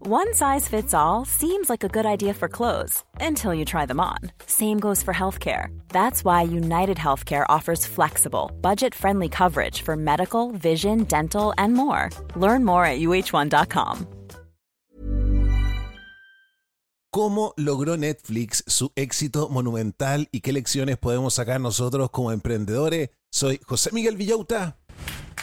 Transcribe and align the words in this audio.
One 0.00 0.32
size 0.32 0.68
fits 0.68 0.94
all 0.94 1.24
seems 1.24 1.68
like 1.68 1.82
a 1.82 1.88
good 1.88 2.06
idea 2.06 2.32
for 2.32 2.48
clothes 2.48 3.02
until 3.20 3.52
you 3.52 3.64
try 3.64 3.84
them 3.84 3.98
on. 3.98 4.30
Same 4.46 4.78
goes 4.78 5.02
for 5.02 5.12
healthcare. 5.12 5.76
That's 5.88 6.24
why 6.24 6.42
United 6.42 6.98
Healthcare 6.98 7.44
offers 7.48 7.84
flexible, 7.84 8.52
budget 8.62 8.94
friendly 8.94 9.28
coverage 9.28 9.82
for 9.82 9.96
medical, 9.96 10.52
vision, 10.52 11.02
dental, 11.02 11.52
and 11.58 11.74
more. 11.74 12.10
Learn 12.36 12.64
more 12.64 12.84
at 12.84 13.00
uh1.com. 13.00 14.06
¿Cómo 17.12 17.54
logró 17.56 17.96
Netflix 17.96 18.62
su 18.68 18.92
éxito 18.94 19.48
monumental 19.48 20.28
y 20.30 20.42
qué 20.42 20.52
lecciones 20.52 20.96
podemos 20.98 21.34
sacar 21.34 21.60
nosotros 21.60 22.10
como 22.10 22.30
emprendedores? 22.30 23.10
Soy 23.32 23.58
José 23.66 23.90
Miguel 23.92 24.16
Villauta 24.16 24.76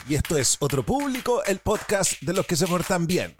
y 0.07 0.16
esto 0.16 0.38
es 0.38 0.55
Otro 0.61 0.83
Público, 0.83 1.44
el 1.44 1.59
podcast 1.59 2.22
de 2.22 2.31
los 2.31 2.45
que 2.45 2.55
se 2.55 2.67
portan 2.67 3.05
bien. 3.05 3.35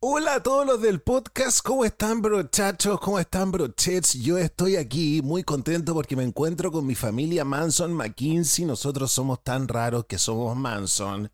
Hola 0.00 0.34
a 0.34 0.42
todos 0.42 0.66
los 0.66 0.82
del 0.82 1.00
podcast, 1.00 1.60
¿cómo 1.64 1.84
están 1.84 2.20
brochachos? 2.20 2.98
¿Cómo 3.00 3.20
están 3.20 3.52
brochets? 3.52 4.14
Yo 4.14 4.38
estoy 4.38 4.76
aquí 4.76 5.22
muy 5.22 5.44
contento 5.44 5.94
porque 5.94 6.16
me 6.16 6.24
encuentro 6.24 6.72
con 6.72 6.84
mi 6.84 6.94
familia 6.94 7.44
Manson 7.44 7.92
McKinsey. 7.92 8.64
Nosotros 8.64 9.12
somos 9.12 9.44
tan 9.44 9.68
raros 9.68 10.06
que 10.06 10.18
somos 10.18 10.56
Manson, 10.56 11.30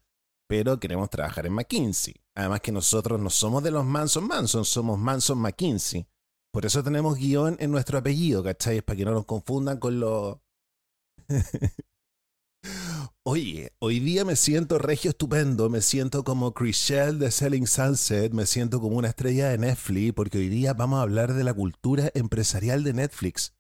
pero 0.47 0.79
queremos 0.79 1.09
trabajar 1.09 1.47
en 1.47 1.55
McKinsey. 1.55 2.15
Además 2.35 2.61
que 2.61 2.73
nosotros 2.73 3.19
no 3.19 3.31
somos 3.31 3.63
de 3.63 3.71
los 3.71 3.85
Manson 3.85 4.27
Manson, 4.27 4.65
somos 4.65 4.99
Manson 4.99 5.39
McKinsey. 5.39 6.07
Por 6.53 6.67
eso 6.67 6.83
tenemos 6.83 7.17
guion 7.17 7.57
en 7.61 7.71
nuestro 7.71 7.99
apellido, 7.99 8.43
¿cachai? 8.43 8.83
Para 8.83 8.97
que 8.97 9.05
no 9.05 9.13
nos 9.13 9.25
confundan 9.25 9.79
con 9.79 10.01
los... 10.01 10.37
Oye, 13.23 13.75
hoy 13.81 14.01
día 14.01 14.25
me 14.25 14.35
siento 14.35 14.79
regio 14.79 15.11
estupendo, 15.11 15.69
me 15.69 15.83
siento 15.83 16.25
como 16.25 16.55
Chriselle 16.55 17.19
de 17.19 17.31
Selling 17.31 17.67
Sunset, 17.67 18.33
me 18.33 18.47
siento 18.47 18.81
como 18.81 18.97
una 18.97 19.09
estrella 19.09 19.51
de 19.51 19.59
Netflix, 19.59 20.15
porque 20.15 20.39
hoy 20.39 20.49
día 20.49 20.73
vamos 20.73 21.01
a 21.01 21.03
hablar 21.03 21.35
de 21.35 21.45
la 21.45 21.53
cultura 21.53 22.11
empresarial 22.15 22.83
de 22.83 22.95
Netflix. 22.95 23.55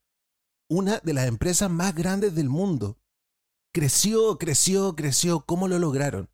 Una 0.70 1.00
de 1.00 1.12
las 1.12 1.28
empresas 1.28 1.70
más 1.70 1.94
grandes 1.94 2.34
del 2.34 2.48
mundo. 2.48 3.02
Creció, 3.74 4.38
creció, 4.38 4.96
creció. 4.96 5.44
¿Cómo 5.44 5.68
lo 5.68 5.78
lograron? 5.78 6.30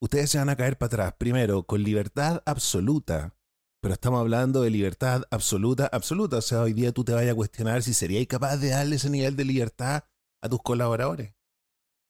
Ustedes 0.00 0.30
se 0.30 0.38
van 0.38 0.48
a 0.48 0.56
caer 0.56 0.78
para 0.78 0.86
atrás. 0.86 1.14
Primero, 1.18 1.64
con 1.64 1.82
libertad 1.82 2.40
absoluta. 2.46 3.36
Pero 3.80 3.94
estamos 3.94 4.20
hablando 4.20 4.62
de 4.62 4.70
libertad 4.70 5.24
absoluta, 5.32 5.88
absoluta. 5.88 6.36
O 6.36 6.42
sea, 6.42 6.60
hoy 6.60 6.72
día 6.72 6.92
tú 6.92 7.02
te 7.02 7.14
vayas 7.14 7.32
a 7.32 7.36
cuestionar 7.36 7.82
si 7.82 7.94
serías 7.94 8.24
capaz 8.28 8.58
de 8.58 8.68
darle 8.68 8.94
ese 8.94 9.10
nivel 9.10 9.34
de 9.34 9.44
libertad 9.44 10.04
a 10.40 10.48
tus 10.48 10.62
colaboradores 10.62 11.34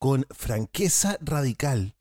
con 0.05 0.27
franqueza 0.29 1.17
radical 1.23 1.97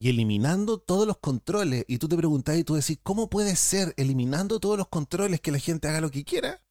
y 0.00 0.08
eliminando 0.08 0.78
todos 0.78 1.06
los 1.06 1.18
controles. 1.18 1.84
Y 1.86 1.98
tú 1.98 2.08
te 2.08 2.16
preguntas 2.16 2.58
y 2.58 2.64
tú 2.64 2.74
decís, 2.74 2.98
¿cómo 3.00 3.30
puede 3.30 3.54
ser 3.54 3.94
eliminando 3.96 4.58
todos 4.58 4.76
los 4.76 4.88
controles 4.88 5.40
que 5.40 5.52
la 5.52 5.60
gente 5.60 5.86
haga 5.86 6.00
lo 6.00 6.10
que 6.10 6.24
quiera? 6.24 6.64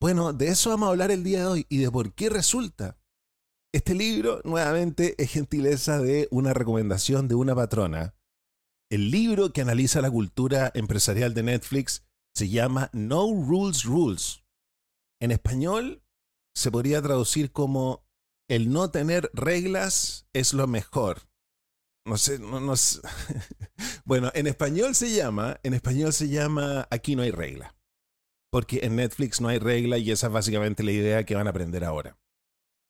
Bueno, 0.00 0.32
de 0.32 0.50
eso 0.50 0.70
vamos 0.70 0.86
a 0.86 0.90
hablar 0.90 1.10
el 1.10 1.24
día 1.24 1.40
de 1.40 1.46
hoy 1.46 1.66
y 1.68 1.78
de 1.78 1.90
por 1.90 2.14
qué 2.14 2.30
resulta. 2.30 2.96
Este 3.74 3.96
libro, 3.96 4.40
nuevamente, 4.44 5.20
es 5.20 5.32
gentileza 5.32 5.98
de 5.98 6.28
una 6.30 6.54
recomendación 6.54 7.26
de 7.26 7.34
una 7.34 7.56
patrona. 7.56 8.14
El 8.92 9.10
libro 9.10 9.52
que 9.52 9.62
analiza 9.62 10.00
la 10.00 10.12
cultura 10.12 10.70
empresarial 10.74 11.34
de 11.34 11.42
Netflix 11.42 12.04
se 12.36 12.48
llama 12.48 12.88
No 12.92 13.22
Rules 13.32 13.82
Rules. 13.82 14.44
En 15.20 15.32
español 15.32 16.04
se 16.54 16.70
podría 16.70 17.02
traducir 17.02 17.50
como 17.50 18.07
el 18.48 18.70
no 18.70 18.90
tener 18.90 19.30
reglas 19.34 20.26
es 20.32 20.54
lo 20.54 20.66
mejor. 20.66 21.28
No 22.04 22.16
sé, 22.16 22.38
no, 22.38 22.60
no 22.60 22.76
sé. 22.76 23.00
Bueno, 24.04 24.32
en 24.34 24.46
español 24.46 24.94
se 24.94 25.10
llama, 25.10 25.60
en 25.62 25.74
español 25.74 26.14
se 26.14 26.28
llama 26.28 26.88
Aquí 26.90 27.14
no 27.14 27.22
hay 27.22 27.30
regla. 27.30 27.76
Porque 28.50 28.80
en 28.84 28.96
Netflix 28.96 29.42
no 29.42 29.48
hay 29.48 29.58
regla 29.58 29.98
y 29.98 30.10
esa 30.10 30.28
es 30.28 30.32
básicamente 30.32 30.82
la 30.82 30.92
idea 30.92 31.24
que 31.24 31.34
van 31.34 31.46
a 31.46 31.50
aprender 31.50 31.84
ahora. 31.84 32.18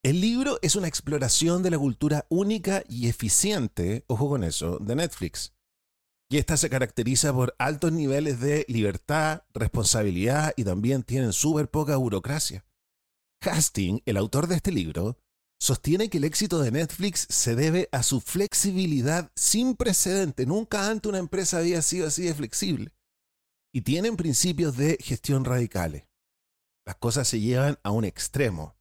El 0.04 0.20
libro 0.20 0.60
es 0.62 0.76
una 0.76 0.86
exploración 0.86 1.64
de 1.64 1.70
la 1.70 1.78
cultura 1.78 2.24
única 2.28 2.84
y 2.88 3.08
eficiente, 3.08 4.04
ojo 4.06 4.28
con 4.28 4.44
eso, 4.44 4.78
de 4.78 4.94
Netflix. 4.94 5.52
Y 6.30 6.36
esta 6.36 6.56
se 6.56 6.70
caracteriza 6.70 7.32
por 7.32 7.56
altos 7.58 7.90
niveles 7.90 8.38
de 8.38 8.64
libertad, 8.68 9.42
responsabilidad 9.52 10.52
y 10.56 10.62
también 10.62 11.02
tienen 11.02 11.32
súper 11.32 11.68
poca 11.68 11.96
burocracia. 11.96 12.64
Hastings, 13.40 14.02
el 14.06 14.16
autor 14.16 14.46
de 14.46 14.54
este 14.54 14.70
libro, 14.70 15.18
sostiene 15.60 16.08
que 16.08 16.18
el 16.18 16.24
éxito 16.24 16.60
de 16.60 16.70
Netflix 16.70 17.26
se 17.28 17.54
debe 17.54 17.88
a 17.92 18.02
su 18.02 18.20
flexibilidad 18.20 19.30
sin 19.34 19.74
precedente. 19.74 20.46
Nunca 20.46 20.88
antes 20.88 21.08
una 21.08 21.18
empresa 21.18 21.58
había 21.58 21.82
sido 21.82 22.06
así 22.06 22.22
de 22.22 22.34
flexible. 22.34 22.92
Y 23.72 23.82
tienen 23.82 24.16
principios 24.16 24.76
de 24.76 24.96
gestión 25.00 25.44
radicales. 25.44 26.04
Las 26.86 26.96
cosas 26.96 27.28
se 27.28 27.40
llevan 27.40 27.78
a 27.82 27.90
un 27.90 28.04
extremo. 28.04 28.76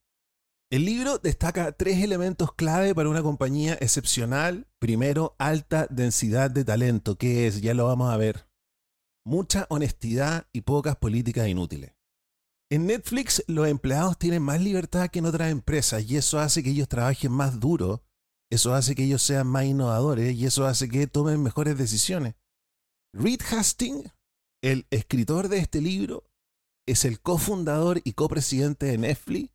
El 0.69 0.85
libro 0.85 1.17
destaca 1.17 1.71
tres 1.71 2.03
elementos 2.03 2.53
clave 2.53 2.93
para 2.93 3.09
una 3.09 3.23
compañía 3.23 3.77
excepcional. 3.79 4.67
Primero, 4.79 5.35
alta 5.39 5.87
densidad 5.89 6.51
de 6.51 6.65
talento, 6.65 7.17
que 7.17 7.47
es, 7.47 7.61
ya 7.61 7.73
lo 7.73 7.85
vamos 7.85 8.13
a 8.13 8.17
ver, 8.17 8.49
mucha 9.25 9.65
honestidad 9.69 10.47
y 10.53 10.61
pocas 10.61 10.95
políticas 10.95 11.47
inútiles. 11.47 11.96
En 12.69 12.85
Netflix 12.85 13.43
los 13.47 13.67
empleados 13.67 14.17
tienen 14.17 14.43
más 14.43 14.61
libertad 14.61 15.09
que 15.09 15.19
en 15.19 15.25
otras 15.25 15.51
empresas 15.51 16.03
y 16.03 16.17
eso 16.17 16.37
hace 16.37 16.63
que 16.63 16.71
ellos 16.71 16.89
trabajen 16.89 17.31
más 17.31 17.61
duro, 17.61 18.03
eso 18.51 18.73
hace 18.73 18.93
que 18.93 19.05
ellos 19.05 19.21
sean 19.21 19.47
más 19.47 19.63
innovadores 19.65 20.35
y 20.35 20.45
eso 20.45 20.65
hace 20.65 20.89
que 20.89 21.07
tomen 21.07 21.41
mejores 21.41 21.77
decisiones. 21.77 22.35
Reed 23.13 23.39
Hastings, 23.51 24.11
el 24.61 24.85
escritor 24.89 25.47
de 25.47 25.59
este 25.59 25.79
libro, 25.79 26.29
es 26.85 27.05
el 27.05 27.21
cofundador 27.21 28.01
y 28.03 28.13
copresidente 28.13 28.87
de 28.87 28.97
Netflix, 28.97 29.49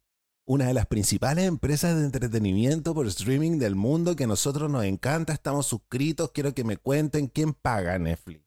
una 0.47 0.67
de 0.67 0.75
las 0.75 0.87
principales 0.87 1.47
empresas 1.47 1.95
de 1.95 2.05
entretenimiento 2.05 2.95
por 2.95 3.07
streaming 3.07 3.59
del 3.59 3.75
mundo 3.75 4.17
que 4.17 4.25
a 4.25 4.27
nosotros 4.27 4.71
nos 4.71 4.85
encanta, 4.85 5.35
estamos 5.35 5.67
suscritos, 5.67 6.33
quiero 6.33 6.55
que 6.55 6.65
me 6.65 6.79
cuenten 6.79 7.27
quién 7.27 7.53
paga 7.53 7.99
Netflix. 7.99 8.43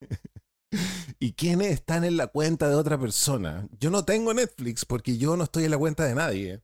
y 1.18 1.32
quiénes 1.32 1.72
están 1.72 2.04
en 2.04 2.16
la 2.16 2.26
cuenta 2.28 2.68
de 2.68 2.74
otra 2.74 2.98
persona. 2.98 3.68
Yo 3.78 3.90
no 3.90 4.04
tengo 4.04 4.32
Netflix 4.34 4.84
porque 4.84 5.18
yo 5.18 5.36
no 5.36 5.44
estoy 5.44 5.64
en 5.64 5.70
la 5.70 5.78
cuenta 5.78 6.04
de 6.04 6.14
nadie. 6.14 6.62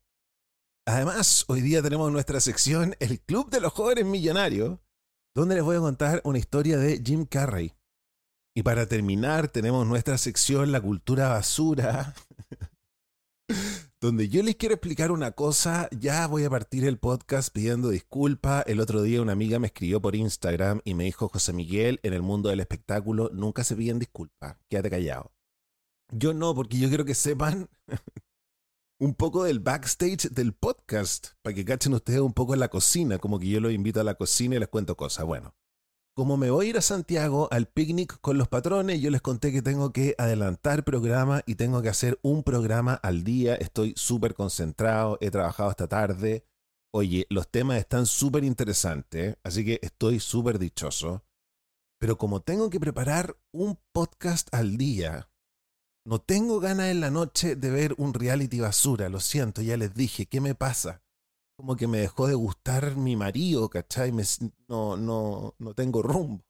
Además, 0.87 1.45
hoy 1.49 1.61
día 1.61 1.83
tenemos 1.83 2.11
nuestra 2.11 2.41
sección 2.41 2.97
El 3.01 3.21
Club 3.21 3.51
de 3.51 3.61
los 3.61 3.73
Jóvenes 3.73 4.07
Millonarios, 4.07 4.79
donde 5.35 5.55
les 5.55 5.65
voy 5.65 5.77
a 5.77 5.81
contar 5.81 6.21
una 6.25 6.39
historia 6.39 6.79
de 6.79 7.01
Jim 7.05 7.27
Carrey. 7.27 7.75
Y 8.55 8.63
para 8.63 8.87
terminar, 8.87 9.49
tenemos 9.49 9.87
nuestra 9.87 10.19
sección 10.19 10.73
La 10.73 10.81
Cultura 10.81 11.29
Basura, 11.29 12.15
donde 14.01 14.31
yo 14.31 14.43
les 14.43 14.57
quiero 14.57 14.75
explicar 14.75 15.13
una 15.13 15.33
cosa, 15.33 15.89
ya 15.91 16.27
voy 16.27 16.45
a 16.45 16.51
partir 16.51 16.87
el 16.87 16.99
podcast 16.99 17.53
pidiendo 17.53 17.91
disculpas. 17.91 18.65
El 18.67 18.81
otro 18.81 19.03
día 19.03 19.21
una 19.21 19.33
amiga 19.33 19.59
me 19.59 19.67
escribió 19.67 20.01
por 20.01 20.17
Instagram 20.17 20.81
y 20.85 20.95
me 20.95 21.05
dijo, 21.05 21.29
José 21.29 21.53
Miguel, 21.53 22.01
en 22.03 22.15
el 22.15 22.23
mundo 22.23 22.49
del 22.49 22.61
espectáculo 22.61 23.31
nunca 23.35 23.63
se 23.63 23.77
piden 23.77 23.99
disculpas, 23.99 24.57
quédate 24.71 24.89
callado. 24.89 25.33
Yo 26.13 26.33
no, 26.33 26.55
porque 26.55 26.79
yo 26.79 26.89
quiero 26.89 27.05
que 27.05 27.15
sepan 27.15 27.69
un 28.99 29.15
poco 29.15 29.45
del 29.45 29.61
backstage 29.61 30.31
del 30.31 30.55
podcast, 30.55 31.29
para 31.43 31.55
que 31.55 31.67
cachen 31.67 31.93
ustedes 31.93 32.21
un 32.21 32.33
poco 32.33 32.55
en 32.55 32.61
la 32.61 32.69
cocina, 32.69 33.19
como 33.19 33.39
que 33.39 33.49
yo 33.49 33.61
los 33.61 33.73
invito 33.73 34.01
a 34.01 34.05
la 34.05 34.15
cocina 34.15 34.57
y 34.57 34.61
les 34.61 34.69
cuento 34.69 34.97
cosas. 34.97 35.27
Bueno, 35.27 35.55
como 36.15 36.37
me 36.37 36.51
voy 36.51 36.67
a 36.67 36.69
ir 36.71 36.79
a 36.79 36.83
Santiago 36.83 37.49
al 37.51 37.67
picnic 37.67 38.21
con 38.21 38.37
los 38.37 38.49
patrones, 38.49 39.01
yo 39.01 39.11
les 39.11 39.23
conté 39.23 39.53
que 39.53 39.63
tengo 39.63 39.93
que 39.93 40.15
adelantar 40.19 40.85
programa 40.85 41.43
y 41.47 41.55
tengo 41.55 41.83
que 41.83 41.89
hacer 41.89 42.19
un 42.23 42.43
programa 42.43 42.95
al 42.95 43.25
día. 43.25 43.55
Estoy 43.55 43.95
súper 43.97 44.35
concentrado, 44.35 45.19
he 45.21 45.31
trabajado 45.31 45.71
esta 45.71 45.89
tarde. 45.89 46.45
Oye, 46.93 47.27
los 47.31 47.49
temas 47.49 47.79
están 47.79 48.07
súper 48.07 48.45
interesantes, 48.45 49.37
así 49.45 49.65
que 49.65 49.79
estoy 49.83 50.21
súper 50.21 50.59
dichoso. 50.59 51.25
Pero 52.01 52.19
como 52.19 52.41
tengo 52.41 52.71
que 52.71 52.81
preparar 52.81 53.37
un 53.53 53.79
podcast 53.93 54.53
al 54.53 54.77
día, 54.77 55.31
no 56.05 56.19
tengo 56.19 56.61
ganas 56.61 56.89
en 56.89 57.01
la 57.01 57.11
noche 57.11 57.57
de 57.57 57.71
ver 57.71 57.95
un 57.99 58.15
reality 58.15 58.59
basura. 58.61 59.09
Lo 59.09 59.21
siento, 59.21 59.63
ya 59.63 59.77
les 59.77 59.95
dije, 59.95 60.27
¿qué 60.27 60.41
me 60.41 60.55
pasa? 60.55 61.03
Como 61.61 61.77
que 61.77 61.87
me 61.87 61.99
dejó 61.99 62.27
de 62.27 62.35
gustar 62.35 62.97
mi 62.97 63.17
marido, 63.17 63.69
¿cachai? 63.69 64.13
no, 64.67 64.97
no, 64.97 65.55
no 65.59 65.75
tengo 65.75 66.01
rumbo. 66.01 66.43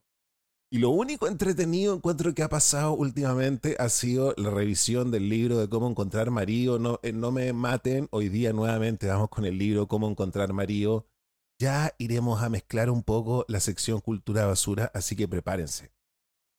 Y 0.73 0.79
lo 0.79 0.91
único 0.91 1.27
entretenido 1.27 1.97
encuentro 1.97 2.33
que 2.33 2.45
ha 2.45 2.49
pasado 2.49 2.93
últimamente 2.93 3.75
ha 3.81 3.89
sido 3.89 4.35
la 4.37 4.51
revisión 4.51 5.11
del 5.11 5.29
libro 5.29 5.59
de 5.59 5.69
cómo 5.69 5.91
encontrar 5.91 6.31
marido. 6.31 6.79
No, 6.79 7.01
eh, 7.03 7.13
no 7.13 7.33
me 7.33 7.53
maten, 7.53 8.07
hoy 8.13 8.29
día 8.29 8.53
nuevamente 8.53 9.09
vamos 9.09 9.31
con 9.31 9.45
el 9.45 9.59
libro 9.59 9.89
Cómo 9.89 10.09
encontrar 10.09 10.53
marido. 10.53 11.09
Ya 11.59 11.93
iremos 11.99 12.41
a 12.41 12.49
mezclar 12.49 12.89
un 12.89 13.03
poco 13.03 13.45
la 13.49 13.59
sección 13.59 14.01
cultura 14.01 14.47
basura, 14.47 14.93
así 14.95 15.17
que 15.17 15.27
prepárense. 15.27 15.91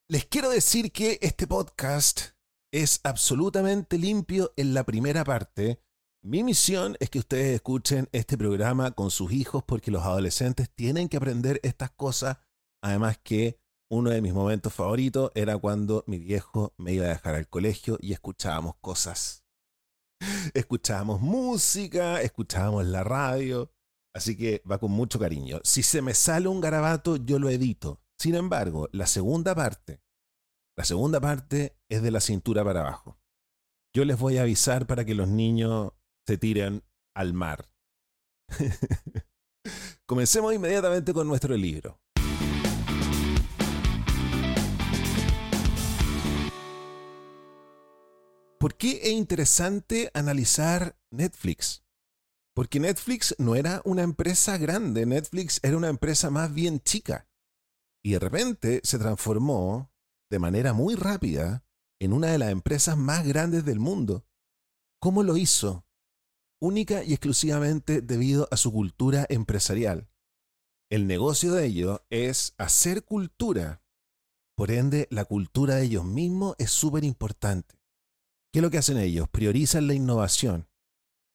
Les 0.10 0.26
quiero 0.26 0.50
decir 0.50 0.92
que 0.92 1.20
este 1.22 1.48
podcast 1.48 2.32
es 2.74 3.00
absolutamente 3.06 3.98
limpio 3.98 4.52
en 4.58 4.74
la 4.74 4.84
primera 4.84 5.24
parte 5.24 5.80
mi 6.24 6.44
misión 6.44 6.96
es 7.00 7.10
que 7.10 7.20
ustedes 7.20 7.56
escuchen 7.56 8.08
este 8.12 8.38
programa 8.38 8.92
con 8.92 9.10
sus 9.10 9.32
hijos 9.32 9.64
porque 9.64 9.90
los 9.90 10.04
adolescentes 10.04 10.70
tienen 10.70 11.10
que 11.10 11.18
aprender 11.18 11.60
estas 11.64 11.90
cosas. 11.92 12.38
Además 12.84 13.18
que 13.24 13.60
uno 13.90 14.12
de 14.12 14.22
mis 14.22 14.34
momentos 14.34 14.72
favoritos 14.72 15.32
era 15.34 15.58
cuando 15.58 16.04
mi 16.06 16.20
viejo 16.20 16.74
me 16.78 16.94
iba 16.94 17.06
a 17.06 17.10
dejar 17.10 17.36
al 17.36 17.50
colegio 17.50 17.98
y 18.00 18.14
escuchábamos 18.14 18.76
cosas. 18.82 19.46
Escuchábamos 20.54 21.22
música, 21.22 22.22
escuchábamos 22.22 22.86
la 22.86 23.04
radio. 23.04 23.72
Así 24.14 24.38
que 24.38 24.62
va 24.70 24.78
con 24.78 24.92
mucho 24.92 25.18
cariño. 25.18 25.60
Si 25.64 25.82
se 25.82 26.02
me 26.02 26.14
sale 26.14 26.48
un 26.48 26.62
garabato, 26.62 27.16
yo 27.16 27.40
lo 27.40 27.50
edito. 27.50 28.02
Sin 28.20 28.36
embargo, 28.36 28.88
la 28.92 29.08
segunda 29.08 29.56
parte, 29.56 30.04
la 30.78 30.86
segunda 30.86 31.20
parte 31.20 31.78
es 31.90 32.04
de 32.04 32.12
la 32.12 32.20
cintura 32.20 32.64
para 32.64 32.82
abajo. 32.82 33.18
Yo 33.96 34.06
les 34.06 34.20
voy 34.20 34.38
a 34.38 34.44
avisar 34.44 34.86
para 34.86 35.04
que 35.06 35.16
los 35.16 35.28
niños 35.28 35.94
se 36.28 36.38
tiran 36.38 36.84
al 37.16 37.34
mar. 37.34 37.70
Comencemos 40.06 40.54
inmediatamente 40.54 41.14
con 41.14 41.28
nuestro 41.28 41.56
libro. 41.56 42.00
¿Por 48.60 48.76
qué 48.76 49.00
es 49.02 49.10
interesante 49.10 50.12
analizar 50.14 50.96
Netflix? 51.10 51.84
Porque 52.54 52.80
Netflix 52.80 53.34
no 53.40 53.56
era 53.56 53.82
una 53.86 54.04
empresa 54.04 54.58
grande, 54.58 55.06
Netflix 55.08 55.60
era 55.64 55.78
una 55.78 55.88
empresa 55.88 56.30
más 56.30 56.54
bien 56.54 56.80
chica. 56.80 57.28
Y 58.04 58.12
de 58.12 58.20
repente 58.20 58.82
se 58.84 59.00
transformó 59.00 59.92
de 60.30 60.38
manera 60.40 60.74
muy 60.74 60.96
rápida 60.96 61.64
en 62.00 62.14
una 62.14 62.28
de 62.28 62.38
las 62.38 62.52
empresas 62.52 62.98
más 62.98 63.26
grandes 63.28 63.66
del 63.66 63.80
mundo. 63.80 64.26
¿Cómo 65.00 65.24
lo 65.24 65.38
hizo? 65.38 65.86
Única 66.62 67.04
y 67.04 67.12
exclusivamente 67.12 68.02
debido 68.02 68.48
a 68.52 68.56
su 68.56 68.72
cultura 68.72 69.26
empresarial. 69.28 70.08
El 70.90 71.08
negocio 71.08 71.54
de 71.54 71.66
ellos 71.66 72.02
es 72.10 72.54
hacer 72.58 73.04
cultura. 73.04 73.82
Por 74.56 74.72
ende, 74.72 75.08
la 75.10 75.26
cultura 75.26 75.76
de 75.76 75.86
ellos 75.86 76.06
mismos 76.06 76.56
es 76.60 76.72
súper 76.72 77.04
importante. 77.04 77.76
¿Qué 78.54 78.60
es 78.60 78.64
lo 78.64 78.70
que 78.70 78.78
hacen 78.78 78.98
ellos? 78.98 79.28
Priorizan 79.30 79.88
la 79.88 79.94
innovación 79.94 80.68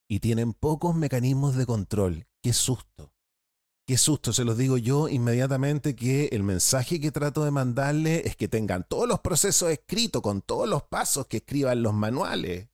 y 0.08 0.20
tienen 0.20 0.52
pocos 0.52 0.94
mecanismos 0.94 1.56
de 1.56 1.66
control. 1.66 2.26
¡Qué 2.42 2.52
susto! 2.52 3.12
Qué 3.86 3.96
susto, 3.96 4.32
se 4.32 4.44
los 4.44 4.58
digo 4.58 4.78
yo 4.78 5.08
inmediatamente 5.08 5.94
que 5.94 6.26
el 6.32 6.42
mensaje 6.42 7.00
que 7.00 7.12
trato 7.12 7.44
de 7.44 7.52
mandarle 7.52 8.22
es 8.26 8.34
que 8.34 8.48
tengan 8.48 8.84
todos 8.88 9.06
los 9.06 9.20
procesos 9.20 9.70
escritos 9.70 10.22
con 10.22 10.42
todos 10.42 10.68
los 10.68 10.82
pasos 10.82 11.28
que 11.28 11.36
escriban 11.36 11.82
los 11.82 11.94
manuales. 11.94 12.68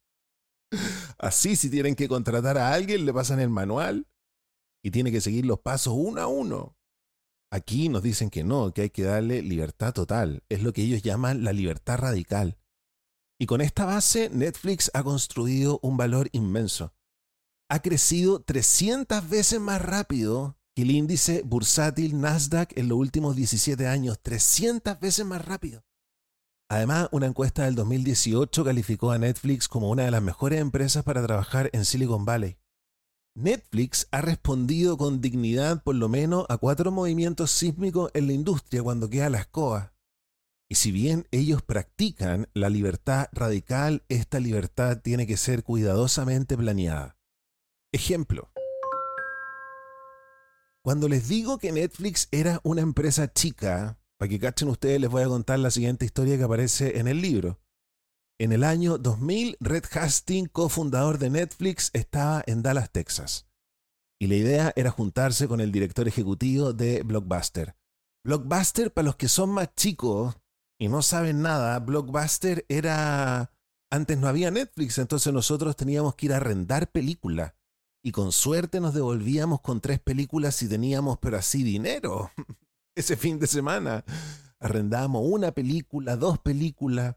Así, 1.18 1.56
si 1.56 1.70
tienen 1.70 1.94
que 1.94 2.08
contratar 2.08 2.58
a 2.58 2.72
alguien, 2.72 3.04
le 3.06 3.12
pasan 3.12 3.40
el 3.40 3.50
manual 3.50 4.06
y 4.82 4.90
tiene 4.90 5.12
que 5.12 5.20
seguir 5.20 5.46
los 5.46 5.60
pasos 5.60 5.94
uno 5.96 6.20
a 6.20 6.26
uno. 6.26 6.76
Aquí 7.50 7.88
nos 7.88 8.02
dicen 8.02 8.30
que 8.30 8.44
no, 8.44 8.72
que 8.72 8.82
hay 8.82 8.90
que 8.90 9.02
darle 9.02 9.42
libertad 9.42 9.92
total. 9.92 10.42
Es 10.48 10.62
lo 10.62 10.72
que 10.72 10.82
ellos 10.82 11.02
llaman 11.02 11.44
la 11.44 11.52
libertad 11.52 11.98
radical. 11.98 12.58
Y 13.38 13.46
con 13.46 13.60
esta 13.60 13.84
base, 13.84 14.30
Netflix 14.30 14.90
ha 14.94 15.02
construido 15.02 15.78
un 15.82 15.96
valor 15.96 16.28
inmenso. 16.32 16.94
Ha 17.68 17.80
crecido 17.80 18.40
300 18.40 19.28
veces 19.28 19.60
más 19.60 19.82
rápido 19.82 20.56
que 20.74 20.82
el 20.82 20.90
índice 20.90 21.42
bursátil 21.42 22.20
Nasdaq 22.20 22.76
en 22.78 22.88
los 22.88 22.98
últimos 22.98 23.36
17 23.36 23.86
años. 23.86 24.18
300 24.22 24.98
veces 25.00 25.26
más 25.26 25.44
rápido. 25.44 25.84
Además, 26.72 27.10
una 27.12 27.26
encuesta 27.26 27.64
del 27.64 27.74
2018 27.74 28.64
calificó 28.64 29.10
a 29.10 29.18
Netflix 29.18 29.68
como 29.68 29.90
una 29.90 30.04
de 30.04 30.10
las 30.10 30.22
mejores 30.22 30.58
empresas 30.58 31.04
para 31.04 31.22
trabajar 31.22 31.68
en 31.74 31.84
Silicon 31.84 32.24
Valley. 32.24 32.56
Netflix 33.34 34.08
ha 34.10 34.22
respondido 34.22 34.96
con 34.96 35.20
dignidad 35.20 35.82
por 35.82 35.96
lo 35.96 36.08
menos 36.08 36.46
a 36.48 36.56
cuatro 36.56 36.90
movimientos 36.90 37.50
sísmicos 37.50 38.10
en 38.14 38.26
la 38.26 38.32
industria 38.32 38.82
cuando 38.82 39.10
queda 39.10 39.28
la 39.28 39.40
escoba. 39.40 39.92
Y 40.66 40.76
si 40.76 40.92
bien 40.92 41.28
ellos 41.30 41.60
practican 41.60 42.48
la 42.54 42.70
libertad 42.70 43.28
radical, 43.32 44.02
esta 44.08 44.40
libertad 44.40 45.02
tiene 45.02 45.26
que 45.26 45.36
ser 45.36 45.64
cuidadosamente 45.64 46.56
planeada. 46.56 47.18
Ejemplo. 47.92 48.50
Cuando 50.82 51.06
les 51.06 51.28
digo 51.28 51.58
que 51.58 51.70
Netflix 51.70 52.28
era 52.30 52.60
una 52.64 52.80
empresa 52.80 53.30
chica, 53.30 53.98
para 54.22 54.30
que 54.30 54.38
cachen 54.38 54.68
ustedes, 54.68 55.00
les 55.00 55.10
voy 55.10 55.24
a 55.24 55.26
contar 55.26 55.58
la 55.58 55.72
siguiente 55.72 56.04
historia 56.04 56.38
que 56.38 56.44
aparece 56.44 57.00
en 57.00 57.08
el 57.08 57.20
libro. 57.20 57.58
En 58.38 58.52
el 58.52 58.62
año 58.62 58.96
2000, 58.96 59.56
Red 59.58 59.82
Hastings, 59.90 60.48
cofundador 60.52 61.18
de 61.18 61.28
Netflix, 61.28 61.90
estaba 61.92 62.40
en 62.46 62.62
Dallas, 62.62 62.92
Texas. 62.92 63.48
Y 64.20 64.28
la 64.28 64.36
idea 64.36 64.72
era 64.76 64.92
juntarse 64.92 65.48
con 65.48 65.60
el 65.60 65.72
director 65.72 66.06
ejecutivo 66.06 66.72
de 66.72 67.02
Blockbuster. 67.02 67.74
Blockbuster, 68.24 68.92
para 68.92 69.06
los 69.06 69.16
que 69.16 69.26
son 69.26 69.50
más 69.50 69.74
chicos 69.74 70.36
y 70.78 70.86
no 70.86 71.02
saben 71.02 71.42
nada, 71.42 71.76
Blockbuster 71.80 72.64
era... 72.68 73.52
Antes 73.90 74.18
no 74.18 74.28
había 74.28 74.52
Netflix, 74.52 74.98
entonces 74.98 75.32
nosotros 75.32 75.74
teníamos 75.74 76.14
que 76.14 76.26
ir 76.26 76.32
a 76.32 76.36
arrendar 76.36 76.92
películas. 76.92 77.54
Y 78.04 78.12
con 78.12 78.30
suerte 78.30 78.78
nos 78.78 78.94
devolvíamos 78.94 79.62
con 79.62 79.80
tres 79.80 79.98
películas 79.98 80.54
si 80.54 80.68
teníamos, 80.68 81.18
pero 81.18 81.38
así, 81.38 81.64
dinero. 81.64 82.30
ese 82.94 83.16
fin 83.16 83.38
de 83.38 83.46
semana. 83.46 84.04
Arrendábamos 84.60 85.22
una 85.24 85.52
película, 85.52 86.16
dos 86.16 86.38
películas, 86.38 87.16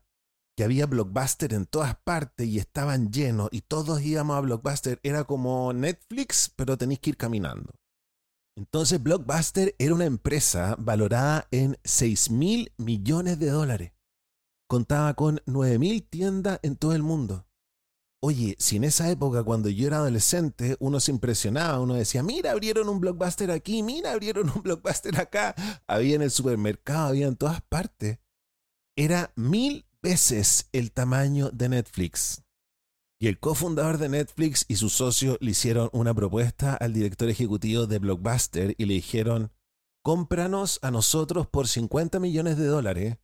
que 0.55 0.63
había 0.63 0.85
blockbuster 0.85 1.53
en 1.53 1.65
todas 1.65 1.95
partes 1.97 2.47
y 2.47 2.59
estaban 2.59 3.11
llenos 3.11 3.49
y 3.51 3.61
todos 3.61 4.01
íbamos 4.01 4.37
a 4.37 4.41
blockbuster. 4.41 4.99
Era 5.03 5.25
como 5.25 5.73
Netflix, 5.73 6.51
pero 6.55 6.77
tenéis 6.77 6.99
que 6.99 7.11
ir 7.11 7.17
caminando. 7.17 7.73
Entonces 8.57 9.03
Blockbuster 9.03 9.75
era 9.79 9.93
una 9.93 10.05
empresa 10.05 10.77
valorada 10.79 11.47
en 11.51 11.77
6 11.83 12.31
mil 12.31 12.71
millones 12.77 13.37
de 13.37 13.49
dólares. 13.49 13.91
Contaba 14.67 15.13
con 15.13 15.41
9 15.45 15.77
mil 15.77 16.07
tiendas 16.07 16.59
en 16.63 16.77
todo 16.77 16.93
el 16.95 17.03
mundo. 17.03 17.44
Oye, 18.27 18.55
si 18.57 18.77
en 18.77 18.85
esa 18.85 19.11
época, 19.11 19.43
cuando 19.43 19.69
yo 19.69 19.85
era 19.85 19.97
adolescente, 19.97 20.77
uno 20.79 20.99
se 20.99 21.11
impresionaba, 21.11 21.79
uno 21.79 21.93
decía, 21.93 22.23
mira, 22.23 22.53
abrieron 22.53 22.89
un 22.89 22.99
blockbuster 22.99 23.51
aquí, 23.51 23.83
mira, 23.83 24.13
abrieron 24.13 24.49
un 24.49 24.63
blockbuster 24.63 25.19
acá, 25.19 25.53
había 25.85 26.15
en 26.15 26.23
el 26.23 26.31
supermercado, 26.31 27.09
había 27.09 27.27
en 27.27 27.35
todas 27.35 27.61
partes. 27.61 28.17
Era 28.97 29.31
mil 29.35 29.85
veces 30.01 30.69
el 30.71 30.91
tamaño 30.91 31.51
de 31.51 31.69
Netflix. 31.69 32.41
Y 33.21 33.27
el 33.27 33.39
cofundador 33.39 33.99
de 33.99 34.09
Netflix 34.09 34.65
y 34.67 34.77
su 34.77 34.89
socio 34.89 35.37
le 35.39 35.51
hicieron 35.51 35.91
una 35.93 36.15
propuesta 36.15 36.73
al 36.73 36.93
director 36.93 37.29
ejecutivo 37.29 37.85
de 37.85 37.99
Blockbuster 37.99 38.73
y 38.79 38.85
le 38.85 38.95
dijeron, 38.95 39.51
cómpranos 40.03 40.79
a 40.81 40.89
nosotros 40.89 41.45
por 41.45 41.67
50 41.67 42.19
millones 42.19 42.57
de 42.57 42.65
dólares 42.65 43.17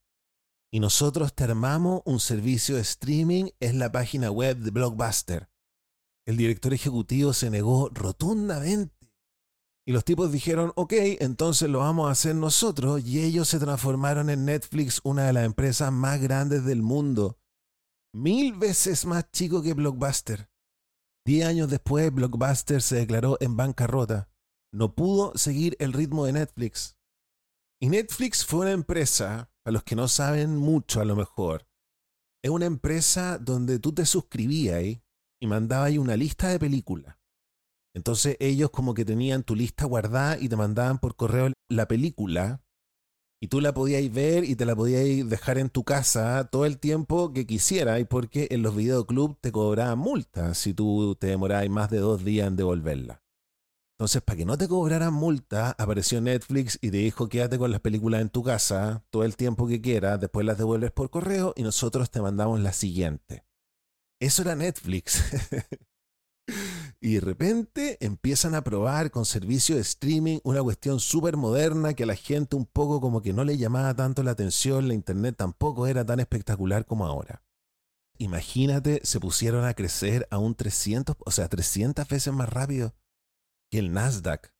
y 0.72 0.80
nosotros 0.80 1.36
te 1.36 1.44
armamos 1.44 2.02
un 2.06 2.20
servicio 2.20 2.76
de 2.76 2.82
streaming 2.82 3.50
en 3.60 3.78
la 3.78 3.92
página 3.92 4.32
web 4.32 4.58
de 4.58 4.72
Blockbuster. 4.72 5.50
El 6.26 6.38
director 6.38 6.74
ejecutivo 6.74 7.34
se 7.34 7.50
negó 7.50 7.90
rotundamente. 7.90 8.96
Y 9.86 9.92
los 9.92 10.06
tipos 10.06 10.32
dijeron, 10.32 10.72
ok, 10.76 10.94
entonces 11.20 11.70
lo 11.70 11.80
vamos 11.80 12.08
a 12.08 12.12
hacer 12.12 12.36
nosotros. 12.36 13.04
Y 13.04 13.22
ellos 13.22 13.50
se 13.50 13.60
transformaron 13.60 14.30
en 14.30 14.46
Netflix, 14.46 15.02
una 15.04 15.26
de 15.26 15.34
las 15.34 15.46
empresas 15.46 15.92
más 15.92 16.22
grandes 16.22 16.64
del 16.64 16.82
mundo. 16.82 17.38
Mil 18.14 18.54
veces 18.54 19.06
más 19.06 19.30
chico 19.32 19.62
que 19.62 19.74
Blockbuster. 19.74 20.50
Diez 21.26 21.46
años 21.46 21.70
después, 21.70 22.14
Blockbuster 22.14 22.82
se 22.82 22.96
declaró 22.96 23.38
en 23.42 23.58
bancarrota. 23.58 24.30
No 24.72 24.96
pudo 24.96 25.34
seguir 25.36 25.76
el 25.80 25.92
ritmo 25.92 26.26
de 26.26 26.34
Netflix. 26.34 26.96
Y 27.82 27.90
Netflix 27.90 28.46
fue 28.46 28.62
una 28.62 28.72
empresa, 28.72 29.51
a 29.66 29.72
los 29.72 29.84
que 29.84 29.96
no 29.96 30.08
saben 30.08 30.58
mucho 30.58 31.02
a 31.02 31.06
lo 31.06 31.16
mejor, 31.16 31.68
es 32.44 32.50
una 32.50 32.66
empresa 32.66 33.38
donde 33.38 33.80
tú 33.80 33.94
te 33.94 34.06
suscribías 34.06 34.84
y 34.84 35.48
mandabas 35.48 35.98
una 35.98 36.18
lista 36.18 36.50
de 36.50 36.60
películas. 36.60 37.18
Entonces 37.94 38.38
ellos 38.40 38.70
como 38.72 38.94
que 38.94 39.06
tenían 39.06 39.44
tu 39.44 39.56
lista 39.56 39.86
guardada 39.86 40.38
y 40.40 40.48
te 40.48 40.56
mandaban 40.56 41.00
por 41.00 41.16
correo 41.16 41.52
la 41.70 41.88
película 41.88 42.64
y 43.44 43.48
tú 43.48 43.60
la 43.60 43.74
podías 43.74 44.12
ver 44.14 44.44
y 44.44 44.56
te 44.56 44.66
la 44.66 44.76
podías 44.76 45.28
dejar 45.28 45.58
en 45.58 45.70
tu 45.70 45.84
casa 45.84 46.48
todo 46.52 46.66
el 46.66 46.78
tiempo 46.78 47.34
que 47.34 47.46
quisieras 47.46 48.02
porque 48.08 48.48
en 48.52 48.62
los 48.62 48.76
videoclubs 48.76 49.40
te 49.42 49.52
cobraban 49.52 49.98
multas 49.98 50.58
si 50.58 50.74
tú 50.74 51.16
te 51.20 51.28
demorabas 51.28 51.70
más 51.70 51.90
de 51.90 51.98
dos 51.98 52.24
días 52.24 52.48
en 52.48 52.56
devolverla. 52.56 53.21
Entonces, 54.02 54.24
para 54.24 54.38
que 54.38 54.46
no 54.46 54.58
te 54.58 54.68
cobraran 54.68 55.14
multa, 55.14 55.76
apareció 55.78 56.22
Netflix 56.22 56.80
y 56.82 56.90
te 56.90 56.98
dijo 56.98 57.30
quédate 57.30 57.60
con 57.60 57.70
las 57.70 57.82
películas 57.82 58.22
en 58.22 58.30
tu 58.30 58.42
casa 58.42 59.04
todo 59.12 59.24
el 59.24 59.36
tiempo 59.36 59.68
que 59.68 59.80
quieras, 59.80 60.20
después 60.20 60.44
las 60.44 60.58
devuelves 60.58 60.90
por 60.90 61.12
correo 61.12 61.54
y 61.56 61.62
nosotros 61.62 62.10
te 62.10 62.20
mandamos 62.20 62.60
la 62.62 62.74
siguiente. 62.74 63.46
Eso 64.20 64.42
era 64.42 64.56
Netflix. 64.56 65.22
Y 67.04 67.16
de 67.16 67.22
repente 67.22 67.98
empiezan 68.00 68.54
a 68.54 68.64
probar 68.64 69.10
con 69.10 69.26
servicio 69.26 69.76
de 69.76 69.82
streaming 69.82 70.40
una 70.44 70.62
cuestión 70.62 71.00
súper 71.00 71.38
moderna 71.38 71.94
que 71.94 72.04
a 72.04 72.08
la 72.08 72.16
gente 72.16 72.56
un 72.56 72.66
poco 72.66 73.02
como 73.02 73.22
que 73.22 73.34
no 73.34 73.44
le 73.44 73.58
llamaba 73.58 73.96
tanto 73.96 74.22
la 74.22 74.32
atención, 74.32 74.88
la 74.88 74.94
internet 74.94 75.36
tampoco 75.38 75.88
era 75.88 76.06
tan 76.06 76.20
espectacular 76.20 76.86
como 76.86 77.06
ahora. 77.06 77.44
Imagínate, 78.20 79.02
se 79.04 79.20
pusieron 79.20 79.66
a 79.66 79.74
crecer 79.74 80.28
a 80.30 80.38
un 80.38 80.54
300, 80.54 81.16
o 81.20 81.32
sea, 81.32 81.48
300 81.48 82.08
veces 82.08 82.34
más 82.34 82.50
rápido 82.50 82.94
que 83.72 83.80
el 83.80 83.94
Nasdaq. 83.94 84.54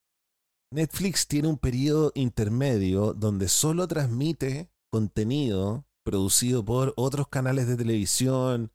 Netflix 0.72 1.28
tiene 1.28 1.48
un 1.48 1.58
periodo 1.58 2.12
intermedio 2.14 3.12
donde 3.12 3.48
solo 3.48 3.86
transmite 3.86 4.70
contenido 4.90 5.84
producido 6.02 6.64
por 6.64 6.94
otros 6.96 7.28
canales 7.28 7.68
de 7.68 7.76
televisión, 7.76 8.72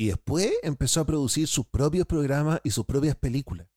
y 0.00 0.08
después 0.08 0.50
empezó 0.62 1.02
a 1.02 1.04
producir 1.04 1.46
sus 1.46 1.66
propios 1.66 2.06
programas 2.06 2.62
y 2.64 2.70
sus 2.70 2.86
propias 2.86 3.16
películas. 3.16 3.68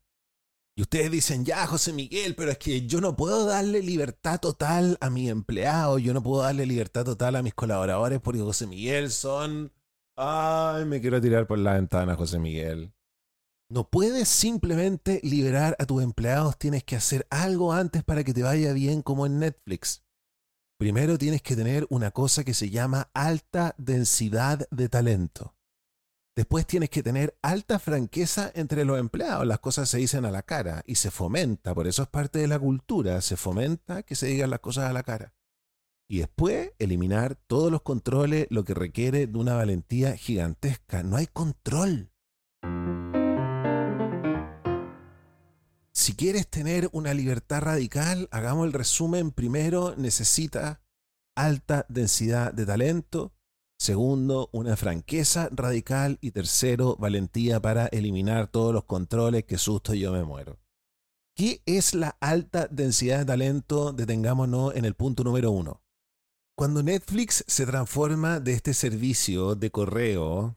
Y 0.75 0.81
ustedes 0.81 1.09
dicen, 1.09 1.43
ya, 1.43 1.65
José 1.65 1.91
Miguel, 1.91 2.35
pero 2.35 2.51
es 2.51 2.59
que 2.59 2.85
yo 2.85 3.01
no 3.01 3.15
puedo 3.15 3.45
darle 3.45 3.81
libertad 3.81 4.39
total 4.39 4.97
a 5.01 5.09
mi 5.09 5.29
empleado, 5.29 5.97
yo 5.97 6.13
no 6.13 6.21
puedo 6.21 6.43
darle 6.43 6.67
libertad 6.67 7.03
total 7.03 7.35
a 7.35 7.41
mis 7.41 7.55
colaboradores 7.55 8.19
porque 8.19 8.41
José 8.41 8.67
Miguel 8.67 9.09
son... 9.09 9.73
Ay, 10.15 10.85
me 10.85 10.99
quiero 10.99 11.21
tirar 11.21 11.47
por 11.47 11.59
la 11.59 11.73
ventana, 11.73 12.15
José 12.15 12.39
Miguel. 12.39 12.91
No 13.69 13.89
puedes 13.89 14.29
simplemente 14.29 15.19
liberar 15.23 15.75
a 15.77 15.85
tus 15.85 16.01
empleados, 16.01 16.57
tienes 16.57 16.85
que 16.85 16.95
hacer 16.95 17.27
algo 17.29 17.73
antes 17.73 18.01
para 18.03 18.23
que 18.23 18.33
te 18.33 18.43
vaya 18.43 18.71
bien 18.71 19.01
como 19.01 19.25
en 19.25 19.39
Netflix. 19.39 20.03
Primero 20.79 21.17
tienes 21.17 21.41
que 21.41 21.55
tener 21.55 21.85
una 21.89 22.11
cosa 22.11 22.45
que 22.45 22.53
se 22.53 22.69
llama 22.69 23.09
alta 23.13 23.75
densidad 23.77 24.67
de 24.71 24.87
talento. 24.87 25.55
Después 26.37 26.67
tienes 26.67 26.91
que 26.91 27.01
tener 27.01 27.35
alta 27.41 27.79
franqueza 27.79 28.51
entre 28.53 28.85
los 28.85 28.99
empleados. 28.99 29.45
Las 29.45 29.59
cosas 29.59 29.89
se 29.89 29.97
dicen 29.97 30.23
a 30.23 30.31
la 30.31 30.43
cara 30.43 30.83
y 30.85 30.95
se 30.95 31.09
fomenta, 31.09 31.73
por 31.73 31.87
eso 31.87 32.03
es 32.03 32.07
parte 32.07 32.39
de 32.39 32.47
la 32.47 32.59
cultura, 32.59 33.19
se 33.21 33.35
fomenta 33.35 34.03
que 34.03 34.15
se 34.15 34.27
digan 34.27 34.51
las 34.51 34.59
cosas 34.59 34.89
a 34.89 34.93
la 34.93 35.03
cara. 35.03 35.33
Y 36.07 36.19
después 36.19 36.71
eliminar 36.79 37.35
todos 37.47 37.69
los 37.71 37.81
controles, 37.81 38.47
lo 38.49 38.63
que 38.63 38.75
requiere 38.75 39.27
de 39.27 39.37
una 39.37 39.55
valentía 39.55 40.15
gigantesca. 40.15 41.03
No 41.03 41.17
hay 41.17 41.27
control. 41.27 42.11
Si 46.07 46.15
quieres 46.15 46.47
tener 46.47 46.87
una 46.93 47.13
libertad 47.13 47.63
radical, 47.63 48.29
hagamos 48.31 48.65
el 48.65 48.71
resumen. 48.71 49.31
Primero, 49.31 49.93
necesita 49.97 50.79
alta 51.35 51.85
densidad 51.89 52.53
de 52.53 52.65
talento. 52.65 53.33
Segundo, 53.77 54.49
una 54.53 54.77
franqueza 54.77 55.49
radical. 55.51 56.17
Y 56.21 56.31
tercero, 56.31 56.95
valentía 56.95 57.61
para 57.61 57.87
eliminar 57.87 58.47
todos 58.47 58.73
los 58.73 58.85
controles. 58.85 59.43
Que 59.43 59.57
susto, 59.57 59.93
yo 59.93 60.13
me 60.13 60.23
muero. 60.23 60.61
¿Qué 61.35 61.61
es 61.65 61.93
la 61.93 62.15
alta 62.21 62.69
densidad 62.71 63.19
de 63.19 63.25
talento? 63.25 63.91
Detengámonos 63.91 64.77
en 64.77 64.85
el 64.85 64.93
punto 64.93 65.25
número 65.25 65.51
uno. 65.51 65.83
Cuando 66.55 66.83
Netflix 66.83 67.43
se 67.47 67.65
transforma 67.65 68.39
de 68.39 68.53
este 68.53 68.73
servicio 68.73 69.55
de 69.55 69.71
correo 69.71 70.56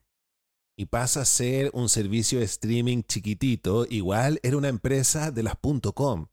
y 0.81 0.87
pasa 0.87 1.21
a 1.21 1.25
ser 1.27 1.71
un 1.75 1.91
servicio 1.91 2.39
de 2.39 2.47
streaming 2.47 3.03
chiquitito, 3.03 3.85
igual 3.91 4.41
era 4.43 4.57
una 4.57 4.69
empresa 4.69 5.31
de 5.31 5.43
las 5.43 5.57
.com. 5.95 6.29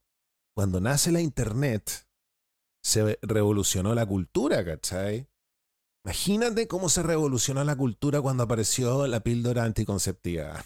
Cuando 0.55 0.79
nace 0.79 1.11
la 1.11 1.19
Internet, 1.19 2.07
se 2.81 3.19
revolucionó 3.21 3.93
la 3.93 4.05
cultura, 4.05 4.63
¿cachai? 4.63 5.27
Imagínate 6.05 6.69
cómo 6.69 6.87
se 6.87 7.03
revolucionó 7.03 7.61
la 7.65 7.75
cultura 7.75 8.21
cuando 8.21 8.43
apareció 8.43 9.05
la 9.07 9.19
píldora 9.19 9.65
anticonceptiva. 9.65 10.63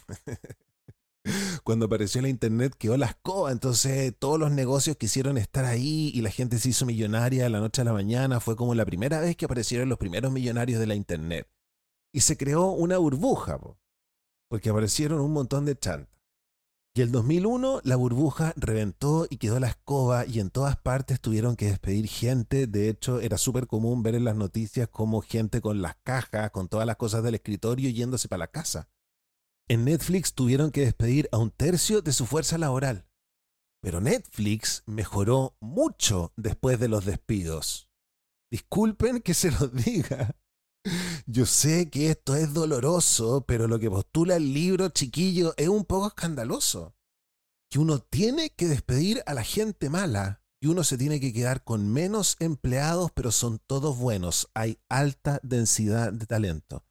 cuando 1.63 1.88
apareció 1.88 2.21
la 2.21 2.29
internet 2.29 2.75
quedó 2.77 2.97
la 2.97 3.07
escoba, 3.07 3.51
entonces 3.51 4.13
todos 4.19 4.38
los 4.38 4.51
negocios 4.51 4.95
quisieron 4.97 5.39
estar 5.39 5.65
ahí 5.65 6.11
y 6.13 6.21
la 6.21 6.29
gente 6.29 6.59
se 6.59 6.69
hizo 6.69 6.85
millonaria 6.85 7.45
de 7.45 7.50
la 7.50 7.59
noche 7.59 7.81
a 7.81 7.85
la 7.85 7.93
mañana. 7.93 8.39
Fue 8.39 8.55
como 8.55 8.75
la 8.75 8.85
primera 8.85 9.19
vez 9.21 9.35
que 9.35 9.45
aparecieron 9.45 9.89
los 9.89 9.97
primeros 9.97 10.31
millonarios 10.31 10.79
de 10.79 10.85
la 10.85 10.93
internet. 10.93 11.47
Y 12.13 12.21
se 12.21 12.37
creó 12.37 12.71
una 12.71 12.97
burbuja, 12.97 13.59
porque 14.49 14.69
aparecieron 14.69 15.21
un 15.21 15.33
montón 15.33 15.65
de 15.65 15.77
chantas. 15.77 16.11
Y 16.93 17.01
el 17.01 17.11
2001 17.13 17.81
la 17.85 17.95
burbuja 17.95 18.53
reventó 18.57 19.25
y 19.29 19.37
quedó 19.37 19.61
la 19.61 19.69
escoba 19.69 20.25
y 20.25 20.41
en 20.41 20.49
todas 20.49 20.75
partes 20.75 21.21
tuvieron 21.21 21.55
que 21.55 21.67
despedir 21.67 22.09
gente. 22.09 22.67
De 22.67 22.89
hecho, 22.89 23.21
era 23.21 23.37
súper 23.37 23.65
común 23.65 24.03
ver 24.03 24.15
en 24.15 24.25
las 24.25 24.35
noticias 24.35 24.89
como 24.89 25.21
gente 25.21 25.61
con 25.61 25.81
las 25.81 25.95
cajas, 26.03 26.51
con 26.51 26.67
todas 26.67 26.85
las 26.85 26.97
cosas 26.97 27.23
del 27.23 27.35
escritorio 27.35 27.89
yéndose 27.89 28.27
para 28.27 28.39
la 28.39 28.47
casa. 28.47 28.89
En 29.69 29.85
Netflix 29.85 30.33
tuvieron 30.33 30.69
que 30.69 30.81
despedir 30.81 31.29
a 31.31 31.37
un 31.37 31.49
tercio 31.49 32.01
de 32.01 32.11
su 32.11 32.25
fuerza 32.25 32.57
laboral. 32.57 33.07
Pero 33.81 34.01
Netflix 34.01 34.83
mejoró 34.85 35.55
mucho 35.61 36.33
después 36.35 36.77
de 36.77 36.89
los 36.89 37.05
despidos. 37.05 37.89
Disculpen 38.51 39.21
que 39.21 39.33
se 39.33 39.49
los 39.51 39.73
diga, 39.85 40.35
yo 41.25 41.45
sé 41.45 41.89
que 41.89 42.09
esto 42.09 42.35
es 42.35 42.53
doloroso, 42.53 43.45
pero 43.47 43.67
lo 43.67 43.79
que 43.79 43.89
postula 43.89 44.35
el 44.35 44.53
libro, 44.53 44.89
chiquillo, 44.89 45.53
es 45.57 45.67
un 45.67 45.85
poco 45.85 46.07
escandaloso. 46.07 46.95
Que 47.69 47.79
uno 47.79 48.00
tiene 48.00 48.50
que 48.50 48.67
despedir 48.67 49.23
a 49.25 49.33
la 49.33 49.43
gente 49.43 49.89
mala. 49.89 50.39
y 50.63 50.67
uno 50.67 50.83
se 50.83 50.95
tiene 50.95 51.19
que 51.19 51.33
quedar 51.33 51.63
con 51.63 51.91
menos 51.91 52.35
empleados, 52.39 53.09
pero 53.15 53.31
son 53.31 53.57
todos 53.65 53.97
buenos. 53.97 54.47
Hay 54.53 54.77
alta 54.89 55.39
densidad 55.41 56.13
de 56.13 56.27
talento. 56.27 56.85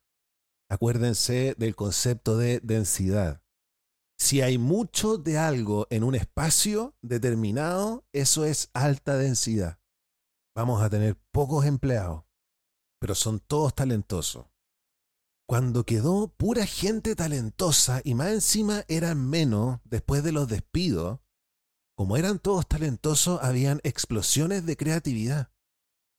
Acuérdense 0.68 1.54
del 1.56 1.76
concepto 1.76 2.36
de 2.36 2.58
densidad. 2.64 3.42
Si 4.18 4.42
hay 4.42 4.58
mucho 4.58 5.18
de 5.18 5.38
algo 5.38 5.86
en 5.90 6.04
un 6.04 6.14
espacio 6.14 6.94
determinado, 7.00 8.04
eso 8.12 8.44
es 8.44 8.70
alta 8.74 9.16
densidad. 9.16 9.78
Vamos 10.54 10.82
a 10.82 10.90
tener 10.90 11.16
pocos 11.32 11.64
empleados, 11.64 12.24
pero 13.00 13.14
son 13.16 13.40
todos 13.40 13.74
talentosos. 13.74 14.46
Cuando 15.48 15.84
quedó 15.84 16.28
pura 16.28 16.64
gente 16.64 17.16
talentosa 17.16 18.00
y 18.04 18.14
más 18.14 18.28
encima 18.28 18.84
eran 18.86 19.28
menos 19.28 19.80
después 19.84 20.22
de 20.22 20.30
los 20.30 20.46
despidos, 20.46 21.18
como 21.96 22.16
eran 22.16 22.38
todos 22.38 22.68
talentosos, 22.68 23.40
habían 23.42 23.80
explosiones 23.82 24.64
de 24.64 24.76
creatividad. 24.76 25.50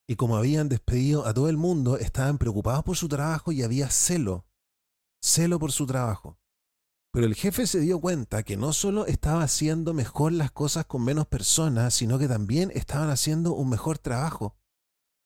Y 0.08 0.16
como 0.16 0.36
habían 0.36 0.68
despedido 0.68 1.26
a 1.26 1.34
todo 1.34 1.50
el 1.50 1.58
mundo, 1.58 1.98
estaban 1.98 2.38
preocupados 2.38 2.84
por 2.84 2.98
su 2.98 3.08
trabajo 3.08 3.52
y 3.52 3.64
había 3.64 3.90
celo. 3.90 4.46
Celo 5.24 5.58
por 5.60 5.72
su 5.72 5.86
trabajo. 5.86 6.38
Pero 7.14 7.26
el 7.26 7.36
jefe 7.36 7.68
se 7.68 7.80
dio 7.80 8.00
cuenta 8.00 8.44
que 8.44 8.58
no 8.58 8.74
solo 8.74 9.06
estaba 9.06 9.44
haciendo 9.44 9.94
mejor 9.94 10.34
las 10.34 10.52
cosas 10.52 10.86
con 10.86 11.04
menos 11.04 11.28
personas, 11.28 11.94
sino 11.94 12.20
que 12.20 12.28
también 12.28 12.72
estaban 12.74 13.10
haciendo 13.10 13.54
un 13.54 13.70
mejor 13.70 13.98
trabajo. 13.98 14.56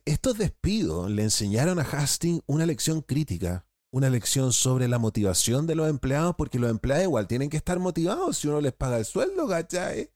Estos 0.08 0.38
despidos 0.38 1.10
le 1.10 1.24
enseñaron 1.24 1.80
a 1.80 1.82
Hastings 1.82 2.44
una 2.46 2.68
lección 2.68 3.02
crítica, 3.02 3.66
una 3.92 4.12
lección 4.12 4.54
sobre 4.54 4.88
la 4.88 5.00
motivación 5.00 5.66
de 5.66 5.74
los 5.74 5.90
empleados, 5.90 6.36
porque 6.38 6.60
los 6.60 6.70
empleados 6.70 7.06
igual 7.06 7.28
tienen 7.28 7.50
que 7.50 7.58
estar 7.58 7.80
motivados 7.80 8.38
si 8.38 8.48
uno 8.48 8.62
les 8.62 8.74
paga 8.74 9.00
el 9.00 9.06
sueldo, 9.06 9.48
¿cachai? 9.48 10.12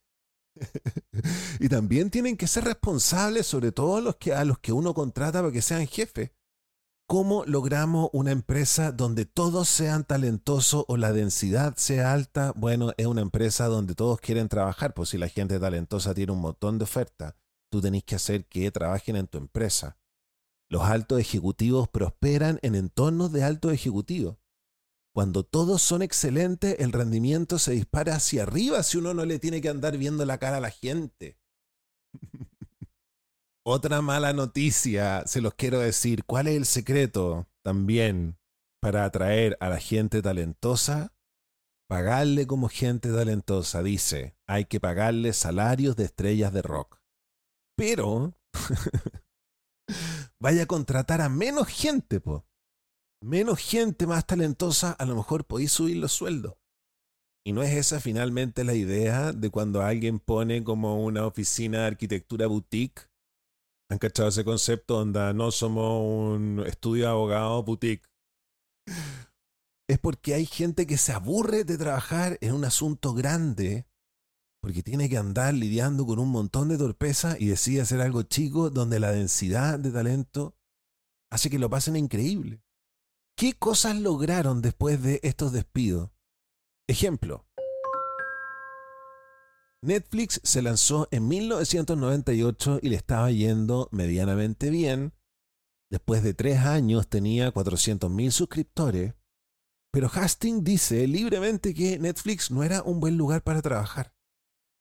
y 1.59 1.69
también 1.69 2.11
tienen 2.11 2.37
que 2.37 2.45
ser 2.45 2.65
responsables, 2.65 3.47
sobre 3.47 3.71
todo 3.71 3.99
los 3.99 4.17
que, 4.17 4.31
a 4.33 4.45
los 4.45 4.59
que 4.59 4.73
uno 4.73 4.93
contrata 4.93 5.41
para 5.41 5.51
que 5.51 5.63
sean 5.63 5.87
jefes. 5.87 6.29
¿Cómo 7.07 7.43
logramos 7.45 8.11
una 8.13 8.29
empresa 8.29 8.91
donde 8.91 9.25
todos 9.25 9.67
sean 9.67 10.03
talentosos 10.03 10.85
o 10.87 10.97
la 10.97 11.11
densidad 11.11 11.75
sea 11.77 12.13
alta? 12.13 12.53
Bueno, 12.55 12.91
es 12.97 13.07
una 13.07 13.21
empresa 13.21 13.65
donde 13.65 13.95
todos 13.95 14.21
quieren 14.21 14.49
trabajar, 14.49 14.93
pues 14.93 15.09
si 15.09 15.17
la 15.17 15.29
gente 15.29 15.59
talentosa 15.59 16.13
tiene 16.13 16.33
un 16.33 16.41
montón 16.41 16.77
de 16.77 16.83
ofertas, 16.83 17.33
tú 17.69 17.81
tenés 17.81 18.03
que 18.03 18.15
hacer 18.15 18.45
que 18.45 18.71
trabajen 18.71 19.15
en 19.15 19.27
tu 19.27 19.37
empresa. 19.37 19.97
Los 20.69 20.83
altos 20.83 21.19
ejecutivos 21.19 21.87
prosperan 21.87 22.59
en 22.61 22.75
entornos 22.75 23.31
de 23.31 23.43
altos 23.43 23.73
ejecutivos. 23.73 24.37
Cuando 25.13 25.43
todos 25.43 25.81
son 25.81 26.01
excelentes, 26.01 26.75
el 26.79 26.91
rendimiento 26.91 27.57
se 27.57 27.71
dispara 27.71 28.15
hacia 28.15 28.43
arriba 28.43 28.83
si 28.83 28.97
uno 28.97 29.13
no 29.13 29.25
le 29.25 29.39
tiene 29.39 29.61
que 29.61 29.69
andar 29.69 29.97
viendo 29.97 30.25
la 30.25 30.37
cara 30.37 30.57
a 30.57 30.61
la 30.61 30.69
gente. 30.69 31.39
Otra 33.65 34.01
mala 34.01 34.33
noticia, 34.33 35.23
se 35.25 35.41
los 35.41 35.55
quiero 35.55 35.79
decir. 35.79 36.23
¿Cuál 36.25 36.47
es 36.47 36.55
el 36.55 36.65
secreto 36.65 37.47
también 37.63 38.37
para 38.79 39.05
atraer 39.05 39.57
a 39.59 39.69
la 39.69 39.79
gente 39.79 40.21
talentosa? 40.21 41.13
Pagarle 41.87 42.45
como 42.45 42.69
gente 42.69 43.11
talentosa, 43.11 43.81
dice. 43.81 44.37
Hay 44.47 44.65
que 44.65 44.79
pagarle 44.79 45.33
salarios 45.33 45.95
de 45.95 46.05
estrellas 46.05 46.53
de 46.53 46.61
rock. 46.61 46.98
Pero 47.79 48.33
vaya 50.41 50.63
a 50.63 50.65
contratar 50.65 51.21
a 51.21 51.29
menos 51.29 51.69
gente, 51.69 52.19
po 52.19 52.45
menos 53.23 53.59
gente 53.59 54.05
más 54.05 54.25
talentosa, 54.25 54.91
a 54.91 55.05
lo 55.05 55.15
mejor 55.15 55.45
podéis 55.45 55.71
subir 55.71 55.95
los 55.95 56.11
sueldos. 56.11 56.55
Y 57.45 57.53
no 57.53 57.63
es 57.63 57.73
esa 57.73 58.01
finalmente 58.01 58.65
la 58.65 58.73
idea 58.73 59.31
de 59.31 59.49
cuando 59.49 59.81
alguien 59.81 60.19
pone 60.19 60.61
como 60.61 61.05
una 61.05 61.25
oficina 61.25 61.79
de 61.79 61.87
arquitectura 61.87 62.47
boutique. 62.47 63.09
¿Han 63.89 63.97
cachado 63.97 64.27
ese 64.27 64.43
concepto 64.43 64.95
donde 64.97 65.33
no 65.33 65.49
somos 65.51 66.01
un 66.03 66.63
estudio 66.67 67.05
de 67.05 67.11
abogado 67.11 67.63
boutique? 67.63 68.05
Es 69.89 69.99
porque 69.99 70.33
hay 70.33 70.45
gente 70.45 70.85
que 70.85 70.97
se 70.97 71.13
aburre 71.13 71.63
de 71.63 71.77
trabajar 71.77 72.37
en 72.41 72.53
un 72.53 72.65
asunto 72.65 73.13
grande 73.13 73.88
porque 74.61 74.83
tiene 74.83 75.09
que 75.09 75.17
andar 75.17 75.53
lidiando 75.53 76.05
con 76.05 76.19
un 76.19 76.29
montón 76.29 76.69
de 76.69 76.77
torpeza 76.77 77.37
y 77.39 77.47
decide 77.47 77.81
hacer 77.81 78.01
algo 78.01 78.23
chico 78.23 78.69
donde 78.69 78.99
la 78.99 79.11
densidad 79.11 79.79
de 79.79 79.91
talento 79.91 80.55
hace 81.31 81.49
que 81.49 81.59
lo 81.59 81.69
pasen 81.69 81.95
increíble. 81.95 82.61
¿Qué 83.37 83.53
cosas 83.53 83.95
lograron 83.95 84.61
después 84.61 85.01
de 85.01 85.21
estos 85.23 85.53
despidos? 85.53 86.11
Ejemplo. 86.87 87.45
Netflix 89.81 90.41
se 90.43 90.61
lanzó 90.61 91.07
en 91.11 91.29
1998 91.29 92.79
y 92.81 92.89
le 92.89 92.97
estaba 92.97 93.31
yendo 93.31 93.87
medianamente 93.91 94.69
bien. 94.69 95.13
Después 95.89 96.21
de 96.21 96.33
tres 96.33 96.59
años 96.59 97.07
tenía 97.07 97.53
400.000 97.53 98.31
suscriptores. 98.31 99.13
Pero 99.91 100.09
Hastings 100.13 100.63
dice 100.63 101.07
libremente 101.07 101.73
que 101.73 101.97
Netflix 101.97 102.51
no 102.51 102.63
era 102.63 102.83
un 102.83 102.99
buen 102.99 103.17
lugar 103.17 103.41
para 103.41 103.61
trabajar. 103.61 104.13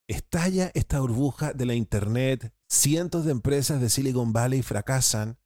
Estalla 0.08 0.70
esta 0.72 1.00
burbuja 1.00 1.52
de 1.52 1.66
la 1.66 1.74
Internet, 1.74 2.54
cientos 2.66 3.26
de 3.26 3.32
empresas 3.32 3.78
de 3.78 3.90
Silicon 3.90 4.32
Valley 4.32 4.62
fracasan, 4.62 5.38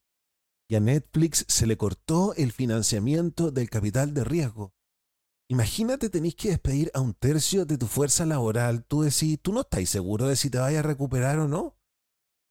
y 0.70 0.76
a 0.76 0.80
Netflix 0.80 1.44
se 1.48 1.66
le 1.66 1.76
cortó 1.76 2.32
el 2.34 2.52
financiamiento 2.52 3.50
del 3.50 3.68
capital 3.68 4.14
de 4.14 4.22
riesgo. 4.22 4.72
Imagínate 5.50 6.08
tenéis 6.08 6.36
que 6.36 6.50
despedir 6.50 6.92
a 6.94 7.00
un 7.00 7.12
tercio 7.12 7.66
de 7.66 7.76
tu 7.76 7.88
fuerza 7.88 8.24
laboral. 8.24 8.84
Tú 8.84 9.02
decís, 9.02 9.38
tú 9.42 9.52
no 9.52 9.62
estás 9.62 9.86
seguro 9.88 10.28
de 10.28 10.36
si 10.36 10.48
te 10.48 10.58
vayas 10.58 10.84
a 10.84 10.88
recuperar 10.88 11.40
o 11.40 11.48
no. 11.48 11.76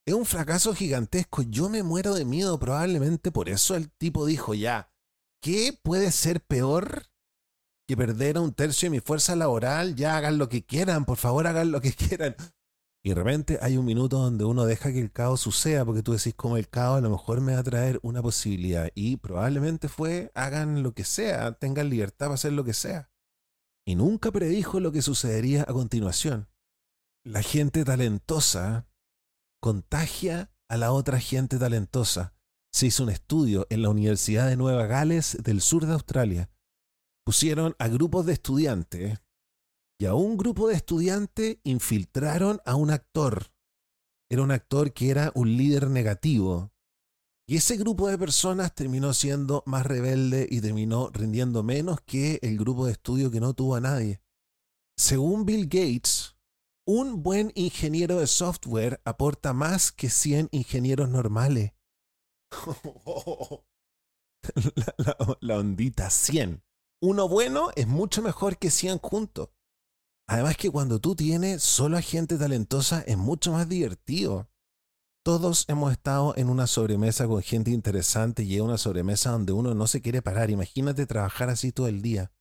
Es 0.06 0.14
un 0.14 0.26
fracaso 0.26 0.76
gigantesco. 0.76 1.44
Yo 1.44 1.70
me 1.70 1.82
muero 1.82 2.14
de 2.14 2.26
miedo 2.26 2.60
probablemente 2.60 3.32
por 3.32 3.48
eso 3.48 3.76
el 3.76 3.90
tipo 3.90 4.26
dijo 4.26 4.54
ya, 4.54 4.94
¿qué 5.42 5.80
puede 5.82 6.12
ser 6.12 6.42
peor 6.42 7.11
que 7.92 7.98
perder 7.98 8.38
un 8.38 8.54
tercio 8.54 8.88
de 8.88 8.92
mi 8.92 9.00
fuerza 9.02 9.36
laboral? 9.36 9.96
Ya 9.96 10.16
hagan 10.16 10.38
lo 10.38 10.48
que 10.48 10.66
quieran, 10.66 11.04
por 11.04 11.18
favor 11.18 11.46
hagan 11.46 11.72
lo 11.72 11.82
que 11.82 11.92
quieran. 11.94 12.36
Y 13.04 13.10
de 13.10 13.16
repente 13.16 13.60
hay 13.62 13.78
un 13.78 13.86
minuto 13.86 14.20
donde 14.20 14.46
uno 14.46 14.66
deja 14.66 14.94
que 14.94 15.02
el 15.02 15.12
caos 15.12 15.42
suceda, 15.42 15.84
porque 15.84 16.04
tú 16.04 16.14
decís 16.14 16.36
como 16.36 16.56
el 16.56 16.70
caos 16.70 17.00
a 17.00 17.02
lo 17.02 17.10
mejor 17.10 17.42
me 17.42 17.54
va 17.54 17.60
a 17.60 17.64
traer 17.64 18.00
una 18.04 18.22
posibilidad. 18.22 18.90
Y 18.96 19.18
probablemente 19.18 19.90
fue, 19.90 20.32
hagan 20.36 20.84
lo 20.84 20.94
que 20.94 21.04
sea, 21.04 21.52
tengan 21.54 21.90
libertad 21.90 22.28
para 22.28 22.36
hacer 22.36 22.54
lo 22.54 22.64
que 22.64 22.74
sea. 22.74 23.12
Y 23.86 23.96
nunca 23.96 24.32
predijo 24.32 24.80
lo 24.80 24.92
que 24.92 25.02
sucedería 25.02 25.64
a 25.64 25.74
continuación. 25.74 26.48
La 27.26 27.42
gente 27.42 27.84
talentosa 27.84 28.88
contagia 29.60 30.54
a 30.70 30.78
la 30.78 30.94
otra 30.94 31.20
gente 31.20 31.58
talentosa. 31.58 32.36
Se 32.72 32.86
hizo 32.86 33.04
un 33.04 33.10
estudio 33.10 33.68
en 33.70 33.82
la 33.82 33.90
Universidad 33.90 34.48
de 34.48 34.56
Nueva 34.56 34.86
Gales 34.86 35.38
del 35.44 35.60
sur 35.60 35.86
de 35.86 35.94
Australia. 35.94 36.50
Pusieron 37.26 37.76
a 37.80 37.88
grupos 37.88 38.26
de 38.26 38.34
estudiantes 38.34 39.20
y 40.00 40.06
a 40.06 40.16
un 40.16 40.38
grupo 40.38 40.68
de 40.68 40.76
estudiantes 40.76 41.60
infiltraron 41.64 42.60
a 42.66 42.76
un 42.76 42.90
actor. 42.90 43.52
Era 44.30 44.42
un 44.42 44.52
actor 44.52 44.94
que 44.94 45.10
era 45.10 45.32
un 45.36 45.56
líder 45.56 45.90
negativo. 45.90 46.72
Y 47.48 47.58
ese 47.58 47.78
grupo 47.78 48.08
de 48.08 48.18
personas 48.18 48.74
terminó 48.74 49.14
siendo 49.14 49.62
más 49.66 49.86
rebelde 49.86 50.48
y 50.50 50.62
terminó 50.62 51.10
rindiendo 51.10 51.64
menos 51.64 52.00
que 52.02 52.40
el 52.42 52.58
grupo 52.58 52.86
de 52.86 52.94
estudio 52.94 53.30
que 53.30 53.42
no 53.42 53.54
tuvo 53.54 53.76
a 53.76 53.82
nadie. 53.82 54.22
Según 54.98 55.46
Bill 55.46 55.66
Gates, 55.66 56.38
un 56.88 57.24
buen 57.24 57.52
ingeniero 57.56 58.20
de 58.20 58.28
software 58.28 59.02
aporta 59.06 59.54
más 59.54 59.92
que 59.92 60.10
100 60.10 60.50
ingenieros 60.52 61.10
normales. 61.10 61.74
la, 65.42 65.58
ondita 65.58 66.10
100. 66.10 66.64
Uno 67.04 67.28
bueno 67.28 67.72
es 67.76 67.88
mucho 67.88 68.22
mejor 68.22 68.58
que 68.58 68.70
100 68.70 69.00
juntos. 69.00 69.50
Además 70.28 70.56
que 70.56 70.70
cuando 70.70 71.00
tú 71.00 71.16
tienes 71.16 71.64
solo 71.64 71.98
a 71.98 72.02
gente 72.02 72.38
talentosa 72.38 73.02
es 73.02 73.18
mucho 73.18 73.52
más 73.52 73.68
divertido. 73.68 74.50
Todos 75.24 75.66
hemos 75.68 75.92
estado 75.92 76.36
en 76.38 76.48
una 76.48 76.68
sobremesa 76.68 77.28
con 77.28 77.42
gente 77.42 77.72
interesante 77.72 78.44
y 78.44 78.56
es 78.56 78.62
una 78.62 78.78
sobremesa 78.78 79.32
donde 79.32 79.52
uno 79.52 79.74
no 79.74 79.88
se 79.88 80.02
quiere 80.02 80.22
parar. 80.22 80.52
Imagínate 80.52 81.08
trabajar 81.08 81.50
así 81.50 81.72
todo 81.72 81.88
el 81.88 82.04
día. 82.04 82.32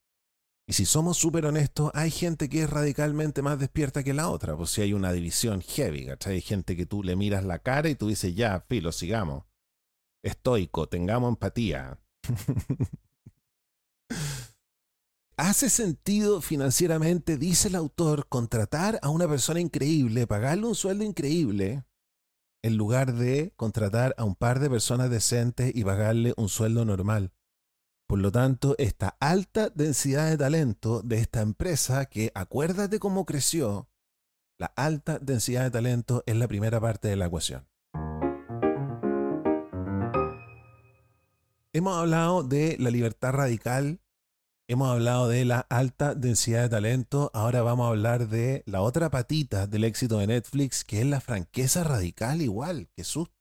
Y 0.67 0.73
si 0.73 0.85
somos 0.85 1.17
súper 1.17 1.47
honestos, 1.47 1.89
hay 1.95 2.11
gente 2.11 2.47
que 2.47 2.61
es 2.61 2.69
radicalmente 2.69 3.41
más 3.41 3.57
despierta 3.57 4.03
que 4.03 4.13
la 4.13 4.29
otra. 4.29 4.55
Pues 4.55 4.69
si 4.69 4.83
hay 4.83 4.93
una 4.93 5.11
división 5.11 5.61
heavy, 5.61 6.05
¿cachai? 6.05 6.35
Hay 6.35 6.41
gente 6.41 6.77
que 6.77 6.85
tú 6.85 7.01
le 7.01 7.15
miras 7.15 7.45
la 7.45 7.59
cara 7.59 7.89
y 7.89 7.95
tú 7.95 8.09
dices, 8.09 8.35
ya, 8.35 8.63
filo, 8.69 8.91
sigamos. 8.91 9.43
Estoico, 10.23 10.87
tengamos 10.87 11.29
empatía. 11.29 11.99
¿Hace 15.43 15.71
sentido 15.71 16.39
financieramente, 16.39 17.35
dice 17.35 17.69
el 17.69 17.73
autor, 17.73 18.27
contratar 18.27 18.99
a 19.01 19.09
una 19.09 19.27
persona 19.27 19.59
increíble, 19.59 20.27
pagarle 20.27 20.67
un 20.67 20.75
sueldo 20.75 21.03
increíble, 21.03 21.83
en 22.61 22.77
lugar 22.77 23.15
de 23.15 23.51
contratar 23.55 24.13
a 24.19 24.23
un 24.23 24.35
par 24.35 24.59
de 24.59 24.69
personas 24.69 25.09
decentes 25.09 25.71
y 25.73 25.83
pagarle 25.83 26.35
un 26.37 26.47
sueldo 26.47 26.85
normal? 26.85 27.33
Por 28.05 28.19
lo 28.19 28.31
tanto, 28.31 28.75
esta 28.77 29.17
alta 29.19 29.71
densidad 29.71 30.29
de 30.29 30.37
talento 30.37 31.01
de 31.01 31.17
esta 31.17 31.41
empresa, 31.41 32.05
que 32.05 32.31
acuérdate 32.35 32.99
cómo 32.99 33.25
creció, 33.25 33.89
La 34.59 34.67
alta 34.75 35.17
densidad 35.17 35.63
de 35.63 35.71
talento 35.71 36.21
es 36.27 36.35
la 36.35 36.47
primera 36.47 36.79
parte 36.79 37.07
de 37.07 37.15
la 37.15 37.25
ecuación. 37.25 37.67
Hemos 41.73 41.97
hablado 41.97 42.43
de 42.43 42.77
la 42.77 42.91
libertad 42.91 43.31
radical, 43.31 44.01
hemos 44.71 44.89
hablado 44.89 45.27
de 45.27 45.43
la 45.43 45.59
alta 45.69 46.15
densidad 46.15 46.61
de 46.61 46.69
talento, 46.69 47.29
ahora 47.33 47.61
vamos 47.61 47.85
a 47.85 47.89
hablar 47.89 48.29
de 48.29 48.63
la 48.65 48.81
otra 48.81 49.11
patita 49.11 49.67
del 49.67 49.83
éxito 49.83 50.17
de 50.17 50.27
Netflix, 50.27 50.85
que 50.85 51.01
es 51.01 51.05
la 51.05 51.19
franqueza 51.19 51.83
radical 51.83 52.41
igual, 52.41 52.87
que 52.95 53.03
susto. 53.03 53.35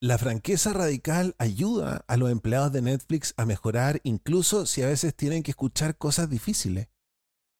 La 0.00 0.16
franqueza 0.16 0.72
radical 0.72 1.34
ayuda 1.38 2.04
a 2.08 2.16
los 2.16 2.30
empleados 2.30 2.72
de 2.72 2.80
Netflix 2.80 3.34
a 3.36 3.44
mejorar 3.44 4.00
incluso 4.04 4.64
si 4.64 4.82
a 4.82 4.86
veces 4.86 5.14
tienen 5.14 5.42
que 5.42 5.50
escuchar 5.50 5.98
cosas 5.98 6.30
difíciles. 6.30 6.88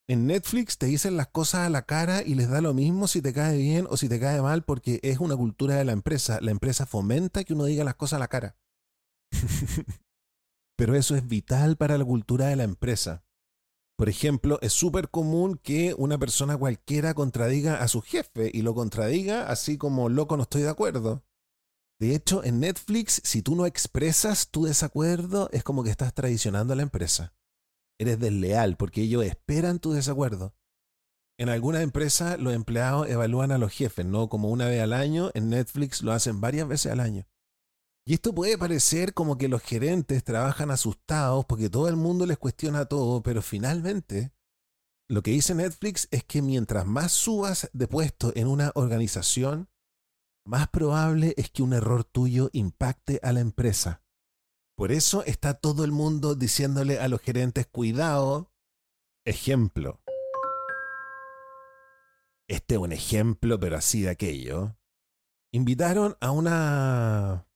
En 0.08 0.26
Netflix 0.26 0.78
te 0.78 0.86
dicen 0.86 1.18
las 1.18 1.28
cosas 1.28 1.66
a 1.66 1.70
la 1.70 1.82
cara 1.82 2.22
y 2.22 2.34
les 2.34 2.48
da 2.48 2.62
lo 2.62 2.72
mismo 2.72 3.06
si 3.06 3.20
te 3.20 3.34
cae 3.34 3.58
bien 3.58 3.86
o 3.90 3.98
si 3.98 4.08
te 4.08 4.18
cae 4.18 4.40
mal 4.40 4.62
porque 4.62 5.00
es 5.02 5.18
una 5.18 5.36
cultura 5.36 5.76
de 5.76 5.84
la 5.84 5.92
empresa. 5.92 6.38
La 6.40 6.50
empresa 6.50 6.86
fomenta 6.86 7.44
que 7.44 7.52
uno 7.52 7.64
diga 7.64 7.84
las 7.84 7.96
cosas 7.96 8.16
a 8.16 8.20
la 8.20 8.28
cara. 8.28 8.56
Pero 10.76 10.94
eso 10.96 11.14
es 11.16 11.26
vital 11.26 11.76
para 11.76 11.98
la 11.98 12.04
cultura 12.04 12.46
de 12.46 12.56
la 12.56 12.64
empresa. 12.64 13.24
Por 13.96 14.08
ejemplo, 14.08 14.58
es 14.60 14.72
súper 14.72 15.08
común 15.08 15.60
que 15.62 15.94
una 15.96 16.18
persona 16.18 16.56
cualquiera 16.56 17.14
contradiga 17.14 17.80
a 17.80 17.86
su 17.86 18.02
jefe 18.02 18.50
y 18.52 18.62
lo 18.62 18.74
contradiga 18.74 19.48
así 19.48 19.78
como 19.78 20.08
loco 20.08 20.36
no 20.36 20.42
estoy 20.42 20.62
de 20.62 20.70
acuerdo. 20.70 21.24
De 22.00 22.14
hecho, 22.14 22.42
en 22.42 22.58
Netflix, 22.58 23.20
si 23.24 23.40
tú 23.40 23.54
no 23.54 23.66
expresas 23.66 24.50
tu 24.50 24.64
desacuerdo, 24.64 25.48
es 25.52 25.62
como 25.62 25.84
que 25.84 25.90
estás 25.90 26.12
traicionando 26.12 26.72
a 26.72 26.76
la 26.76 26.82
empresa. 26.82 27.34
Eres 27.98 28.18
desleal 28.18 28.76
porque 28.76 29.02
ellos 29.02 29.24
esperan 29.24 29.78
tu 29.78 29.92
desacuerdo. 29.92 30.56
En 31.38 31.48
algunas 31.48 31.82
empresas 31.82 32.38
los 32.40 32.52
empleados 32.52 33.08
evalúan 33.08 33.52
a 33.52 33.58
los 33.58 33.72
jefes, 33.72 34.04
no 34.06 34.28
como 34.28 34.50
una 34.50 34.66
vez 34.66 34.82
al 34.82 34.92
año, 34.92 35.30
en 35.34 35.50
Netflix 35.50 36.02
lo 36.02 36.12
hacen 36.12 36.40
varias 36.40 36.66
veces 36.66 36.90
al 36.90 37.00
año. 37.00 37.26
Y 38.06 38.14
esto 38.14 38.34
puede 38.34 38.58
parecer 38.58 39.14
como 39.14 39.38
que 39.38 39.48
los 39.48 39.62
gerentes 39.62 40.24
trabajan 40.24 40.70
asustados 40.70 41.46
porque 41.46 41.70
todo 41.70 41.88
el 41.88 41.96
mundo 41.96 42.26
les 42.26 42.36
cuestiona 42.36 42.84
todo, 42.84 43.22
pero 43.22 43.40
finalmente 43.40 44.32
lo 45.08 45.22
que 45.22 45.30
dice 45.30 45.54
Netflix 45.54 46.08
es 46.10 46.22
que 46.24 46.42
mientras 46.42 46.86
más 46.86 47.12
subas 47.12 47.70
de 47.72 47.88
puesto 47.88 48.32
en 48.36 48.46
una 48.46 48.72
organización, 48.74 49.70
más 50.46 50.68
probable 50.68 51.32
es 51.38 51.50
que 51.50 51.62
un 51.62 51.72
error 51.72 52.04
tuyo 52.04 52.50
impacte 52.52 53.20
a 53.22 53.32
la 53.32 53.40
empresa. 53.40 54.02
Por 54.76 54.92
eso 54.92 55.24
está 55.24 55.54
todo 55.54 55.84
el 55.84 55.92
mundo 55.92 56.34
diciéndole 56.34 56.98
a 56.98 57.08
los 57.08 57.20
gerentes, 57.20 57.66
cuidado, 57.66 58.52
ejemplo. 59.24 60.02
Este 62.48 62.74
es 62.74 62.80
un 62.80 62.92
ejemplo, 62.92 63.58
pero 63.58 63.76
así 63.76 64.02
de 64.02 64.10
aquello. 64.10 64.76
Invitaron 65.52 66.16
a 66.20 66.30
una 66.32 67.46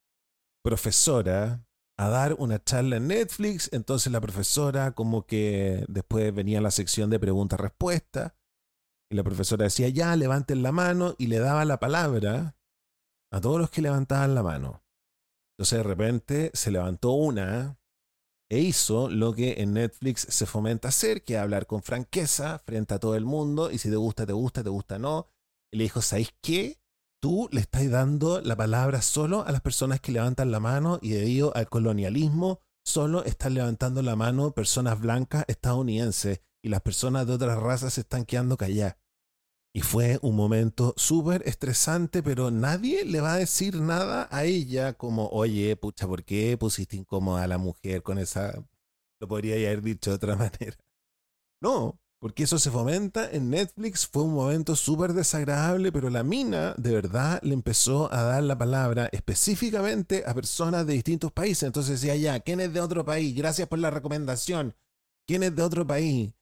profesora 0.69 1.65
a 1.99 2.09
dar 2.11 2.35
una 2.39 2.63
charla 2.63 2.97
en 2.97 3.09
Netflix, 3.09 3.71
entonces 3.73 4.13
la 4.13 4.21
profesora 4.21 4.93
como 4.93 5.27
que 5.27 5.83
después 5.89 6.35
venía 6.35 6.61
la 6.61 6.71
sección 6.71 7.09
de 7.09 7.19
preguntas-respuestas, 7.19 8.35
y 9.11 9.17
la 9.17 9.25
profesora 9.25 9.65
decía, 9.65 9.89
ya, 9.89 10.15
levanten 10.15 10.63
la 10.63 10.71
mano, 10.71 11.15
y 11.17 11.29
le 11.29 11.39
daba 11.39 11.65
la 11.65 11.81
palabra 11.81 12.55
a 13.33 13.41
todos 13.41 13.59
los 13.59 13.71
que 13.71 13.81
levantaban 13.81 14.35
la 14.35 14.43
mano. 14.43 14.85
Entonces 15.57 15.79
de 15.79 15.85
repente 15.85 16.51
se 16.53 16.71
levantó 16.71 17.13
una 17.13 17.79
e 18.51 18.59
hizo 18.61 19.09
lo 19.09 19.33
que 19.33 19.63
en 19.63 19.73
Netflix 19.73 20.27
se 20.29 20.45
fomenta 20.45 20.89
hacer, 20.89 21.25
que 21.25 21.35
es 21.35 21.41
hablar 21.41 21.67
con 21.67 21.83
franqueza 21.83 22.59
frente 22.59 22.93
a 22.93 22.99
todo 22.99 23.15
el 23.15 23.25
mundo, 23.25 23.71
y 23.71 23.79
si 23.79 23.89
te 23.89 23.97
gusta, 23.97 24.27
te 24.27 24.35
gusta, 24.35 24.63
te 24.63 24.71
gusta, 24.71 24.99
no. 24.99 25.29
Y 25.73 25.79
le 25.79 25.85
dijo, 25.85 26.03
¿sabéis 26.03 26.35
qué? 26.43 26.79
Tú 27.21 27.49
le 27.51 27.61
estás 27.61 27.91
dando 27.91 28.41
la 28.41 28.55
palabra 28.55 29.03
solo 29.03 29.45
a 29.45 29.51
las 29.51 29.61
personas 29.61 30.01
que 30.01 30.13
levantan 30.13 30.53
la 30.53 30.61
mano 30.61 31.01
y 31.03 31.11
debido 31.11 31.55
al 31.57 31.69
colonialismo, 31.69 32.61
solo 32.85 33.25
están 33.25 33.55
levantando 33.55 34.03
la 34.03 34.15
mano 34.15 34.53
personas 34.53 35.01
blancas 35.01 35.45
estadounidenses 35.49 36.43
y 36.63 36.69
las 36.69 36.81
personas 36.81 37.27
de 37.27 37.33
otras 37.33 37.59
razas 37.59 37.95
se 37.95 38.03
están 38.03 38.25
quedando 38.25 38.57
calladas. 38.57 38.97
Y 39.75 39.81
fue 39.81 40.19
un 40.23 40.37
momento 40.37 40.95
súper 40.97 41.43
estresante, 41.47 42.23
pero 42.23 42.53
nadie 42.53 43.05
le 43.05 43.21
va 43.21 43.35
a 43.35 43.39
decir 43.39 43.81
nada 43.81 44.29
a 44.31 44.45
ella 44.45 44.95
como, 44.95 45.29
oye, 45.29 45.77
pucha, 45.77 46.07
¿por 46.07 46.25
qué 46.25 46.57
pusiste 46.57 46.97
incómoda 46.97 47.43
a 47.43 47.49
la 47.49 47.59
mujer 47.59 48.03
con 48.03 48.19
esa... 48.19 48.65
Lo 49.21 49.27
podría 49.27 49.55
haber 49.57 49.83
dicho 49.83 50.11
de 50.11 50.17
otra 50.17 50.37
manera. 50.37 50.77
No, 51.61 51.99
porque 52.21 52.43
eso 52.43 52.59
se 52.59 52.71
fomenta 52.71 53.31
en 53.31 53.51
Netflix. 53.51 54.07
Fue 54.07 54.25
un 54.25 54.35
momento 54.35 54.75
súper 54.75 55.13
desagradable, 55.13 55.93
pero 55.93 56.11
la 56.11 56.25
mina 56.25 56.75
de 56.77 56.93
verdad 56.93 57.41
le 57.43 57.55
empezó 57.55 58.13
a 58.13 58.23
dar 58.23 58.43
la 58.43 58.59
palabra 58.59 59.09
específicamente 59.13 60.25
a 60.27 60.35
personas 60.35 60.87
de 60.87 60.95
distintos 60.95 61.33
países. 61.33 61.65
Entonces 61.65 62.01
decía, 62.01 62.17
ya, 62.17 62.41
¿quién 62.41 62.61
es 62.61 62.73
de 62.73 62.81
otro 62.81 63.05
país? 63.05 63.35
Gracias 63.37 63.69
por 63.69 63.79
la 63.79 63.91
recomendación. 63.91 64.75
¿Quién 65.27 65.43
es 65.43 65.55
de 65.55 65.63
otro 65.63 65.87
país? 65.87 66.33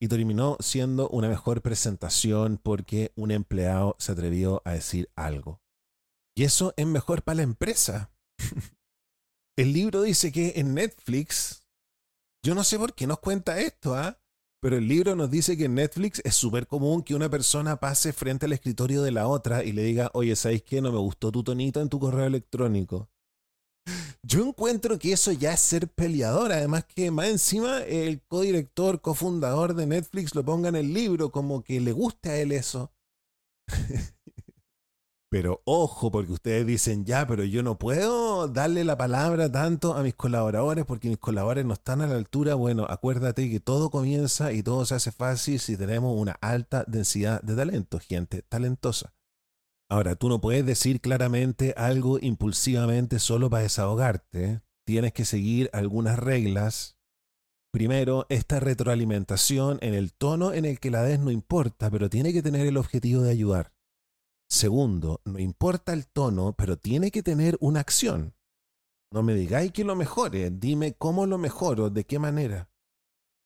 Y 0.00 0.08
terminó 0.08 0.56
siendo 0.60 1.08
una 1.08 1.28
mejor 1.28 1.60
presentación 1.60 2.58
porque 2.62 3.12
un 3.16 3.30
empleado 3.30 3.96
se 3.98 4.12
atrevió 4.12 4.62
a 4.64 4.72
decir 4.72 5.10
algo. 5.16 5.60
Y 6.36 6.44
eso 6.44 6.72
es 6.76 6.86
mejor 6.86 7.22
para 7.22 7.36
la 7.36 7.42
empresa. 7.42 8.12
El 9.56 9.72
libro 9.72 10.02
dice 10.02 10.30
que 10.30 10.52
en 10.56 10.72
Netflix, 10.72 11.66
yo 12.44 12.54
no 12.54 12.62
sé 12.62 12.78
por 12.78 12.94
qué 12.94 13.08
nos 13.08 13.18
cuenta 13.18 13.58
esto, 13.58 13.96
¿ah? 13.96 14.20
Pero 14.60 14.76
el 14.76 14.88
libro 14.88 15.14
nos 15.14 15.30
dice 15.30 15.56
que 15.56 15.66
en 15.66 15.76
Netflix 15.76 16.20
es 16.24 16.34
súper 16.34 16.66
común 16.66 17.02
que 17.02 17.14
una 17.14 17.28
persona 17.28 17.76
pase 17.76 18.12
frente 18.12 18.46
al 18.46 18.52
escritorio 18.52 19.02
de 19.02 19.12
la 19.12 19.28
otra 19.28 19.62
y 19.62 19.72
le 19.72 19.82
diga, 19.82 20.10
oye, 20.14 20.34
¿sabéis 20.34 20.64
qué? 20.64 20.80
No 20.80 20.90
me 20.90 20.98
gustó 20.98 21.30
tu 21.30 21.44
tonito 21.44 21.80
en 21.80 21.88
tu 21.88 22.00
correo 22.00 22.26
electrónico. 22.26 23.08
Yo 24.22 24.44
encuentro 24.44 24.98
que 24.98 25.12
eso 25.12 25.30
ya 25.30 25.52
es 25.52 25.60
ser 25.60 25.88
peleador. 25.88 26.52
Además 26.52 26.84
que 26.84 27.10
más 27.10 27.28
encima 27.28 27.82
el 27.82 28.20
codirector, 28.22 29.00
cofundador 29.00 29.74
de 29.74 29.86
Netflix 29.86 30.34
lo 30.34 30.44
ponga 30.44 30.68
en 30.68 30.76
el 30.76 30.92
libro 30.92 31.30
como 31.30 31.62
que 31.62 31.80
le 31.80 31.92
guste 31.92 32.30
a 32.30 32.36
él 32.36 32.50
eso. 32.52 32.92
Pero 35.30 35.60
ojo, 35.66 36.10
porque 36.10 36.32
ustedes 36.32 36.66
dicen, 36.66 37.04
ya, 37.04 37.26
pero 37.26 37.44
yo 37.44 37.62
no 37.62 37.78
puedo 37.78 38.48
darle 38.48 38.82
la 38.84 38.96
palabra 38.96 39.52
tanto 39.52 39.94
a 39.94 40.02
mis 40.02 40.14
colaboradores 40.14 40.86
porque 40.86 41.08
mis 41.08 41.18
colaboradores 41.18 41.66
no 41.66 41.74
están 41.74 42.00
a 42.00 42.06
la 42.06 42.16
altura. 42.16 42.54
Bueno, 42.54 42.86
acuérdate 42.88 43.50
que 43.50 43.60
todo 43.60 43.90
comienza 43.90 44.52
y 44.52 44.62
todo 44.62 44.86
se 44.86 44.94
hace 44.94 45.12
fácil 45.12 45.60
si 45.60 45.76
tenemos 45.76 46.18
una 46.18 46.32
alta 46.40 46.84
densidad 46.86 47.42
de 47.42 47.56
talento, 47.56 47.98
gente 47.98 48.40
talentosa. 48.40 49.12
Ahora, 49.90 50.16
tú 50.16 50.30
no 50.30 50.40
puedes 50.40 50.64
decir 50.64 51.00
claramente 51.00 51.74
algo 51.76 52.18
impulsivamente 52.20 53.18
solo 53.18 53.50
para 53.50 53.64
desahogarte. 53.64 54.62
Tienes 54.86 55.12
que 55.12 55.26
seguir 55.26 55.68
algunas 55.74 56.18
reglas. 56.18 56.96
Primero, 57.70 58.24
esta 58.30 58.60
retroalimentación 58.60 59.78
en 59.82 59.92
el 59.92 60.14
tono 60.14 60.54
en 60.54 60.64
el 60.64 60.80
que 60.80 60.90
la 60.90 61.02
des 61.02 61.20
no 61.20 61.30
importa, 61.30 61.90
pero 61.90 62.08
tiene 62.08 62.32
que 62.32 62.42
tener 62.42 62.66
el 62.66 62.78
objetivo 62.78 63.22
de 63.22 63.30
ayudar. 63.30 63.72
Segundo, 64.48 65.20
no 65.24 65.38
importa 65.38 65.92
el 65.92 66.06
tono, 66.06 66.54
pero 66.54 66.78
tiene 66.78 67.10
que 67.10 67.22
tener 67.22 67.58
una 67.60 67.80
acción. 67.80 68.34
No 69.12 69.22
me 69.22 69.34
digáis 69.34 69.72
que 69.72 69.84
lo 69.84 69.94
mejore, 69.94 70.50
dime 70.50 70.94
cómo 70.94 71.26
lo 71.26 71.38
mejoro, 71.38 71.90
de 71.90 72.04
qué 72.04 72.18
manera. 72.18 72.70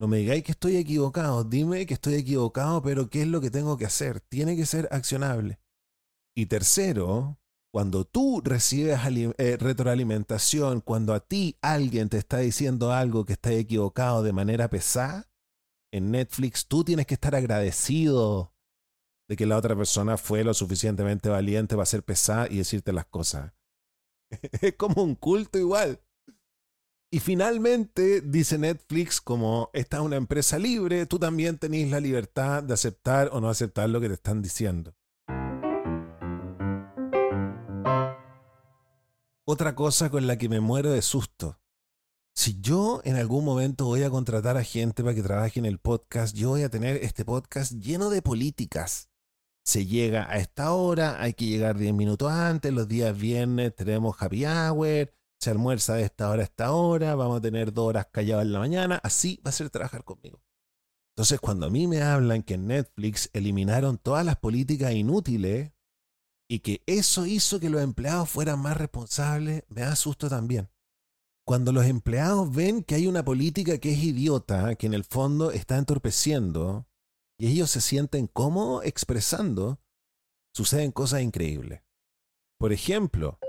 No 0.00 0.08
me 0.08 0.18
digáis 0.18 0.42
que 0.42 0.52
estoy 0.52 0.76
equivocado, 0.76 1.44
dime 1.44 1.86
que 1.86 1.94
estoy 1.94 2.14
equivocado, 2.14 2.82
pero 2.82 3.08
qué 3.08 3.22
es 3.22 3.28
lo 3.28 3.40
que 3.40 3.50
tengo 3.50 3.76
que 3.76 3.86
hacer. 3.86 4.20
Tiene 4.20 4.56
que 4.56 4.66
ser 4.66 4.88
accionable. 4.90 5.60
Y 6.36 6.46
tercero, 6.46 7.38
cuando 7.72 8.04
tú 8.04 8.40
recibes 8.44 8.98
eh, 9.38 9.56
retroalimentación, 9.58 10.80
cuando 10.80 11.14
a 11.14 11.20
ti 11.20 11.56
alguien 11.62 12.08
te 12.08 12.18
está 12.18 12.38
diciendo 12.38 12.92
algo 12.92 13.24
que 13.24 13.34
está 13.34 13.52
equivocado 13.52 14.22
de 14.22 14.32
manera 14.32 14.68
pesada, 14.68 15.30
en 15.92 16.10
Netflix 16.10 16.66
tú 16.66 16.84
tienes 16.84 17.06
que 17.06 17.14
estar 17.14 17.34
agradecido 17.34 18.52
de 19.32 19.36
que 19.36 19.46
la 19.46 19.56
otra 19.56 19.74
persona 19.74 20.18
fue 20.18 20.44
lo 20.44 20.52
suficientemente 20.52 21.30
valiente 21.30 21.74
para 21.74 21.86
ser 21.86 22.02
pesada 22.02 22.48
y 22.50 22.58
decirte 22.58 22.92
las 22.92 23.06
cosas. 23.06 23.52
es 24.60 24.74
como 24.74 25.02
un 25.02 25.14
culto 25.14 25.58
igual. 25.58 26.00
Y 27.10 27.20
finalmente 27.20 28.20
dice 28.20 28.58
Netflix, 28.58 29.22
como 29.22 29.70
esta 29.72 29.96
es 29.96 30.02
una 30.02 30.16
empresa 30.16 30.58
libre, 30.58 31.06
tú 31.06 31.18
también 31.18 31.56
tenés 31.56 31.90
la 31.90 32.00
libertad 32.00 32.62
de 32.62 32.74
aceptar 32.74 33.30
o 33.32 33.40
no 33.40 33.48
aceptar 33.48 33.88
lo 33.88 34.00
que 34.02 34.08
te 34.08 34.14
están 34.14 34.42
diciendo. 34.42 34.94
otra 39.52 39.74
cosa 39.74 40.10
con 40.10 40.26
la 40.26 40.38
que 40.38 40.48
me 40.48 40.60
muero 40.60 40.90
de 40.90 41.02
susto. 41.02 41.58
Si 42.34 42.58
yo 42.60 43.02
en 43.04 43.16
algún 43.16 43.44
momento 43.44 43.84
voy 43.84 44.02
a 44.02 44.10
contratar 44.10 44.56
a 44.56 44.64
gente 44.64 45.02
para 45.02 45.14
que 45.14 45.22
trabaje 45.22 45.60
en 45.60 45.66
el 45.66 45.78
podcast, 45.78 46.34
yo 46.34 46.50
voy 46.50 46.62
a 46.62 46.70
tener 46.70 46.96
este 46.96 47.24
podcast 47.24 47.72
lleno 47.72 48.08
de 48.08 48.22
políticas. 48.22 49.11
Se 49.64 49.86
llega 49.86 50.28
a 50.28 50.38
esta 50.38 50.72
hora, 50.72 51.22
hay 51.22 51.34
que 51.34 51.46
llegar 51.46 51.78
10 51.78 51.94
minutos 51.94 52.30
antes, 52.30 52.72
los 52.72 52.88
días 52.88 53.16
viernes 53.16 53.74
tenemos 53.74 54.20
happy 54.20 54.44
hour, 54.44 55.12
se 55.40 55.50
almuerza 55.50 55.94
de 55.94 56.02
esta 56.02 56.30
hora 56.30 56.42
a 56.42 56.44
esta 56.44 56.72
hora, 56.72 57.14
vamos 57.14 57.38
a 57.38 57.40
tener 57.40 57.72
dos 57.72 57.88
horas 57.88 58.06
callados 58.10 58.44
en 58.44 58.52
la 58.52 58.58
mañana, 58.58 59.00
así 59.02 59.40
va 59.44 59.50
a 59.50 59.52
ser 59.52 59.70
trabajar 59.70 60.04
conmigo. 60.04 60.40
Entonces, 61.14 61.40
cuando 61.40 61.66
a 61.66 61.70
mí 61.70 61.86
me 61.86 62.00
hablan 62.00 62.42
que 62.42 62.54
en 62.54 62.66
Netflix 62.66 63.28
eliminaron 63.32 63.98
todas 63.98 64.24
las 64.24 64.36
políticas 64.36 64.92
inútiles 64.92 65.72
y 66.48 66.60
que 66.60 66.82
eso 66.86 67.26
hizo 67.26 67.60
que 67.60 67.70
los 67.70 67.82
empleados 67.82 68.30
fueran 68.30 68.60
más 68.60 68.76
responsables, 68.76 69.64
me 69.68 69.82
da 69.82 69.94
susto 69.94 70.28
también. 70.28 70.70
Cuando 71.44 71.72
los 71.72 71.86
empleados 71.86 72.54
ven 72.54 72.82
que 72.82 72.94
hay 72.94 73.06
una 73.06 73.24
política 73.24 73.78
que 73.78 73.92
es 73.92 73.98
idiota, 73.98 74.74
que 74.76 74.86
en 74.86 74.94
el 74.94 75.04
fondo 75.04 75.50
está 75.50 75.76
entorpeciendo, 75.76 76.86
y 77.42 77.48
ellos 77.48 77.70
se 77.70 77.80
sienten 77.80 78.28
cómodos 78.28 78.84
expresando, 78.84 79.80
suceden 80.54 80.92
cosas 80.92 81.22
increíbles. 81.22 81.82
Por 82.56 82.72
ejemplo, 82.72 83.40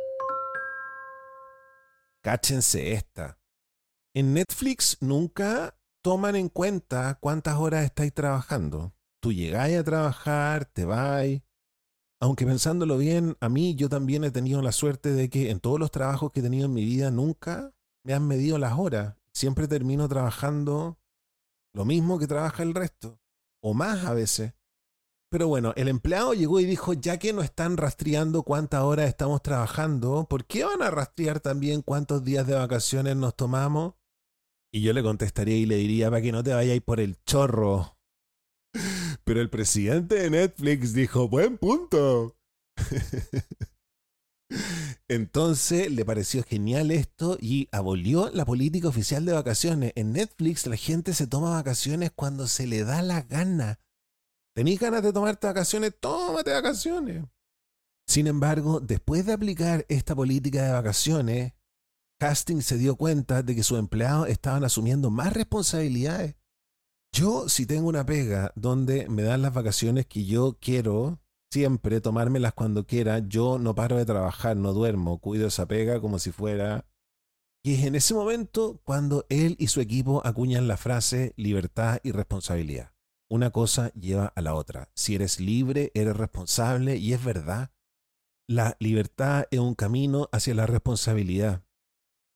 cáchense 2.23 2.93
esta. 2.93 3.37
En 4.15 4.33
Netflix 4.33 4.97
nunca 4.99 5.77
toman 6.03 6.35
en 6.35 6.49
cuenta 6.49 7.19
cuántas 7.21 7.59
horas 7.59 7.85
estáis 7.85 8.11
trabajando. 8.11 8.95
Tú 9.21 9.31
llegáis 9.31 9.77
a 9.77 9.83
trabajar, 9.83 10.65
te 10.65 10.85
vais. 10.85 11.43
Aunque 12.19 12.47
pensándolo 12.47 12.97
bien, 12.97 13.37
a 13.41 13.47
mí 13.47 13.75
yo 13.75 13.89
también 13.89 14.23
he 14.23 14.31
tenido 14.31 14.63
la 14.63 14.71
suerte 14.71 15.11
de 15.11 15.29
que 15.29 15.51
en 15.51 15.59
todos 15.59 15.79
los 15.79 15.91
trabajos 15.91 16.31
que 16.31 16.39
he 16.39 16.43
tenido 16.43 16.65
en 16.65 16.73
mi 16.73 16.83
vida 16.83 17.11
nunca 17.11 17.75
me 18.03 18.15
han 18.15 18.27
medido 18.27 18.57
las 18.57 18.73
horas. 18.73 19.17
Siempre 19.35 19.67
termino 19.67 20.09
trabajando 20.09 20.97
lo 21.75 21.85
mismo 21.85 22.17
que 22.17 22.25
trabaja 22.25 22.63
el 22.63 22.73
resto, 22.73 23.19
o 23.63 23.73
más 23.73 24.05
a 24.05 24.13
veces. 24.13 24.53
Pero 25.31 25.47
bueno, 25.47 25.73
el 25.75 25.87
empleado 25.87 26.35
llegó 26.35 26.59
y 26.59 26.65
dijo, 26.65 26.93
ya 26.93 27.17
que 27.17 27.33
no 27.33 27.41
están 27.41 27.77
rastreando 27.77 28.43
cuántas 28.43 28.83
horas 28.83 29.07
estamos 29.07 29.41
trabajando, 29.41 30.27
¿por 30.29 30.45
qué 30.45 30.63
van 30.63 30.83
a 30.83 30.91
rastrear 30.91 31.39
también 31.39 31.81
cuántos 31.81 32.23
días 32.23 32.45
de 32.45 32.53
vacaciones 32.53 33.15
nos 33.15 33.35
tomamos? 33.35 33.95
Y 34.71 34.81
yo 34.81 34.93
le 34.93 35.01
contestaría 35.01 35.57
y 35.57 35.65
le 35.65 35.77
diría, 35.77 36.11
para 36.11 36.21
que 36.21 36.31
no 36.31 36.43
te 36.43 36.53
vayáis 36.53 36.81
por 36.81 36.99
el 36.99 37.17
chorro. 37.23 37.97
Pero 39.23 39.41
el 39.41 39.49
presidente 39.49 40.15
de 40.15 40.29
Netflix 40.29 40.93
dijo, 40.93 41.27
buen 41.27 41.57
punto. 41.57 42.37
Entonces 45.09 45.91
le 45.91 46.05
pareció 46.05 46.43
genial 46.43 46.89
esto 46.91 47.37
y 47.39 47.67
abolió 47.71 48.29
la 48.33 48.45
política 48.45 48.87
oficial 48.87 49.25
de 49.25 49.33
vacaciones. 49.33 49.91
En 49.95 50.13
Netflix 50.13 50.65
la 50.65 50.77
gente 50.77 51.13
se 51.13 51.27
toma 51.27 51.51
vacaciones 51.51 52.11
cuando 52.15 52.47
se 52.47 52.67
le 52.67 52.83
da 52.83 53.01
la 53.01 53.21
gana. 53.21 53.79
¿Tenís 54.55 54.79
ganas 54.79 55.03
de 55.03 55.11
tomarte 55.11 55.47
vacaciones? 55.47 55.93
Tómate 55.99 56.51
vacaciones. 56.51 57.25
Sin 58.07 58.27
embargo, 58.27 58.79
después 58.79 59.25
de 59.25 59.33
aplicar 59.33 59.85
esta 59.89 60.15
política 60.15 60.63
de 60.63 60.71
vacaciones, 60.71 61.53
Hastings 62.19 62.65
se 62.65 62.77
dio 62.77 62.95
cuenta 62.95 63.43
de 63.43 63.55
que 63.55 63.63
sus 63.63 63.79
empleados 63.79 64.29
estaban 64.29 64.63
asumiendo 64.63 65.09
más 65.09 65.33
responsabilidades. 65.33 66.35
Yo, 67.11 67.49
si 67.49 67.65
tengo 67.65 67.89
una 67.89 68.05
pega 68.05 68.51
donde 68.55 69.07
me 69.09 69.23
dan 69.23 69.41
las 69.41 69.53
vacaciones 69.53 70.05
que 70.05 70.25
yo 70.25 70.57
quiero, 70.59 71.19
siempre 71.53 72.01
tomármelas 72.01 72.53
cuando 72.53 72.85
quiera, 72.85 73.19
yo 73.19 73.59
no 73.59 73.75
paro 73.75 73.97
de 73.97 74.05
trabajar, 74.05 74.57
no 74.57 74.73
duermo, 74.73 75.19
cuido 75.19 75.47
esa 75.47 75.67
pega 75.67 76.01
como 76.01 76.19
si 76.19 76.31
fuera... 76.31 76.85
Y 77.65 77.75
es 77.75 77.85
en 77.85 77.95
ese 77.95 78.13
momento 78.13 78.81
cuando 78.83 79.25
él 79.29 79.55
y 79.57 79.67
su 79.67 79.79
equipo 79.79 80.21
acuñan 80.25 80.67
la 80.67 80.75
frase 80.75 81.33
libertad 81.37 81.99
y 82.03 82.11
responsabilidad 82.11 82.93
una 83.33 83.49
cosa 83.49 83.91
lleva 83.93 84.31
a 84.35 84.41
la 84.41 84.53
otra. 84.53 84.91
Si 84.93 85.15
eres 85.15 85.39
libre, 85.39 85.89
eres 85.95 86.15
responsable 86.15 86.97
y 86.97 87.13
es 87.13 87.25
verdad. 87.25 87.71
La 88.47 88.77
libertad 88.79 89.45
es 89.49 89.59
un 89.59 89.73
camino 89.73 90.29
hacia 90.31 90.53
la 90.53 90.67
responsabilidad. 90.67 91.63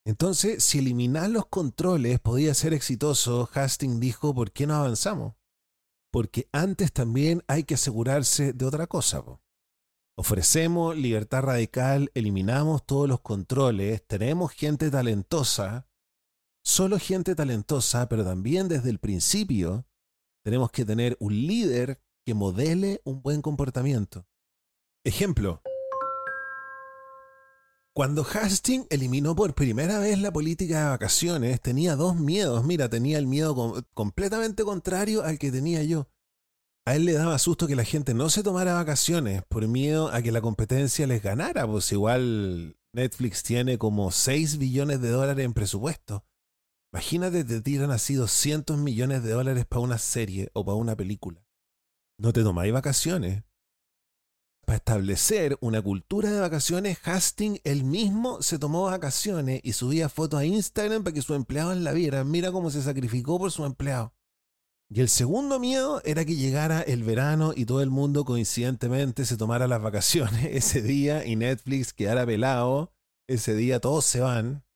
Entonces, 0.08 0.64
si 0.64 0.80
eliminar 0.80 1.30
los 1.30 1.46
controles 1.46 2.20
podía 2.20 2.56
ser 2.56 2.74
exitoso, 2.74 3.48
Hastings 3.54 4.00
dijo, 4.00 4.34
¿por 4.34 4.52
qué 4.52 4.66
no 4.66 4.74
avanzamos? 4.74 5.36
Porque 6.18 6.50
antes 6.52 6.92
también 6.92 7.44
hay 7.48 7.64
que 7.64 7.76
asegurarse 7.76 8.52
de 8.52 8.66
otra 8.66 8.88
cosa. 8.88 9.24
Ofrecemos 10.18 10.98
libertad 10.98 11.44
radical, 11.44 12.10
eliminamos 12.16 12.88
todos 12.88 13.08
los 13.08 13.20
controles, 13.20 14.02
tenemos 14.08 14.52
gente 14.52 14.90
talentosa, 14.90 15.88
solo 16.64 16.98
gente 16.98 17.36
talentosa, 17.36 18.10
pero 18.10 18.26
también 18.26 18.68
desde 18.68 18.90
el 18.90 18.98
principio 18.98 19.86
tenemos 20.44 20.72
que 20.72 20.86
tener 20.86 21.18
un 21.20 21.36
líder 21.36 22.02
que 22.26 22.34
modele 22.34 23.00
un 23.04 23.22
buen 23.22 23.44
comportamiento. 23.44 24.26
Ejemplo. 25.06 25.62
Cuando 27.98 28.24
Hastings 28.24 28.86
eliminó 28.92 29.36
por 29.36 29.56
primera 29.56 29.98
vez 29.98 30.20
la 30.20 30.32
política 30.32 30.84
de 30.84 30.90
vacaciones, 30.92 31.60
tenía 31.60 31.96
dos 31.96 32.16
miedos. 32.16 32.64
Mira, 32.64 32.90
tenía 32.90 33.18
el 33.18 33.26
miedo 33.26 33.84
completamente 33.96 34.64
contrario 34.64 35.24
al 35.24 35.40
que 35.40 35.52
tenía 35.52 35.82
yo. 35.82 36.08
A 36.86 36.96
él 36.96 37.06
le 37.06 37.14
daba 37.14 37.40
susto 37.40 37.66
que 37.66 37.76
la 37.76 37.84
gente 37.84 38.14
no 38.14 38.30
se 38.30 38.44
tomara 38.44 38.76
vacaciones 38.76 39.42
por 39.50 39.68
miedo 39.68 40.10
a 40.10 40.22
que 40.22 40.32
la 40.32 40.42
competencia 40.42 41.08
les 41.08 41.24
ganara, 41.24 41.66
pues 41.66 41.92
igual 41.92 42.78
Netflix 42.94 43.42
tiene 43.42 43.80
como 43.80 44.12
6 44.12 44.60
billones 44.60 45.02
de 45.02 45.10
dólares 45.10 45.44
en 45.44 45.56
presupuesto. 45.56 46.24
Imagínate, 46.94 47.46
te 47.46 47.62
tiran 47.62 47.90
así 47.90 48.14
200 48.14 48.78
millones 48.78 49.24
de 49.24 49.32
dólares 49.32 49.66
para 49.66 49.82
una 49.82 49.98
serie 49.98 50.52
o 50.54 50.64
para 50.64 50.76
una 50.76 50.96
película. 50.96 51.44
No 52.20 52.32
te 52.32 52.44
tomáis 52.44 52.72
vacaciones. 52.72 53.47
Para 54.68 54.78
establecer 54.78 55.58
una 55.62 55.82
cultura 55.82 56.30
de 56.30 56.42
vacaciones, 56.42 57.00
Hastings 57.06 57.62
él 57.64 57.86
mismo 57.86 58.42
se 58.42 58.60
tomó 58.60 58.84
vacaciones 58.84 59.62
y 59.64 59.72
subía 59.72 60.10
fotos 60.10 60.42
a 60.42 60.46
Instagram 60.46 61.06
para 61.06 61.14
que 61.14 61.22
sus 61.22 61.38
empleados 61.38 61.78
la 61.78 61.94
vieran. 61.94 62.30
Mira 62.30 62.52
cómo 62.52 62.70
se 62.70 62.82
sacrificó 62.82 63.40
por 63.40 63.50
su 63.50 63.64
empleado. 63.64 64.14
Y 64.90 65.00
el 65.00 65.08
segundo 65.08 65.58
miedo 65.58 66.02
era 66.04 66.26
que 66.26 66.36
llegara 66.36 66.82
el 66.82 67.04
verano 67.04 67.54
y 67.56 67.66
todo 67.66 67.82
el 67.82 67.90
mundo 67.90 68.26
coincidentemente 68.26 69.24
se 69.24 69.38
tomara 69.38 69.68
las 69.68 69.82
vacaciones 69.82 70.46
ese 70.52 70.82
día 70.82 71.26
y 71.26 71.38
Netflix 71.38 71.94
quedara 71.94 72.26
pelado. 72.26 72.92
Ese 73.26 73.56
día 73.56 73.80
todos 73.80 74.04
se 74.04 74.20
van 74.20 74.68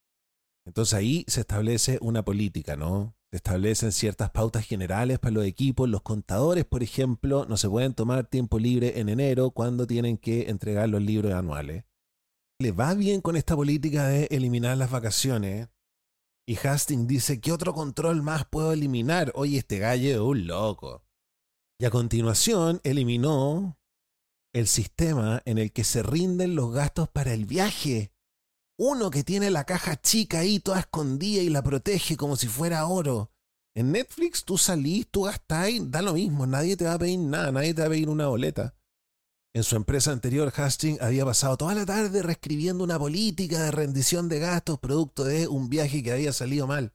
entonces 0.64 0.94
ahí 0.94 1.24
se 1.28 1.40
establece 1.40 1.98
una 2.00 2.24
política, 2.24 2.76
¿no? 2.76 3.14
Establecen 3.32 3.92
ciertas 3.92 4.30
pautas 4.30 4.66
generales 4.66 5.18
para 5.18 5.32
los 5.32 5.46
equipos. 5.46 5.88
Los 5.88 6.02
contadores, 6.02 6.66
por 6.66 6.82
ejemplo, 6.82 7.46
no 7.48 7.56
se 7.56 7.68
pueden 7.68 7.94
tomar 7.94 8.26
tiempo 8.26 8.58
libre 8.58 9.00
en 9.00 9.08
enero 9.08 9.52
cuando 9.52 9.86
tienen 9.86 10.18
que 10.18 10.50
entregar 10.50 10.90
los 10.90 11.00
libros 11.02 11.32
anuales. 11.32 11.84
Le 12.60 12.72
va 12.72 12.92
bien 12.92 13.22
con 13.22 13.36
esta 13.36 13.56
política 13.56 14.06
de 14.06 14.26
eliminar 14.30 14.76
las 14.76 14.90
vacaciones. 14.90 15.70
Y 16.46 16.56
Hastings 16.56 17.06
dice, 17.06 17.40
¿qué 17.40 17.52
otro 17.52 17.72
control 17.72 18.22
más 18.22 18.44
puedo 18.44 18.72
eliminar? 18.72 19.32
Oye, 19.34 19.58
este 19.58 19.78
gallo 19.78 20.10
es 20.10 20.18
un 20.18 20.46
loco. 20.46 21.02
Y 21.80 21.86
a 21.86 21.90
continuación 21.90 22.80
eliminó 22.84 23.78
el 24.52 24.66
sistema 24.66 25.40
en 25.46 25.56
el 25.56 25.72
que 25.72 25.84
se 25.84 26.02
rinden 26.02 26.54
los 26.54 26.72
gastos 26.72 27.08
para 27.08 27.32
el 27.32 27.46
viaje. 27.46 28.11
Uno 28.84 29.12
que 29.12 29.22
tiene 29.22 29.48
la 29.52 29.62
caja 29.62 29.94
chica 30.00 30.40
ahí 30.40 30.58
toda 30.58 30.80
escondida 30.80 31.40
y 31.40 31.48
la 31.48 31.62
protege 31.62 32.16
como 32.16 32.34
si 32.34 32.48
fuera 32.48 32.84
oro. 32.84 33.30
En 33.76 33.92
Netflix 33.92 34.42
tú 34.44 34.58
salís, 34.58 35.06
tú 35.08 35.22
gastáis, 35.22 35.88
da 35.88 36.02
lo 36.02 36.14
mismo, 36.14 36.48
nadie 36.48 36.76
te 36.76 36.86
va 36.86 36.94
a 36.94 36.98
pedir 36.98 37.20
nada, 37.20 37.52
nadie 37.52 37.74
te 37.74 37.82
va 37.82 37.86
a 37.86 37.90
pedir 37.90 38.08
una 38.08 38.26
boleta. 38.26 38.74
En 39.54 39.62
su 39.62 39.76
empresa 39.76 40.10
anterior, 40.10 40.52
Hastings 40.52 41.00
había 41.00 41.24
pasado 41.24 41.56
toda 41.56 41.76
la 41.76 41.86
tarde 41.86 42.24
reescribiendo 42.24 42.82
una 42.82 42.98
política 42.98 43.62
de 43.62 43.70
rendición 43.70 44.28
de 44.28 44.40
gastos 44.40 44.80
producto 44.80 45.22
de 45.22 45.46
un 45.46 45.68
viaje 45.68 46.02
que 46.02 46.10
había 46.10 46.32
salido 46.32 46.66
mal. 46.66 46.92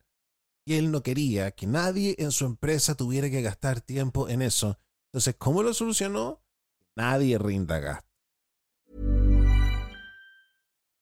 Y 0.66 0.74
él 0.74 0.92
no 0.92 1.04
quería 1.04 1.52
que 1.52 1.68
nadie 1.68 2.18
en 2.20 2.34
su 2.34 2.44
empresa 2.44 2.96
tuviera 2.96 3.30
que 3.30 3.42
gastar 3.42 3.80
tiempo 3.80 4.28
en 4.28 4.42
eso. 4.42 4.78
Entonces, 5.14 5.36
¿cómo 5.38 5.64
lo 5.64 5.74
solucionó? 5.74 6.44
Nadie 6.98 7.38
rinda 7.38 7.80
gasto. 7.80 8.07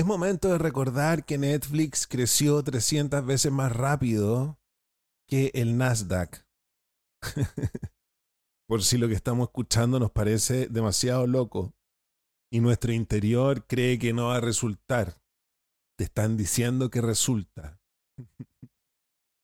Es 0.00 0.06
momento 0.06 0.48
de 0.48 0.56
recordar 0.56 1.26
que 1.26 1.36
Netflix 1.36 2.06
creció 2.06 2.64
300 2.64 3.22
veces 3.26 3.52
más 3.52 3.70
rápido 3.70 4.58
que 5.28 5.50
el 5.52 5.76
Nasdaq. 5.76 6.46
Por 8.66 8.82
si 8.82 8.96
lo 8.96 9.08
que 9.08 9.14
estamos 9.14 9.48
escuchando 9.48 10.00
nos 10.00 10.10
parece 10.10 10.68
demasiado 10.68 11.26
loco 11.26 11.74
y 12.50 12.60
nuestro 12.60 12.94
interior 12.94 13.66
cree 13.66 13.98
que 13.98 14.14
no 14.14 14.28
va 14.28 14.36
a 14.36 14.40
resultar. 14.40 15.20
Te 15.98 16.04
están 16.04 16.38
diciendo 16.38 16.88
que 16.88 17.02
resulta. 17.02 17.78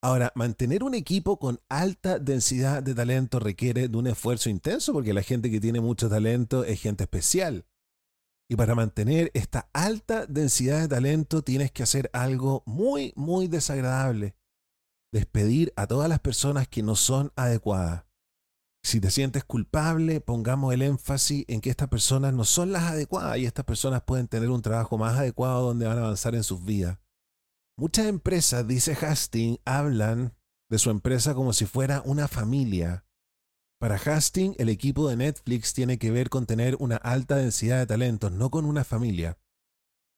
Ahora, 0.02 0.32
mantener 0.34 0.84
un 0.84 0.94
equipo 0.94 1.38
con 1.38 1.60
alta 1.68 2.18
densidad 2.18 2.82
de 2.82 2.94
talento 2.94 3.40
requiere 3.40 3.88
de 3.88 3.96
un 3.98 4.06
esfuerzo 4.06 4.48
intenso 4.48 4.94
porque 4.94 5.12
la 5.12 5.22
gente 5.22 5.50
que 5.50 5.60
tiene 5.60 5.82
mucho 5.82 6.08
talento 6.08 6.64
es 6.64 6.80
gente 6.80 7.04
especial. 7.04 7.66
Y 8.48 8.56
para 8.56 8.74
mantener 8.74 9.30
esta 9.34 9.68
alta 9.72 10.26
densidad 10.26 10.80
de 10.80 10.88
talento 10.88 11.42
tienes 11.42 11.72
que 11.72 11.82
hacer 11.82 12.10
algo 12.12 12.62
muy, 12.64 13.12
muy 13.16 13.48
desagradable. 13.48 14.36
Despedir 15.12 15.72
a 15.76 15.86
todas 15.86 16.08
las 16.08 16.20
personas 16.20 16.68
que 16.68 16.82
no 16.82 16.94
son 16.94 17.32
adecuadas. 17.34 18.04
Si 18.84 19.00
te 19.00 19.10
sientes 19.10 19.42
culpable, 19.42 20.20
pongamos 20.20 20.72
el 20.72 20.82
énfasis 20.82 21.44
en 21.48 21.60
que 21.60 21.70
estas 21.70 21.88
personas 21.88 22.32
no 22.34 22.44
son 22.44 22.70
las 22.70 22.84
adecuadas 22.84 23.36
y 23.38 23.44
estas 23.44 23.64
personas 23.64 24.02
pueden 24.02 24.28
tener 24.28 24.48
un 24.48 24.62
trabajo 24.62 24.96
más 24.96 25.18
adecuado 25.18 25.66
donde 25.66 25.88
van 25.88 25.98
a 25.98 26.02
avanzar 26.02 26.36
en 26.36 26.44
sus 26.44 26.64
vidas. 26.64 26.98
Muchas 27.76 28.06
empresas, 28.06 28.64
dice 28.66 28.94
Hastings, 28.94 29.58
hablan 29.64 30.36
de 30.70 30.78
su 30.78 30.90
empresa 30.90 31.34
como 31.34 31.52
si 31.52 31.66
fuera 31.66 32.00
una 32.04 32.28
familia. 32.28 33.05
Para 33.78 33.96
Hastings, 33.96 34.56
el 34.58 34.70
equipo 34.70 35.08
de 35.08 35.16
Netflix 35.16 35.74
tiene 35.74 35.98
que 35.98 36.10
ver 36.10 36.30
con 36.30 36.46
tener 36.46 36.76
una 36.80 36.96
alta 36.96 37.36
densidad 37.36 37.78
de 37.78 37.86
talentos, 37.86 38.32
no 38.32 38.50
con 38.50 38.64
una 38.64 38.84
familia. 38.84 39.38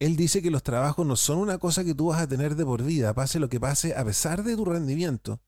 Él 0.01 0.15
dice 0.15 0.43
que 0.43 0.53
los 0.53 0.63
trabajos 0.63 1.05
no 1.05 1.17
son 1.17 1.39
una 1.39 1.59
cosa 1.59 1.83
que 1.83 1.95
tú 1.95 2.07
vas 2.07 2.21
a 2.21 2.29
tener 2.29 2.55
de 2.55 2.65
por 2.65 2.85
vida, 2.85 3.15
pase 3.15 3.41
lo 3.41 3.49
que 3.49 3.59
pase, 3.59 3.97
a 3.97 4.05
pesar 4.05 4.45
de 4.45 4.55
tu 4.55 4.65
rendimiento. 4.65 5.41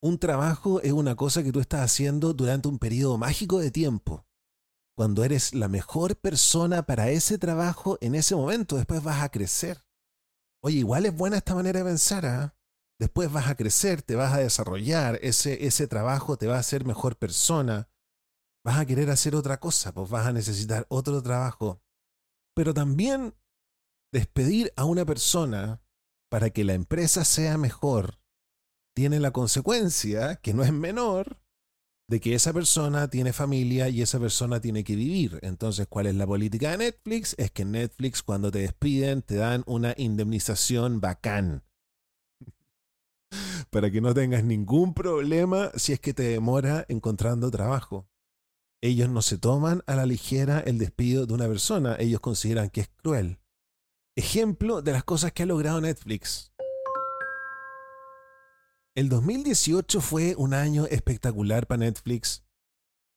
Un 0.00 0.18
trabajo 0.18 0.80
es 0.82 0.92
una 0.92 1.16
cosa 1.16 1.42
que 1.42 1.50
tú 1.50 1.58
estás 1.58 1.80
haciendo 1.80 2.32
durante 2.32 2.68
un 2.68 2.78
periodo 2.78 3.18
mágico 3.18 3.58
de 3.58 3.72
tiempo. 3.72 4.24
Cuando 4.96 5.24
eres 5.24 5.52
la 5.52 5.66
mejor 5.66 6.16
persona 6.16 6.84
para 6.84 7.10
ese 7.10 7.38
trabajo 7.38 7.98
en 8.00 8.14
ese 8.14 8.36
momento, 8.36 8.76
después 8.76 9.02
vas 9.02 9.20
a 9.20 9.30
crecer. 9.30 9.82
Oye, 10.62 10.78
igual 10.78 11.06
es 11.06 11.16
buena 11.16 11.38
esta 11.38 11.56
manera 11.56 11.80
de 11.80 11.86
pensar, 11.86 12.24
¿ah? 12.26 12.54
Después 13.02 13.32
vas 13.32 13.48
a 13.48 13.56
crecer, 13.56 14.00
te 14.00 14.14
vas 14.14 14.32
a 14.32 14.38
desarrollar, 14.38 15.18
ese, 15.22 15.66
ese 15.66 15.88
trabajo 15.88 16.36
te 16.36 16.46
va 16.46 16.54
a 16.54 16.60
hacer 16.60 16.84
mejor 16.84 17.16
persona. 17.16 17.88
Vas 18.64 18.78
a 18.78 18.86
querer 18.86 19.10
hacer 19.10 19.34
otra 19.34 19.58
cosa, 19.58 19.92
pues 19.92 20.08
vas 20.08 20.24
a 20.24 20.32
necesitar 20.32 20.86
otro 20.88 21.20
trabajo. 21.20 21.82
Pero 22.54 22.72
también 22.72 23.34
despedir 24.12 24.72
a 24.76 24.84
una 24.84 25.04
persona 25.04 25.82
para 26.30 26.50
que 26.50 26.62
la 26.62 26.74
empresa 26.74 27.24
sea 27.24 27.58
mejor 27.58 28.20
tiene 28.94 29.18
la 29.18 29.32
consecuencia, 29.32 30.36
que 30.36 30.54
no 30.54 30.62
es 30.62 30.72
menor, 30.72 31.42
de 32.08 32.20
que 32.20 32.36
esa 32.36 32.52
persona 32.52 33.08
tiene 33.08 33.32
familia 33.32 33.88
y 33.88 34.00
esa 34.00 34.20
persona 34.20 34.60
tiene 34.60 34.84
que 34.84 34.94
vivir. 34.94 35.40
Entonces, 35.42 35.88
¿cuál 35.88 36.06
es 36.06 36.14
la 36.14 36.28
política 36.28 36.70
de 36.70 36.78
Netflix? 36.78 37.34
Es 37.36 37.50
que 37.50 37.64
Netflix 37.64 38.22
cuando 38.22 38.52
te 38.52 38.60
despiden 38.60 39.22
te 39.22 39.34
dan 39.34 39.64
una 39.66 39.92
indemnización 39.96 41.00
bacán 41.00 41.64
para 43.72 43.90
que 43.90 44.02
no 44.02 44.12
tengas 44.12 44.44
ningún 44.44 44.92
problema 44.92 45.70
si 45.76 45.94
es 45.94 45.98
que 45.98 46.12
te 46.12 46.24
demora 46.24 46.84
encontrando 46.90 47.50
trabajo. 47.50 48.06
Ellos 48.82 49.08
no 49.08 49.22
se 49.22 49.38
toman 49.38 49.82
a 49.86 49.96
la 49.96 50.04
ligera 50.04 50.60
el 50.60 50.76
despido 50.76 51.24
de 51.24 51.32
una 51.32 51.48
persona, 51.48 51.96
ellos 51.98 52.20
consideran 52.20 52.68
que 52.68 52.82
es 52.82 52.88
cruel. 52.88 53.38
Ejemplo 54.14 54.82
de 54.82 54.92
las 54.92 55.04
cosas 55.04 55.32
que 55.32 55.44
ha 55.44 55.46
logrado 55.46 55.80
Netflix. 55.80 56.52
El 58.94 59.08
2018 59.08 60.02
fue 60.02 60.34
un 60.36 60.52
año 60.52 60.84
espectacular 60.84 61.66
para 61.66 61.78
Netflix. 61.78 62.44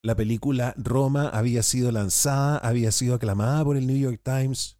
La 0.02 0.16
película 0.16 0.74
Roma 0.78 1.28
había 1.28 1.64
sido 1.64 1.92
lanzada, 1.92 2.60
había 2.60 2.94
sido 2.94 3.16
aclamada 3.16 3.62
por 3.66 3.76
el 3.76 3.88
New 3.88 3.98
York 3.98 4.22
Times. 4.24 4.80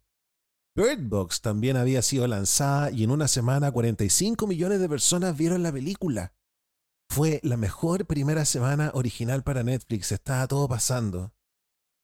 Bird 0.76 1.08
Box 1.08 1.40
también 1.40 1.78
había 1.78 2.02
sido 2.02 2.26
lanzada 2.26 2.90
y 2.90 3.02
en 3.02 3.10
una 3.10 3.28
semana 3.28 3.72
45 3.72 4.46
millones 4.46 4.78
de 4.78 4.90
personas 4.90 5.34
vieron 5.34 5.62
la 5.62 5.72
película. 5.72 6.34
Fue 7.08 7.40
la 7.42 7.56
mejor 7.56 8.04
primera 8.04 8.44
semana 8.44 8.90
original 8.92 9.42
para 9.42 9.62
Netflix, 9.62 10.12
estaba 10.12 10.46
todo 10.46 10.68
pasando. 10.68 11.32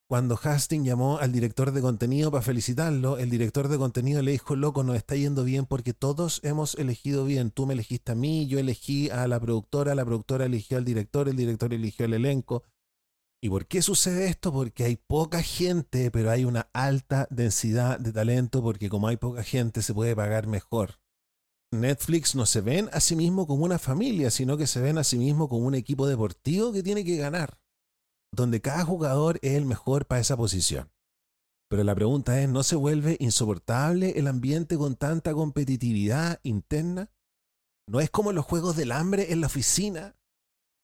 Cuando 0.09 0.41
Hastings 0.43 0.87
llamó 0.87 1.19
al 1.19 1.33
director 1.33 1.73
de 1.73 1.83
contenido 1.83 2.31
para 2.31 2.41
felicitarlo, 2.41 3.19
el 3.19 3.29
director 3.29 3.69
de 3.69 3.77
contenido 3.77 4.23
le 4.23 4.33
dijo, 4.33 4.57
loco, 4.57 4.83
nos 4.85 4.97
está 4.97 5.17
yendo 5.17 5.45
bien 5.45 5.67
porque 5.67 5.93
todos 5.93 6.41
hemos 6.43 6.75
elegido 6.77 7.27
bien. 7.27 7.51
Tú 7.51 7.67
me 7.67 7.75
elegiste 7.75 8.13
a 8.13 8.15
mí, 8.15 8.47
yo 8.47 8.59
elegí 8.59 9.11
a 9.11 9.27
la 9.27 9.39
productora, 9.39 9.95
la 9.95 10.07
productora 10.07 10.47
eligió 10.47 10.79
al 10.79 10.87
director, 10.87 11.29
el 11.29 11.37
director 11.37 11.75
eligió 11.75 12.07
el 12.07 12.15
elenco. 12.15 12.63
¿Y 13.45 13.51
por 13.51 13.67
qué 13.67 13.83
sucede 13.83 14.27
esto? 14.29 14.53
Porque 14.53 14.85
hay 14.85 14.95
poca 14.97 15.43
gente, 15.43 16.13
pero 16.13 16.31
hay 16.31 16.45
una 16.45 16.71
alta 16.73 17.27
densidad 17.29 17.99
de 17.99 18.13
talento, 18.13 18.63
porque 18.63 18.89
como 18.89 19.09
hay 19.09 19.17
poca 19.17 19.43
gente 19.43 19.83
se 19.83 19.93
puede 19.93 20.15
pagar 20.15 20.47
mejor. 20.47 21.01
Netflix 21.73 22.37
no 22.37 22.47
se 22.47 22.61
ven 22.61 22.89
a 22.93 23.01
sí 23.01 23.17
mismo 23.17 23.49
como 23.49 23.65
una 23.65 23.81
familia, 23.81 24.31
sino 24.31 24.57
que 24.57 24.69
se 24.69 24.81
ven 24.81 24.97
a 24.97 25.05
sí 25.05 25.19
mismo 25.19 25.49
como 25.49 25.67
un 25.67 25.75
equipo 25.75 26.07
deportivo 26.07 26.73
que 26.73 26.85
tiene 26.85 27.05
que 27.05 27.17
ganar, 27.17 27.59
donde 28.31 28.61
cada 28.61 28.85
jugador 28.85 29.41
es 29.43 29.55
el 29.55 29.65
mejor 29.65 30.07
para 30.07 30.21
esa 30.21 30.37
posición. 30.37 30.93
Pero 31.69 31.83
la 31.83 31.97
pregunta 31.97 32.41
es, 32.41 32.49
¿no 32.49 32.63
se 32.63 32.77
vuelve 32.77 33.17
insoportable 33.19 34.19
el 34.21 34.29
ambiente 34.29 34.77
con 34.77 34.95
tanta 34.95 35.33
competitividad 35.33 36.39
interna? 36.45 37.11
¿No 37.89 38.01
es 38.01 38.11
como 38.11 38.31
los 38.31 38.45
juegos 38.45 38.77
del 38.77 38.93
hambre 38.93 39.33
en 39.33 39.41
la 39.41 39.49
oficina? 39.49 40.15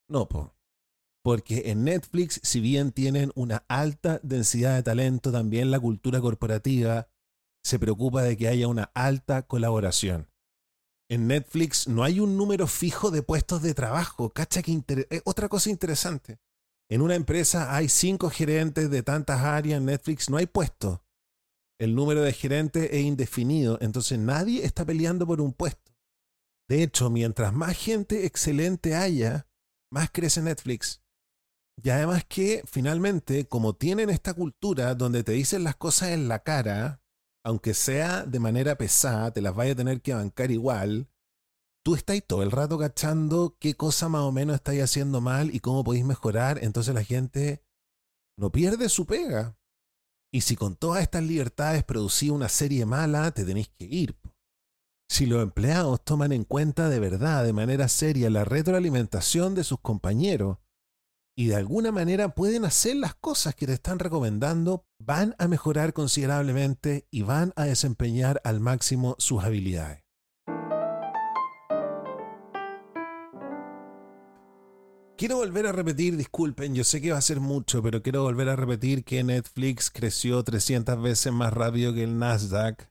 No, 0.08 0.26
po. 0.26 0.57
Porque 1.28 1.64
en 1.66 1.84
Netflix, 1.84 2.40
si 2.42 2.58
bien 2.58 2.90
tienen 2.90 3.32
una 3.34 3.62
alta 3.68 4.18
densidad 4.22 4.76
de 4.76 4.82
talento, 4.82 5.30
también 5.30 5.70
la 5.70 5.78
cultura 5.78 6.22
corporativa 6.22 7.06
se 7.62 7.78
preocupa 7.78 8.22
de 8.22 8.34
que 8.38 8.48
haya 8.48 8.66
una 8.66 8.84
alta 8.94 9.42
colaboración. 9.42 10.30
En 11.10 11.26
Netflix 11.26 11.86
no 11.86 12.02
hay 12.02 12.20
un 12.20 12.38
número 12.38 12.66
fijo 12.66 13.10
de 13.10 13.20
puestos 13.20 13.60
de 13.60 13.74
trabajo. 13.74 14.30
Cacha 14.30 14.62
que 14.62 14.82
otra 15.26 15.50
cosa 15.50 15.68
interesante. 15.68 16.38
En 16.88 17.02
una 17.02 17.14
empresa 17.14 17.76
hay 17.76 17.90
cinco 17.90 18.30
gerentes 18.30 18.88
de 18.88 19.02
tantas 19.02 19.42
áreas. 19.42 19.80
En 19.80 19.84
Netflix 19.84 20.30
no 20.30 20.38
hay 20.38 20.46
puestos. 20.46 21.00
El 21.78 21.94
número 21.94 22.22
de 22.22 22.32
gerentes 22.32 22.88
es 22.90 23.02
indefinido. 23.02 23.76
Entonces 23.82 24.18
nadie 24.18 24.64
está 24.64 24.86
peleando 24.86 25.26
por 25.26 25.42
un 25.42 25.52
puesto. 25.52 25.92
De 26.70 26.82
hecho, 26.82 27.10
mientras 27.10 27.52
más 27.52 27.76
gente 27.76 28.24
excelente 28.24 28.94
haya, 28.94 29.46
más 29.92 30.08
crece 30.10 30.40
Netflix. 30.40 31.02
Y 31.82 31.90
además 31.90 32.24
que 32.24 32.62
finalmente, 32.66 33.46
como 33.46 33.74
tienen 33.74 34.10
esta 34.10 34.34
cultura 34.34 34.94
donde 34.94 35.22
te 35.22 35.32
dicen 35.32 35.62
las 35.62 35.76
cosas 35.76 36.10
en 36.10 36.28
la 36.28 36.42
cara, 36.42 37.02
aunque 37.44 37.72
sea 37.72 38.24
de 38.24 38.40
manera 38.40 38.76
pesada, 38.76 39.30
te 39.32 39.40
las 39.40 39.54
vaya 39.54 39.72
a 39.72 39.76
tener 39.76 40.02
que 40.02 40.14
bancar 40.14 40.50
igual, 40.50 41.08
tú 41.84 41.94
estás 41.94 42.20
todo 42.26 42.42
el 42.42 42.50
rato 42.50 42.78
cachando 42.78 43.56
qué 43.60 43.74
cosa 43.74 44.08
más 44.08 44.22
o 44.22 44.32
menos 44.32 44.56
estáis 44.56 44.82
haciendo 44.82 45.20
mal 45.20 45.54
y 45.54 45.60
cómo 45.60 45.84
podéis 45.84 46.04
mejorar, 46.04 46.58
entonces 46.62 46.94
la 46.94 47.04
gente 47.04 47.62
no 48.36 48.50
pierde 48.50 48.88
su 48.88 49.06
pega. 49.06 49.56
Y 50.32 50.42
si 50.42 50.56
con 50.56 50.76
todas 50.76 51.02
estas 51.02 51.22
libertades 51.22 51.84
producís 51.84 52.30
una 52.30 52.48
serie 52.48 52.84
mala, 52.86 53.30
te 53.30 53.44
tenéis 53.44 53.68
que 53.68 53.86
ir. 53.86 54.18
Si 55.08 55.24
los 55.24 55.42
empleados 55.42 56.04
toman 56.04 56.32
en 56.32 56.44
cuenta 56.44 56.90
de 56.90 57.00
verdad, 57.00 57.44
de 57.44 57.54
manera 57.54 57.88
seria, 57.88 58.28
la 58.28 58.44
retroalimentación 58.44 59.54
de 59.54 59.64
sus 59.64 59.80
compañeros, 59.80 60.58
y 61.38 61.46
de 61.46 61.55
alguna 61.55 61.92
manera 61.92 62.35
pueden 62.35 62.64
hacer 62.64 62.97
las 62.97 63.14
cosas 63.14 63.55
que 63.55 63.64
te 63.64 63.72
están 63.72 64.01
recomendando, 64.01 64.84
van 64.99 65.36
a 65.39 65.47
mejorar 65.47 65.93
considerablemente 65.93 67.07
y 67.12 67.22
van 67.22 67.53
a 67.55 67.62
desempeñar 67.62 68.41
al 68.43 68.59
máximo 68.59 69.14
sus 69.20 69.45
habilidades. 69.45 70.03
Quiero 75.16 75.36
volver 75.36 75.68
a 75.68 75.72
repetir, 75.72 76.16
disculpen, 76.16 76.74
yo 76.74 76.82
sé 76.82 77.01
que 77.01 77.12
va 77.12 77.18
a 77.18 77.22
ser 77.22 77.39
mucho, 77.39 77.84
pero 77.84 78.03
quiero 78.03 78.24
volver 78.24 78.49
a 78.49 78.57
repetir 78.57 79.05
que 79.05 79.22
Netflix 79.22 79.93
creció 79.93 80.43
300 80.43 81.01
veces 81.01 81.32
más 81.32 81.53
rápido 81.53 81.95
que 81.95 82.03
el 82.03 82.18
Nasdaq. 82.18 82.91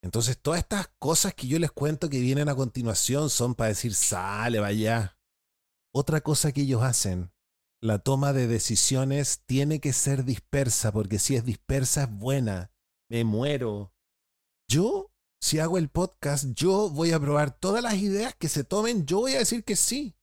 Entonces, 0.00 0.38
todas 0.40 0.60
estas 0.60 0.92
cosas 1.00 1.34
que 1.34 1.48
yo 1.48 1.58
les 1.58 1.72
cuento 1.72 2.08
que 2.08 2.20
vienen 2.20 2.48
a 2.48 2.54
continuación 2.54 3.30
son 3.30 3.56
para 3.56 3.70
decir, 3.70 3.94
sale, 3.96 4.60
vaya. 4.60 5.18
Otra 5.92 6.20
cosa 6.20 6.52
que 6.52 6.60
ellos 6.60 6.82
hacen, 6.82 7.33
la 7.84 7.98
toma 7.98 8.32
de 8.32 8.46
decisiones 8.46 9.42
tiene 9.44 9.78
que 9.78 9.92
ser 9.92 10.24
dispersa, 10.24 10.90
porque 10.90 11.18
si 11.18 11.36
es 11.36 11.44
dispersa 11.44 12.04
es 12.04 12.10
buena. 12.10 12.72
Me 13.10 13.24
muero. 13.24 13.92
Yo, 14.70 15.12
si 15.38 15.58
hago 15.58 15.76
el 15.76 15.90
podcast, 15.90 16.46
yo 16.54 16.88
voy 16.88 17.12
a 17.12 17.20
probar 17.20 17.50
todas 17.50 17.82
las 17.82 17.96
ideas 17.96 18.34
que 18.36 18.48
se 18.48 18.64
tomen, 18.64 19.04
yo 19.04 19.18
voy 19.18 19.34
a 19.34 19.40
decir 19.40 19.64
que 19.64 19.76
sí. 19.76 20.16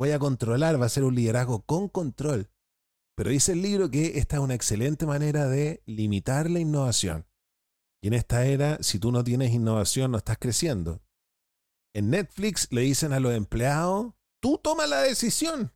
Voy 0.00 0.10
a 0.10 0.18
controlar, 0.18 0.82
va 0.82 0.86
a 0.86 0.88
ser 0.88 1.04
un 1.04 1.14
liderazgo 1.14 1.64
con 1.64 1.88
control. 1.88 2.50
Pero 3.16 3.30
dice 3.30 3.52
el 3.52 3.62
libro 3.62 3.88
que 3.88 4.18
esta 4.18 4.38
es 4.38 4.42
una 4.42 4.54
excelente 4.54 5.06
manera 5.06 5.46
de 5.46 5.84
limitar 5.86 6.50
la 6.50 6.58
innovación. 6.58 7.24
Y 8.02 8.08
en 8.08 8.14
esta 8.14 8.46
era, 8.46 8.82
si 8.82 8.98
tú 8.98 9.12
no 9.12 9.22
tienes 9.22 9.52
innovación, 9.52 10.10
no 10.10 10.18
estás 10.18 10.38
creciendo. 10.38 11.00
En 11.94 12.10
Netflix 12.10 12.66
le 12.72 12.80
dicen 12.80 13.12
a 13.12 13.20
los 13.20 13.32
empleados, 13.32 14.12
tú 14.42 14.58
toma 14.58 14.88
la 14.88 15.02
decisión. 15.02 15.72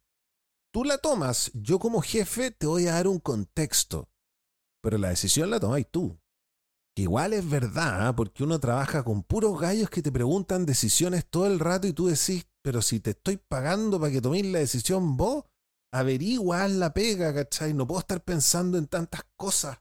Tú 0.75 0.83
la 0.83 0.99
tomas. 0.99 1.53
Yo 1.55 1.79
como 1.79 2.03
jefe 2.03 2.51
te 2.51 2.67
voy 2.67 2.89
a 2.89 2.95
dar 2.95 3.07
un 3.07 3.21
contexto. 3.21 4.11
Pero 4.83 4.99
la 4.99 5.11
decisión 5.11 5.49
la 5.49 5.61
tomáis 5.61 5.87
tú. 5.89 6.19
Que 6.97 7.03
igual 7.03 7.33
es 7.33 7.49
verdad, 7.49 8.09
¿ah? 8.09 8.17
porque 8.17 8.43
uno 8.43 8.59
trabaja 8.59 9.05
con 9.05 9.23
puros 9.23 9.61
gallos 9.61 9.89
que 9.89 10.03
te 10.03 10.11
preguntan 10.11 10.67
decisiones 10.67 11.27
todo 11.31 11.47
el 11.47 11.61
rato 11.61 11.87
y 11.87 11.93
tú 11.93 12.09
decís, 12.09 12.49
pero 12.61 12.83
si 12.83 12.99
te 12.99 13.11
estoy 13.11 13.37
pagando 13.37 14.01
para 14.01 14.11
que 14.11 14.21
toméis 14.21 14.47
la 14.47 14.59
decisión 14.59 15.17
vos, 15.17 15.45
averigua, 15.93 16.67
la 16.67 16.93
pega, 16.93 17.33
¿cachai? 17.33 17.73
No 17.73 17.87
puedo 17.87 18.01
estar 18.01 18.25
pensando 18.25 18.77
en 18.77 18.89
tantas 18.89 19.23
cosas. 19.37 19.79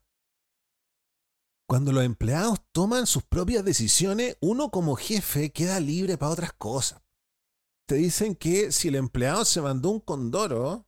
Cuando 1.67 1.91
los 1.91 2.03
empleados 2.03 2.59
toman 2.71 3.07
sus 3.07 3.23
propias 3.23 3.65
decisiones, 3.65 4.37
uno 4.41 4.69
como 4.69 4.95
jefe 4.95 5.51
queda 5.51 5.79
libre 5.79 6.19
para 6.19 6.33
otras 6.33 6.53
cosas. 6.53 7.02
Te 7.88 7.95
dicen 7.95 8.36
que 8.36 8.71
si 8.71 8.88
el 8.88 8.95
empleado 8.95 9.43
se 9.45 9.61
mandó 9.61 9.89
un 9.89 9.99
condoro, 9.99 10.88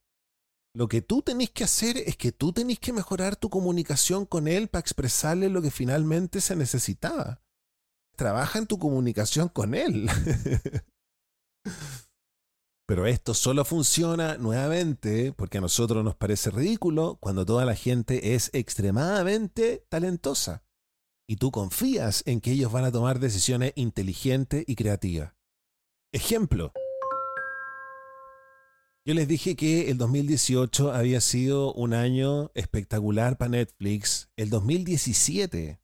lo 0.76 0.88
que 0.88 1.02
tú 1.02 1.22
tenés 1.22 1.52
que 1.52 1.64
hacer 1.64 1.98
es 1.98 2.18
que 2.18 2.32
tú 2.32 2.52
tenés 2.52 2.80
que 2.80 2.94
mejorar 2.94 3.36
tu 3.36 3.50
comunicación 3.50 4.26
con 4.26 4.48
él 4.48 4.68
para 4.68 4.82
expresarle 4.82 5.50
lo 5.50 5.62
que 5.62 5.72
finalmente 5.72 6.42
se 6.42 6.56
necesitaba. 6.56 7.42
Trabaja 8.18 8.60
en 8.60 8.68
tu 8.68 8.78
comunicación 8.78 9.50
con 9.50 9.74
él. 9.74 10.10
Pero 12.88 13.08
esto 13.08 13.34
solo 13.34 13.66
funciona 13.66 14.38
nuevamente 14.38 15.34
porque 15.34 15.58
a 15.58 15.62
nosotros 15.62 16.04
nos 16.04 16.16
parece 16.16 16.52
ridículo 16.52 17.18
cuando 17.20 17.46
toda 17.46 17.66
la 17.66 17.76
gente 17.76 18.36
es 18.36 18.52
extremadamente 18.54 19.86
talentosa 19.90 20.64
y 21.28 21.38
tú 21.38 21.52
confías 21.52 22.22
en 22.28 22.42
que 22.42 22.52
ellos 22.52 22.72
van 22.72 22.86
a 22.86 22.92
tomar 22.92 23.20
decisiones 23.20 23.74
inteligentes 23.76 24.64
y 24.68 24.76
creativas. 24.76 25.34
Ejemplo. 26.14 26.72
Yo 29.08 29.14
les 29.14 29.28
dije 29.28 29.56
que 29.56 29.92
el 29.92 30.00
2018 30.00 30.92
había 30.92 31.22
sido 31.22 31.72
un 31.74 31.94
año 31.94 32.50
espectacular 32.56 33.38
para 33.38 33.50
Netflix. 33.50 34.32
El 34.36 34.50
2017, 34.50 35.80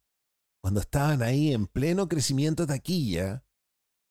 cuando 0.60 0.80
estaban 0.80 1.22
ahí 1.22 1.54
en 1.54 1.68
pleno 1.68 2.08
crecimiento 2.08 2.66
taquilla, 2.66 3.46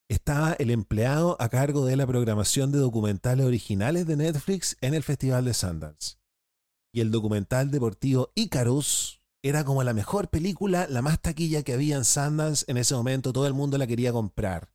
estaba 0.09 0.53
el 0.53 0.71
empleado 0.71 1.37
a 1.41 1.49
cargo 1.49 1.87
de 1.87 1.97
la 1.97 2.07
programación 2.07 2.71
de 2.71 2.79
documentales 2.79 3.45
originales 3.45 4.07
de 4.07 4.17
Netflix 4.17 4.77
en 4.81 4.95
el 4.95 5.03
Festival 5.03 5.45
de 5.45 5.55
Sundance. 5.55 6.19
Y 6.95 7.01
el 7.01 7.11
documental 7.11 7.73
deportivo 7.73 8.31
Icarus 8.37 9.25
era 9.43 9.65
como 9.65 9.83
la 9.83 9.93
mejor 9.93 10.29
película, 10.31 10.87
la 10.89 11.03
más 11.03 11.21
taquilla 11.21 11.65
que 11.65 11.73
había 11.73 11.97
en 11.97 12.05
Sundance 12.05 12.65
en 12.69 12.77
ese 12.77 12.95
momento, 12.95 13.33
todo 13.33 13.49
el 13.49 13.55
mundo 13.55 13.77
la 13.77 13.89
quería 13.89 14.13
comprar. 14.13 14.71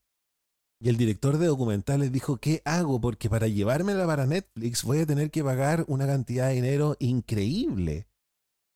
Y 0.81 0.89
el 0.89 0.97
director 0.97 1.37
de 1.37 1.47
documentales 1.47 2.11
dijo, 2.11 2.37
¿qué 2.37 2.61
hago? 2.65 2.99
Porque 2.99 3.29
para 3.29 3.47
llevármela 3.47 4.05
para 4.05 4.25
Netflix 4.25 4.83
voy 4.83 4.99
a 4.99 5.05
tener 5.05 5.31
que 5.31 5.43
pagar 5.43 5.85
una 5.87 6.05
cantidad 6.05 6.49
de 6.49 6.55
dinero 6.55 6.97
increíble. 6.99 8.07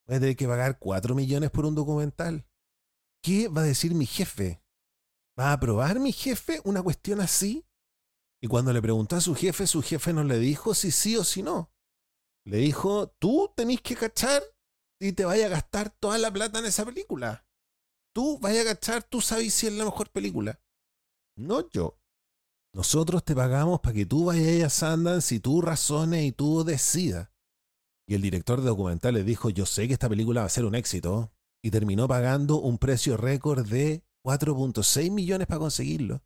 Voy 0.08 0.16
a 0.16 0.20
tener 0.20 0.36
que 0.36 0.48
pagar 0.48 0.80
4 0.80 1.14
millones 1.14 1.52
por 1.52 1.66
un 1.66 1.76
documental. 1.76 2.48
¿Qué 3.22 3.48
va 3.48 3.62
a 3.62 3.66
decir 3.66 3.94
mi 3.94 4.06
jefe? 4.06 4.64
¿Va 5.38 5.50
a 5.50 5.54
aprobar 5.54 6.00
mi 6.00 6.12
jefe 6.12 6.62
una 6.64 6.82
cuestión 6.82 7.20
así? 7.20 7.66
Y 8.42 8.48
cuando 8.48 8.72
le 8.72 8.82
preguntó 8.82 9.18
a 9.18 9.22
su 9.22 9.36
jefe, 9.36 9.68
su 9.68 9.82
jefe 9.82 10.14
no 10.14 10.24
le 10.24 10.40
dijo 10.40 10.74
si 10.74 10.92
sí 10.92 11.18
o 11.18 11.24
si 11.24 11.44
no. 11.44 11.72
Le 12.46 12.58
dijo, 12.58 13.10
tú 13.20 13.54
tenés 13.56 13.82
que 13.82 13.96
cachar 13.96 14.42
y 15.00 15.12
te 15.12 15.26
vaya 15.26 15.48
a 15.48 15.50
gastar 15.50 15.90
toda 15.90 16.18
la 16.18 16.32
plata 16.32 16.60
en 16.60 16.66
esa 16.66 16.86
película. 16.86 17.46
Tú 18.14 18.40
vaya 18.40 18.62
a 18.62 18.66
gastar, 18.66 19.04
tú 19.04 19.22
sabes 19.22 19.54
si 19.54 19.68
es 19.68 19.74
la 19.74 19.86
mejor 19.86 20.10
película. 20.10 20.62
No 21.40 21.70
yo. 21.70 21.98
Nosotros 22.74 23.24
te 23.24 23.34
pagamos 23.34 23.80
para 23.80 23.94
que 23.94 24.06
tú 24.06 24.26
vayas 24.26 24.82
a 24.82 24.96
Sundance 24.96 25.34
y 25.34 25.40
tú 25.40 25.62
razones 25.62 26.26
y 26.26 26.32
tú 26.32 26.64
decidas. 26.64 27.30
Y 28.08 28.16
el 28.16 28.22
director 28.22 28.60
de 28.60 28.68
documentales 28.68 29.26
dijo, 29.26 29.50
yo 29.50 29.66
sé 29.66 29.88
que 29.88 29.94
esta 29.94 30.10
película 30.10 30.42
va 30.42 30.48
a 30.48 30.50
ser 30.50 30.66
un 30.66 30.76
éxito. 30.76 31.32
Y 31.64 31.72
terminó 31.72 32.08
pagando 32.08 32.60
un 32.60 32.78
precio 32.78 33.18
récord 33.18 33.68
de 33.68 34.04
4.6 34.26 35.12
millones 35.12 35.48
para 35.48 35.60
conseguirlo. 35.60 36.22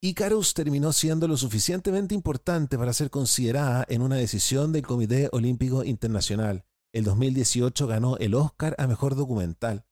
Icarus 0.00 0.54
terminó 0.54 0.92
siendo 0.92 1.28
lo 1.28 1.36
suficientemente 1.36 2.14
importante 2.14 2.76
para 2.76 2.92
ser 2.92 3.10
considerada 3.10 3.84
en 3.88 4.02
una 4.02 4.16
decisión 4.16 4.72
del 4.72 4.86
Comité 4.86 5.28
Olímpico 5.32 5.84
Internacional 5.84 6.64
el 6.94 7.04
2018 7.04 7.86
ganó 7.86 8.18
el 8.18 8.34
Oscar 8.34 8.74
a 8.78 8.86
Mejor 8.86 9.14
Documental. 9.14 9.86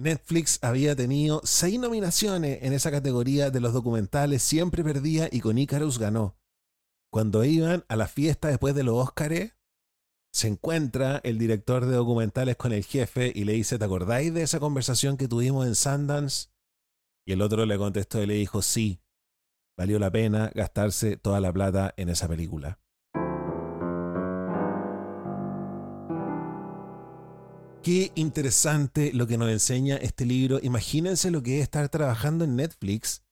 Netflix 0.00 0.58
había 0.62 0.96
tenido 0.96 1.42
seis 1.44 1.78
nominaciones 1.78 2.62
en 2.62 2.72
esa 2.72 2.90
categoría 2.90 3.50
de 3.50 3.60
los 3.60 3.72
documentales, 3.72 4.42
siempre 4.42 4.82
perdía 4.82 5.28
y 5.30 5.40
con 5.40 5.58
Icarus 5.58 5.98
ganó. 5.98 6.36
Cuando 7.12 7.44
iban 7.44 7.84
a 7.88 7.96
la 7.96 8.08
fiesta 8.08 8.48
después 8.48 8.74
de 8.74 8.82
los 8.82 8.94
Oscars, 8.94 9.52
se 10.32 10.48
encuentra 10.48 11.20
el 11.24 11.38
director 11.38 11.84
de 11.84 11.96
documentales 11.96 12.56
con 12.56 12.72
el 12.72 12.84
jefe 12.84 13.32
y 13.34 13.44
le 13.44 13.54
dice, 13.54 13.78
¿te 13.78 13.84
acordáis 13.84 14.32
de 14.32 14.42
esa 14.42 14.60
conversación 14.60 15.16
que 15.16 15.28
tuvimos 15.28 15.66
en 15.66 15.74
Sundance? 15.74 16.48
Y 17.26 17.32
el 17.32 17.42
otro 17.42 17.66
le 17.66 17.76
contestó 17.76 18.22
y 18.22 18.26
le 18.26 18.34
dijo, 18.34 18.62
sí, 18.62 19.02
valió 19.76 19.98
la 19.98 20.10
pena 20.10 20.50
gastarse 20.54 21.16
toda 21.16 21.40
la 21.40 21.52
plata 21.52 21.92
en 21.96 22.08
esa 22.08 22.28
película. 22.28 22.80
Qué 27.82 28.12
interesante 28.14 29.10
lo 29.14 29.26
que 29.26 29.38
nos 29.38 29.48
enseña 29.50 29.96
este 29.96 30.26
libro. 30.26 30.60
Imagínense 30.62 31.30
lo 31.30 31.42
que 31.42 31.58
es 31.58 31.62
estar 31.62 31.88
trabajando 31.88 32.44
en 32.44 32.54
Netflix, 32.54 33.22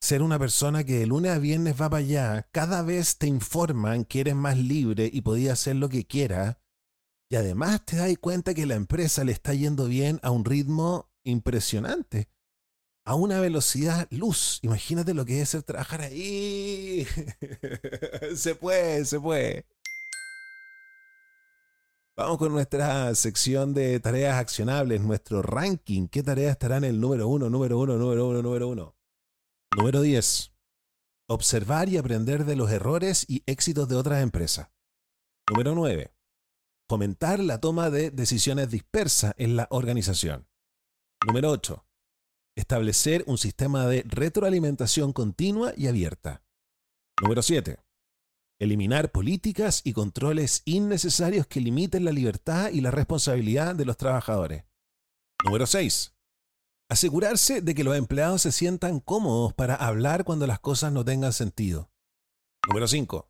ser 0.00 0.22
una 0.22 0.38
persona 0.38 0.84
que 0.84 1.00
de 1.00 1.06
lunes 1.06 1.32
a 1.32 1.40
viernes 1.40 1.74
va 1.80 1.90
para 1.90 1.98
allá, 1.98 2.48
cada 2.52 2.82
vez 2.82 3.18
te 3.18 3.26
informan 3.26 4.04
que 4.04 4.20
eres 4.20 4.36
más 4.36 4.56
libre 4.56 5.10
y 5.12 5.22
podías 5.22 5.54
hacer 5.54 5.76
lo 5.76 5.88
que 5.88 6.06
quieras, 6.06 6.58
y 7.28 7.34
además 7.34 7.84
te 7.84 7.96
das 7.96 8.16
cuenta 8.20 8.54
que 8.54 8.66
la 8.66 8.76
empresa 8.76 9.24
le 9.24 9.32
está 9.32 9.52
yendo 9.52 9.86
bien 9.86 10.20
a 10.22 10.30
un 10.30 10.44
ritmo 10.44 11.10
impresionante, 11.24 12.28
a 13.04 13.16
una 13.16 13.40
velocidad 13.40 14.06
luz. 14.12 14.60
Imagínate 14.62 15.12
lo 15.12 15.24
que 15.24 15.40
es 15.40 15.48
ser 15.48 15.64
trabajar 15.64 16.02
ahí. 16.02 17.04
se 18.36 18.54
puede, 18.54 19.04
se 19.06 19.18
puede. 19.18 19.66
Vamos 22.14 22.36
con 22.36 22.52
nuestra 22.52 23.14
sección 23.14 23.72
de 23.72 23.98
tareas 23.98 24.36
accionables, 24.36 25.00
nuestro 25.00 25.40
ranking. 25.40 26.08
¿Qué 26.08 26.22
tareas 26.22 26.52
estarán 26.52 26.84
en 26.84 26.90
el 26.90 27.00
número 27.00 27.26
uno, 27.26 27.48
número 27.48 27.78
uno, 27.78 27.96
número 27.96 28.28
uno, 28.28 28.42
número 28.42 28.68
uno? 28.68 28.94
Número 29.74 30.02
10. 30.02 30.52
Observar 31.30 31.88
y 31.88 31.96
aprender 31.96 32.44
de 32.44 32.54
los 32.54 32.70
errores 32.70 33.24
y 33.28 33.42
éxitos 33.46 33.88
de 33.88 33.96
otras 33.96 34.22
empresas. 34.22 34.68
Número 35.50 35.74
9. 35.74 36.12
Fomentar 36.86 37.40
la 37.40 37.60
toma 37.60 37.88
de 37.88 38.10
decisiones 38.10 38.70
dispersas 38.70 39.32
en 39.38 39.56
la 39.56 39.66
organización. 39.70 40.46
Número 41.26 41.50
8. 41.50 41.82
Establecer 42.58 43.24
un 43.26 43.38
sistema 43.38 43.86
de 43.86 44.04
retroalimentación 44.06 45.14
continua 45.14 45.72
y 45.78 45.86
abierta. 45.86 46.42
Número 47.22 47.40
7 47.40 47.78
eliminar 48.62 49.10
políticas 49.10 49.80
y 49.82 49.92
controles 49.92 50.62
innecesarios 50.66 51.48
que 51.48 51.60
limiten 51.60 52.04
la 52.04 52.12
libertad 52.12 52.70
y 52.70 52.80
la 52.80 52.92
responsabilidad 52.92 53.74
de 53.74 53.84
los 53.84 53.96
trabajadores. 53.96 54.64
Número 55.44 55.66
6. 55.66 56.14
Asegurarse 56.88 57.60
de 57.60 57.74
que 57.74 57.82
los 57.82 57.96
empleados 57.96 58.42
se 58.42 58.52
sientan 58.52 59.00
cómodos 59.00 59.52
para 59.52 59.74
hablar 59.74 60.22
cuando 60.24 60.46
las 60.46 60.60
cosas 60.60 60.92
no 60.92 61.04
tengan 61.04 61.32
sentido. 61.32 61.90
Número 62.68 62.86
5. 62.86 63.28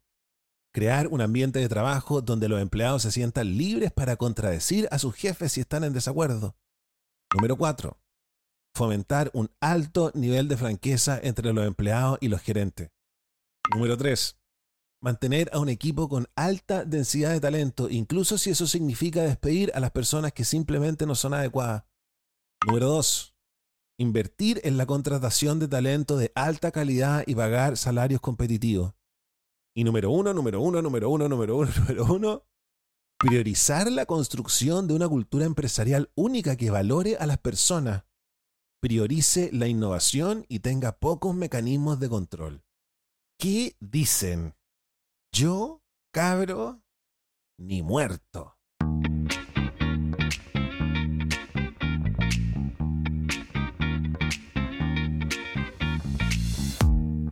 Crear 0.74 1.08
un 1.08 1.22
ambiente 1.22 1.60
de 1.60 1.68
trabajo 1.68 2.20
donde 2.20 2.50
los 2.50 2.60
empleados 2.60 3.02
se 3.02 3.10
sientan 3.10 3.56
libres 3.56 3.90
para 3.90 4.16
contradecir 4.16 4.86
a 4.90 4.98
sus 4.98 5.14
jefes 5.14 5.52
si 5.52 5.62
están 5.62 5.82
en 5.84 5.94
desacuerdo. 5.94 6.56
Número 7.34 7.56
4. 7.56 7.98
Fomentar 8.74 9.30
un 9.32 9.50
alto 9.60 10.12
nivel 10.14 10.48
de 10.48 10.58
franqueza 10.58 11.18
entre 11.22 11.54
los 11.54 11.66
empleados 11.66 12.18
y 12.20 12.28
los 12.28 12.42
gerentes. 12.42 12.90
Número 13.74 13.96
3 13.96 14.41
mantener 15.03 15.50
a 15.53 15.59
un 15.59 15.68
equipo 15.68 16.09
con 16.09 16.28
alta 16.36 16.84
densidad 16.84 17.32
de 17.32 17.40
talento, 17.40 17.90
incluso 17.90 18.38
si 18.38 18.50
eso 18.50 18.66
significa 18.66 19.22
despedir 19.22 19.72
a 19.74 19.80
las 19.80 19.90
personas 19.90 20.32
que 20.32 20.44
simplemente 20.44 21.07
no 21.07 21.14
son 21.14 21.34
adecuadas. 21.34 21.84
Número 22.66 22.86
2. 22.86 23.34
Invertir 23.98 24.61
en 24.64 24.76
la 24.76 24.86
contratación 24.86 25.59
de 25.59 25.68
talento 25.68 26.16
de 26.16 26.30
alta 26.34 26.70
calidad 26.70 27.24
y 27.26 27.34
pagar 27.34 27.76
salarios 27.76 28.20
competitivos. 28.20 28.94
Y 29.74 29.84
número 29.84 30.11
uno, 30.11 30.32
número 30.32 30.61
uno, 30.61 30.80
número 30.80 31.11
uno, 31.11 31.28
número 31.28 31.57
uno, 31.57 31.70
número 31.76 32.05
uno, 32.05 32.44
priorizar 33.18 33.90
la 33.90 34.07
construcción 34.07 34.86
de 34.86 34.94
una 34.94 35.09
cultura 35.09 35.46
empresarial 35.46 36.11
única 36.14 36.57
que 36.57 36.70
valore 36.70 37.16
a 37.16 37.26
las 37.26 37.38
personas, 37.38 38.05
priorice 38.80 39.50
la 39.53 39.66
innovación 39.66 40.46
y 40.48 40.61
tenga 40.61 40.92
pocos 40.92 41.34
mecanismos 41.34 41.98
de 41.98 42.09
control. 42.09 42.64
¿Qué 43.38 43.76
dicen? 43.80 44.55
Yo, 45.34 45.82
cabro, 46.12 46.82
ni 47.58 47.82
muerto. 47.82 48.58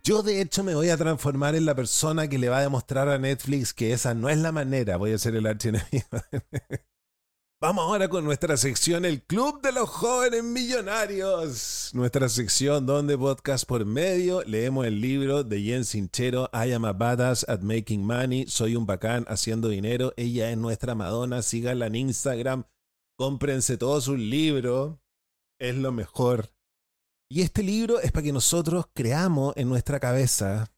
Yo 0.03 0.23
de 0.23 0.41
hecho 0.41 0.63
me 0.63 0.73
voy 0.73 0.89
a 0.89 0.97
transformar 0.97 1.53
en 1.53 1.67
la 1.67 1.75
persona 1.75 2.27
que 2.27 2.39
le 2.39 2.49
va 2.49 2.57
a 2.57 2.61
demostrar 2.61 3.07
a 3.07 3.19
Netflix 3.19 3.71
que 3.71 3.93
esa 3.93 4.15
no 4.15 4.29
es 4.29 4.39
la 4.39 4.51
manera. 4.51 4.97
Voy 4.97 5.13
a 5.13 5.19
ser 5.19 5.35
el 5.35 5.45
archienemigo. 5.45 6.07
Vamos 7.63 7.83
ahora 7.83 8.09
con 8.09 8.23
nuestra 8.23 8.57
sección 8.57 9.05
El 9.05 9.21
Club 9.21 9.61
de 9.61 9.71
los 9.71 9.87
Jóvenes 9.87 10.43
Millonarios. 10.43 11.91
Nuestra 11.93 12.27
sección 12.27 12.87
donde 12.87 13.15
podcast 13.15 13.67
por 13.67 13.85
medio 13.85 14.41
leemos 14.45 14.87
el 14.87 14.99
libro 14.99 15.43
de 15.43 15.61
Jen 15.61 15.85
Sinchero, 15.85 16.49
I 16.55 16.71
am 16.71 16.85
a 16.85 16.93
badass 16.93 17.47
at 17.47 17.59
making 17.59 18.03
money. 18.03 18.47
Soy 18.47 18.75
un 18.75 18.87
bacán 18.87 19.25
haciendo 19.27 19.69
dinero. 19.69 20.11
Ella 20.17 20.49
es 20.49 20.57
nuestra 20.57 20.95
Madonna. 20.95 21.43
Síganla 21.43 21.85
en 21.85 21.97
Instagram. 21.97 22.63
Cómprense 23.15 23.77
todo 23.77 24.01
su 24.01 24.17
libro. 24.17 24.99
Es 25.59 25.75
lo 25.75 25.91
mejor. 25.91 26.49
Y 27.29 27.43
este 27.43 27.61
libro 27.61 27.99
es 27.99 28.11
para 28.11 28.23
que 28.23 28.33
nosotros 28.33 28.85
creamos 28.91 29.53
en 29.55 29.69
nuestra 29.69 29.99
cabeza 29.99 30.73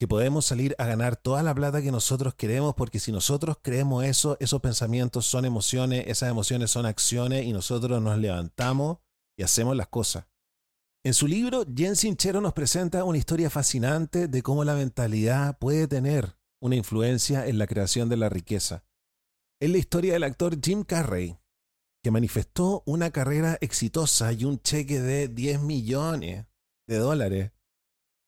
que 0.00 0.08
podemos 0.08 0.46
salir 0.46 0.74
a 0.78 0.86
ganar 0.86 1.16
toda 1.16 1.42
la 1.42 1.54
plata 1.54 1.82
que 1.82 1.92
nosotros 1.92 2.34
queremos, 2.34 2.74
porque 2.74 2.98
si 2.98 3.12
nosotros 3.12 3.58
creemos 3.60 4.02
eso, 4.02 4.38
esos 4.40 4.62
pensamientos 4.62 5.26
son 5.26 5.44
emociones, 5.44 6.06
esas 6.06 6.30
emociones 6.30 6.70
son 6.70 6.86
acciones 6.86 7.44
y 7.44 7.52
nosotros 7.52 8.00
nos 8.00 8.16
levantamos 8.16 8.96
y 9.38 9.42
hacemos 9.42 9.76
las 9.76 9.88
cosas. 9.88 10.24
En 11.04 11.12
su 11.12 11.26
libro, 11.26 11.66
Jen 11.76 11.96
Sinchero 11.96 12.40
nos 12.40 12.54
presenta 12.54 13.04
una 13.04 13.18
historia 13.18 13.50
fascinante 13.50 14.26
de 14.26 14.42
cómo 14.42 14.64
la 14.64 14.74
mentalidad 14.74 15.58
puede 15.58 15.86
tener 15.86 16.34
una 16.62 16.76
influencia 16.76 17.46
en 17.46 17.58
la 17.58 17.66
creación 17.66 18.08
de 18.08 18.16
la 18.16 18.30
riqueza. 18.30 18.84
Es 19.60 19.68
la 19.68 19.76
historia 19.76 20.14
del 20.14 20.24
actor 20.24 20.58
Jim 20.62 20.82
Carrey, 20.82 21.38
que 22.02 22.10
manifestó 22.10 22.82
una 22.86 23.10
carrera 23.10 23.58
exitosa 23.60 24.32
y 24.32 24.46
un 24.46 24.62
cheque 24.62 24.98
de 24.98 25.28
10 25.28 25.60
millones 25.60 26.46
de 26.88 26.96
dólares. 26.96 27.52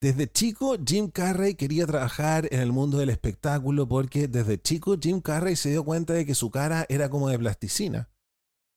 Desde 0.02 0.26
chico, 0.26 0.74
Jim 0.84 1.12
Carrey 1.12 1.54
quería 1.54 1.86
trabajar 1.86 2.48
en 2.50 2.58
el 2.58 2.72
mundo 2.72 2.98
del 2.98 3.08
espectáculo 3.08 3.86
porque 3.86 4.26
desde 4.26 4.60
chico 4.60 4.96
Jim 5.00 5.20
Carrey 5.20 5.54
se 5.54 5.70
dio 5.70 5.84
cuenta 5.84 6.12
de 6.12 6.26
que 6.26 6.34
su 6.34 6.50
cara 6.50 6.84
era 6.88 7.08
como 7.08 7.28
de 7.28 7.38
plasticina. 7.38 8.10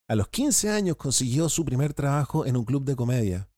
A 0.08 0.14
los 0.14 0.28
15 0.28 0.70
años 0.70 0.98
consiguió 0.98 1.50
su 1.50 1.66
primer 1.66 1.96
trabajo 1.96 2.46
en 2.46 2.56
un 2.56 2.64
club 2.64 2.84
de 2.84 2.96
comedia, 2.96 3.50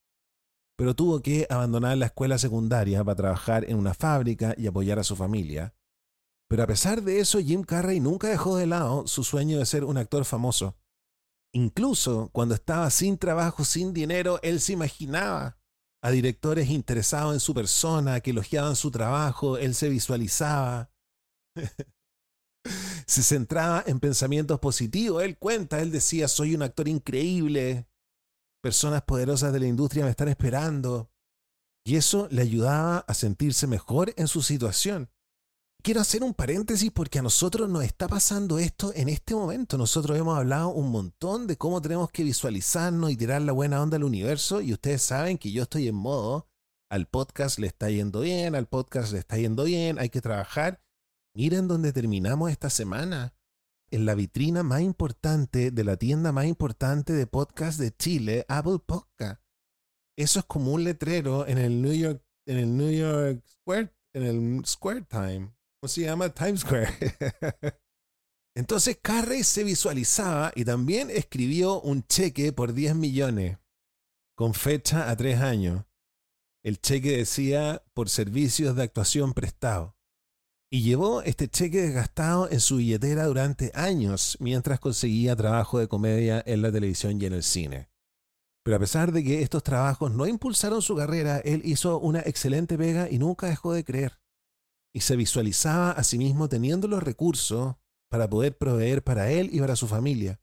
pero 0.77 0.95
tuvo 0.95 1.21
que 1.21 1.45
abandonar 1.49 1.97
la 1.97 2.05
escuela 2.05 2.37
secundaria 2.37 3.03
para 3.03 3.17
trabajar 3.17 3.69
en 3.69 3.75
una 3.75 3.93
fábrica 3.93 4.55
y 4.57 4.67
apoyar 4.67 4.99
a 4.99 5.03
su 5.03 5.17
familia. 5.17 5.75
Pero 6.47 6.63
a 6.63 6.67
pesar 6.67 7.03
de 7.03 7.19
eso, 7.19 7.37
Jim 7.39 7.63
Carrey 7.63 7.99
nunca 7.99 8.29
dejó 8.29 8.55
de 8.55 8.67
lado 8.67 9.07
su 9.07 9.25
sueño 9.25 9.59
de 9.59 9.65
ser 9.65 9.83
un 9.83 9.97
actor 9.97 10.23
famoso. 10.23 10.77
Incluso 11.51 12.29
cuando 12.31 12.55
estaba 12.55 12.89
sin 12.91 13.17
trabajo, 13.17 13.65
sin 13.65 13.91
dinero, 13.91 14.39
él 14.41 14.61
se 14.61 14.71
imaginaba 14.71 15.56
a 16.01 16.11
directores 16.11 16.69
interesados 16.69 17.33
en 17.33 17.39
su 17.39 17.53
persona, 17.53 18.19
que 18.21 18.31
elogiaban 18.31 18.75
su 18.75 18.91
trabajo, 18.91 19.57
él 19.57 19.75
se 19.75 19.89
visualizaba. 19.89 20.91
se 23.07 23.23
centraba 23.23 23.83
en 23.87 23.99
pensamientos 23.99 24.59
positivos. 24.59 25.23
Él 25.23 25.37
cuenta, 25.37 25.81
él 25.81 25.91
decía, 25.91 26.27
soy 26.27 26.55
un 26.55 26.61
actor 26.61 26.87
increíble, 26.87 27.87
personas 28.61 29.03
poderosas 29.03 29.53
de 29.53 29.59
la 29.59 29.67
industria 29.67 30.05
me 30.05 30.11
están 30.11 30.27
esperando. 30.27 31.11
Y 31.85 31.95
eso 31.95 32.27
le 32.31 32.41
ayudaba 32.41 32.99
a 32.99 33.13
sentirse 33.13 33.65
mejor 33.65 34.13
en 34.17 34.27
su 34.27 34.41
situación 34.41 35.09
quiero 35.83 36.01
hacer 36.01 36.23
un 36.23 36.33
paréntesis 36.33 36.91
porque 36.91 37.19
a 37.19 37.21
nosotros 37.21 37.69
nos 37.69 37.83
está 37.83 38.07
pasando 38.07 38.59
esto 38.59 38.91
en 38.95 39.09
este 39.09 39.35
momento. 39.35 39.77
Nosotros 39.77 40.17
hemos 40.17 40.37
hablado 40.37 40.69
un 40.69 40.91
montón 40.91 41.47
de 41.47 41.57
cómo 41.57 41.81
tenemos 41.81 42.11
que 42.11 42.23
visualizarnos 42.23 43.11
y 43.11 43.17
tirar 43.17 43.41
la 43.41 43.51
buena 43.51 43.81
onda 43.81 43.97
al 43.97 44.03
universo 44.03 44.61
y 44.61 44.73
ustedes 44.73 45.01
saben 45.01 45.37
que 45.37 45.51
yo 45.51 45.63
estoy 45.63 45.87
en 45.87 45.95
modo, 45.95 46.47
al 46.89 47.07
podcast 47.07 47.59
le 47.59 47.67
está 47.67 47.89
yendo 47.89 48.21
bien, 48.21 48.55
al 48.55 48.67
podcast 48.67 49.13
le 49.13 49.19
está 49.19 49.37
yendo 49.37 49.63
bien, 49.63 49.99
hay 49.99 50.09
que 50.09 50.21
trabajar. 50.21 50.81
Miren 51.35 51.67
dónde 51.67 51.93
terminamos 51.93 52.51
esta 52.51 52.69
semana. 52.69 53.33
En 53.89 54.05
la 54.05 54.15
vitrina 54.15 54.63
más 54.63 54.81
importante 54.81 55.71
de 55.71 55.83
la 55.83 55.95
tienda 55.95 56.33
más 56.33 56.45
importante 56.45 57.13
de 57.13 57.27
podcast 57.27 57.79
de 57.79 57.95
Chile, 57.95 58.45
Apple 58.49 58.79
Podcast. 58.85 59.41
Eso 60.17 60.39
es 60.39 60.45
como 60.45 60.73
un 60.73 60.83
letrero 60.83 61.47
en 61.47 61.57
el 61.57 61.81
New 61.81 61.93
York, 61.93 62.21
en 62.45 62.57
el 62.57 62.75
New 62.75 62.91
York 62.91 63.41
Square, 63.47 63.93
en 64.13 64.23
el 64.23 64.65
Square 64.65 65.03
Time 65.03 65.56
se 65.85 66.01
llama? 66.01 66.29
Times 66.29 66.61
Square. 66.61 66.89
Entonces 68.55 68.97
Carrey 68.99 69.43
se 69.43 69.63
visualizaba 69.63 70.51
y 70.55 70.65
también 70.65 71.11
escribió 71.11 71.79
un 71.81 72.03
cheque 72.07 72.51
por 72.51 72.73
10 72.73 72.95
millones, 72.95 73.59
con 74.35 74.55
fecha 74.55 75.11
a 75.11 75.15
tres 75.15 75.39
años. 75.39 75.85
El 76.63 76.81
cheque 76.81 77.17
decía 77.17 77.83
por 77.93 78.09
servicios 78.09 78.75
de 78.75 78.83
actuación 78.83 79.33
prestado. 79.33 79.95
Y 80.69 80.81
llevó 80.81 81.21
este 81.21 81.47
cheque 81.47 81.83
desgastado 81.83 82.49
en 82.49 82.59
su 82.59 82.77
billetera 82.77 83.25
durante 83.25 83.71
años 83.73 84.37
mientras 84.41 84.79
conseguía 84.79 85.35
trabajo 85.35 85.79
de 85.79 85.87
comedia 85.87 86.43
en 86.45 86.61
la 86.61 86.71
televisión 86.71 87.21
y 87.21 87.25
en 87.25 87.33
el 87.33 87.43
cine. 87.43 87.89
Pero 88.65 88.75
a 88.75 88.79
pesar 88.79 89.13
de 89.13 89.23
que 89.23 89.43
estos 89.43 89.63
trabajos 89.63 90.11
no 90.11 90.27
impulsaron 90.27 90.81
su 90.81 90.95
carrera, 90.95 91.37
él 91.37 91.61
hizo 91.63 91.99
una 91.99 92.19
excelente 92.21 92.77
pega 92.77 93.09
y 93.09 93.17
nunca 93.17 93.47
dejó 93.47 93.71
de 93.71 93.85
creer 93.85 94.19
y 94.93 95.01
se 95.01 95.15
visualizaba 95.15 95.91
a 95.91 96.03
sí 96.03 96.17
mismo 96.17 96.49
teniendo 96.49 96.87
los 96.87 97.03
recursos 97.03 97.75
para 98.09 98.29
poder 98.29 98.57
proveer 98.57 99.03
para 99.03 99.31
él 99.31 99.49
y 99.51 99.59
para 99.59 99.75
su 99.75 99.87
familia. 99.87 100.39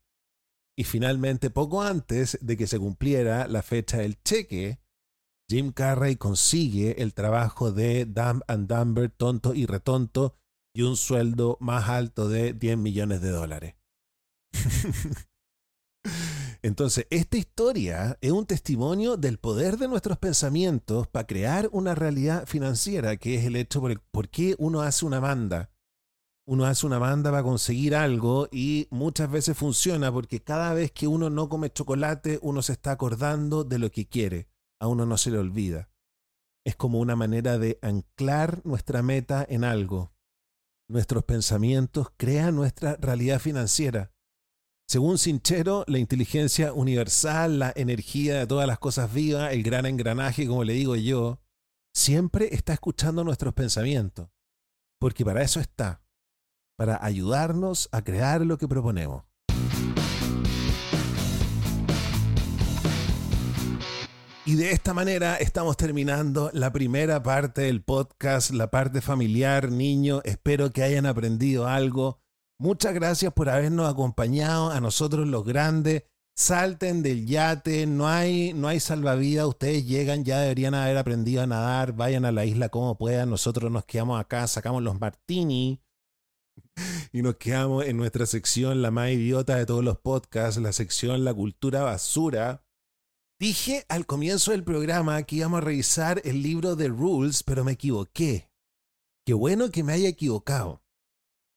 Y 0.77 0.83
finalmente, 0.83 1.49
poco 1.49 1.81
antes 1.81 2.37
de 2.41 2.57
que 2.57 2.67
se 2.67 2.79
cumpliera 2.79 3.47
la 3.47 3.63
fecha 3.63 3.97
del 3.97 4.21
cheque, 4.23 4.79
Jim 5.49 5.71
Carrey 5.71 6.15
consigue 6.15 7.01
el 7.01 7.13
trabajo 7.13 7.71
de 7.71 8.05
Dumb 8.05 8.41
and 8.47 8.67
Dumber, 8.67 9.09
tonto 9.09 9.53
y 9.53 9.65
retonto, 9.65 10.35
y 10.75 10.81
un 10.81 10.97
sueldo 10.97 11.57
más 11.61 11.87
alto 11.87 12.27
de 12.27 12.53
10 12.53 12.77
millones 12.77 13.21
de 13.21 13.29
dólares. 13.29 13.75
Entonces, 16.61 17.05
esta 17.11 17.37
historia 17.37 18.17
es 18.21 18.31
un 18.31 18.45
testimonio 18.45 19.17
del 19.17 19.37
poder 19.37 19.77
de 19.77 19.87
nuestros 19.87 20.17
pensamientos 20.17 21.07
para 21.07 21.27
crear 21.27 21.69
una 21.71 21.93
realidad 21.93 22.47
financiera, 22.47 23.17
que 23.17 23.35
es 23.35 23.45
el 23.45 23.55
hecho 23.55 23.81
por, 23.81 23.91
el, 23.91 23.99
por 23.99 24.29
qué 24.29 24.55
uno 24.57 24.81
hace 24.81 25.05
una 25.05 25.19
banda. 25.19 25.69
Uno 26.47 26.65
hace 26.65 26.85
una 26.85 26.97
banda 26.97 27.31
para 27.31 27.43
conseguir 27.43 27.95
algo 27.95 28.47
y 28.51 28.87
muchas 28.89 29.29
veces 29.29 29.57
funciona 29.57 30.11
porque 30.11 30.41
cada 30.41 30.73
vez 30.73 30.91
que 30.91 31.07
uno 31.07 31.29
no 31.29 31.49
come 31.49 31.71
chocolate, 31.71 32.39
uno 32.41 32.61
se 32.61 32.73
está 32.73 32.91
acordando 32.91 33.63
de 33.63 33.79
lo 33.79 33.91
que 33.91 34.07
quiere. 34.07 34.47
A 34.79 34.87
uno 34.87 35.05
no 35.05 35.17
se 35.17 35.31
le 35.31 35.37
olvida. 35.37 35.89
Es 36.63 36.75
como 36.75 36.99
una 36.99 37.15
manera 37.15 37.59
de 37.59 37.77
anclar 37.83 38.61
nuestra 38.63 39.03
meta 39.03 39.45
en 39.47 39.63
algo. 39.63 40.13
Nuestros 40.87 41.23
pensamientos 41.25 42.07
crean 42.17 42.55
nuestra 42.55 42.95
realidad 42.95 43.39
financiera. 43.39 44.14
Según 44.87 45.17
Sinchero, 45.17 45.83
la 45.87 45.97
inteligencia 45.97 46.71
universal, 46.71 47.57
la 47.57 47.73
energía 47.75 48.37
de 48.37 48.45
todas 48.45 48.67
las 48.67 48.77
cosas 48.77 49.11
vivas, 49.11 49.51
el 49.51 49.63
gran 49.63 49.87
engranaje, 49.87 50.45
como 50.45 50.63
le 50.63 50.73
digo 50.73 50.95
yo, 50.95 51.39
siempre 51.91 52.53
está 52.53 52.73
escuchando 52.73 53.23
nuestros 53.23 53.55
pensamientos. 53.55 54.29
Porque 54.99 55.25
para 55.25 55.41
eso 55.41 55.59
está, 55.59 56.03
para 56.77 57.03
ayudarnos 57.03 57.89
a 57.91 58.03
crear 58.03 58.45
lo 58.45 58.59
que 58.59 58.67
proponemos. 58.67 59.23
Y 64.45 64.53
de 64.53 64.69
esta 64.69 64.93
manera 64.93 65.37
estamos 65.37 65.77
terminando 65.77 66.51
la 66.53 66.71
primera 66.71 67.23
parte 67.23 67.63
del 67.63 67.81
podcast, 67.81 68.51
la 68.51 68.69
parte 68.69 69.01
familiar, 69.01 69.71
niño. 69.71 70.21
Espero 70.23 70.69
que 70.69 70.83
hayan 70.83 71.07
aprendido 71.07 71.65
algo 71.65 72.19
Muchas 72.59 72.93
gracias 72.93 73.33
por 73.33 73.49
habernos 73.49 73.91
acompañado 73.91 74.71
a 74.71 74.79
nosotros 74.79 75.27
los 75.27 75.43
grandes. 75.43 76.03
Salten 76.37 77.01
del 77.01 77.25
yate, 77.25 77.85
no 77.85 78.07
hay, 78.07 78.53
no 78.53 78.67
hay 78.67 78.79
salvavidas, 78.79 79.47
ustedes 79.47 79.85
llegan, 79.85 80.25
ya 80.25 80.41
deberían 80.41 80.73
haber 80.73 80.97
aprendido 80.97 81.41
a 81.41 81.47
nadar, 81.47 81.93
vayan 81.93 82.25
a 82.25 82.33
la 82.33 82.43
isla 82.43 82.67
como 82.67 82.97
puedan, 82.97 83.29
nosotros 83.29 83.71
nos 83.71 83.85
quedamos 83.85 84.19
acá, 84.19 84.45
sacamos 84.47 84.83
los 84.83 84.99
martini 84.99 85.81
y 87.13 87.21
nos 87.21 87.35
quedamos 87.35 87.85
en 87.85 87.95
nuestra 87.95 88.25
sección, 88.25 88.81
la 88.81 88.91
más 88.91 89.11
idiota 89.11 89.55
de 89.55 89.65
todos 89.65 89.83
los 89.83 89.97
podcasts, 89.97 90.59
la 90.59 90.73
sección 90.73 91.23
La 91.23 91.33
Cultura 91.33 91.83
Basura, 91.83 92.65
Dije 93.37 93.85
al 93.89 94.05
comienzo 94.05 94.51
del 94.51 94.63
programa 94.63 95.21
que 95.23 95.35
íbamos 95.35 95.57
a 95.57 95.65
revisar 95.65 96.21
el 96.23 96.41
libro 96.41 96.77
de 96.77 96.87
Rules, 96.87 97.43
pero 97.43 97.65
me 97.65 97.73
equivoqué. 97.73 98.49
Qué 99.25 99.33
bueno 99.33 99.71
que 99.71 99.83
me 99.83 99.91
haya 99.91 100.07
equivocado. 100.07 100.84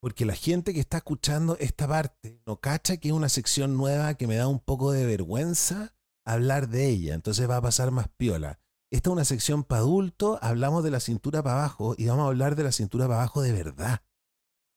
Porque 0.01 0.25
la 0.25 0.35
gente 0.35 0.73
que 0.73 0.81
está 0.81 0.99
escuchando 0.99 1.57
esta 1.59 1.89
parte 1.89 2.41
no 2.47 2.61
cacha 2.61 2.99
que 2.99 3.09
es 3.09 3.15
una 3.15 3.29
sección 3.29 3.77
nueva 3.77 4.15
que 4.15 4.29
me 4.29 4.37
da 4.37 4.47
un 4.47 4.61
poco 4.61 4.93
de 4.93 5.05
vergüenza 5.05 5.97
hablar 6.25 6.69
de 6.69 6.89
ella. 6.89 7.15
Entonces 7.15 7.49
va 7.51 7.57
a 7.57 7.63
pasar 7.63 7.91
más 7.91 8.09
piola. 8.17 8.61
Esta 8.91 9.11
es 9.11 9.13
una 9.13 9.25
sección 9.25 9.65
para 9.65 9.81
adultos, 9.81 10.39
hablamos 10.41 10.85
de 10.85 10.91
la 10.91 11.01
cintura 11.01 11.43
para 11.43 11.59
abajo 11.59 11.95
y 11.99 12.07
vamos 12.07 12.25
a 12.25 12.29
hablar 12.29 12.55
de 12.55 12.63
la 12.63 12.73
cintura 12.73 13.07
para 13.07 13.21
abajo 13.21 13.43
de 13.43 13.53
verdad. 13.53 14.03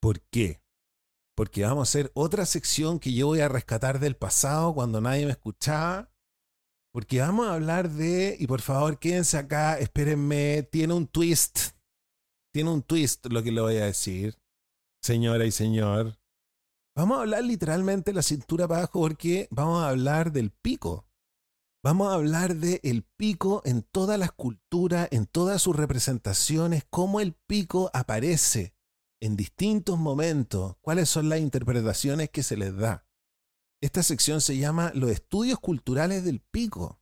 ¿Por 0.01 0.21
qué? 0.21 0.61
Porque 1.35 1.63
vamos 1.63 1.87
a 1.87 1.89
hacer 1.89 2.11
otra 2.13 2.45
sección 2.45 2.99
que 2.99 3.13
yo 3.13 3.27
voy 3.27 3.39
a 3.39 3.47
rescatar 3.47 3.99
del 3.99 4.17
pasado 4.17 4.73
cuando 4.73 4.99
nadie 4.99 5.25
me 5.25 5.31
escuchaba. 5.31 6.11
Porque 6.93 7.21
vamos 7.21 7.47
a 7.47 7.53
hablar 7.53 7.89
de, 7.89 8.35
y 8.37 8.47
por 8.47 8.59
favor 8.59 8.99
quédense 8.99 9.37
acá, 9.37 9.77
espérenme, 9.79 10.63
tiene 10.63 10.93
un 10.93 11.07
twist. 11.07 11.73
Tiene 12.53 12.69
un 12.69 12.81
twist 12.81 13.27
lo 13.27 13.43
que 13.43 13.51
le 13.53 13.61
voy 13.61 13.77
a 13.77 13.85
decir 13.85 14.40
señora 15.01 15.45
y 15.45 15.51
señor. 15.51 16.17
Vamos 16.95 17.17
a 17.17 17.21
hablar 17.21 17.43
literalmente 17.43 18.11
de 18.11 18.15
la 18.15 18.21
cintura 18.21 18.65
abajo 18.65 18.99
porque 18.99 19.47
vamos 19.49 19.83
a 19.83 19.89
hablar 19.89 20.31
del 20.31 20.51
pico. 20.51 21.07
Vamos 21.83 22.11
a 22.11 22.15
hablar 22.15 22.55
del 22.55 22.79
el 22.83 23.03
pico 23.03 23.63
en 23.65 23.81
todas 23.81 24.19
las 24.19 24.31
culturas, 24.31 25.07
en 25.11 25.25
todas 25.25 25.61
sus 25.61 25.75
representaciones, 25.75 26.85
cómo 26.89 27.19
el 27.19 27.33
pico 27.33 27.89
aparece 27.93 28.75
en 29.19 29.35
distintos 29.35 29.97
momentos, 29.97 30.75
cuáles 30.81 31.09
son 31.09 31.29
las 31.29 31.39
interpretaciones 31.39 32.29
que 32.29 32.43
se 32.43 32.57
les 32.57 32.75
da. 32.75 33.07
Esta 33.81 34.03
sección 34.03 34.41
se 34.41 34.57
llama 34.57 34.91
Los 34.93 35.09
estudios 35.09 35.59
culturales 35.59 36.23
del 36.23 36.39
pico 36.39 37.00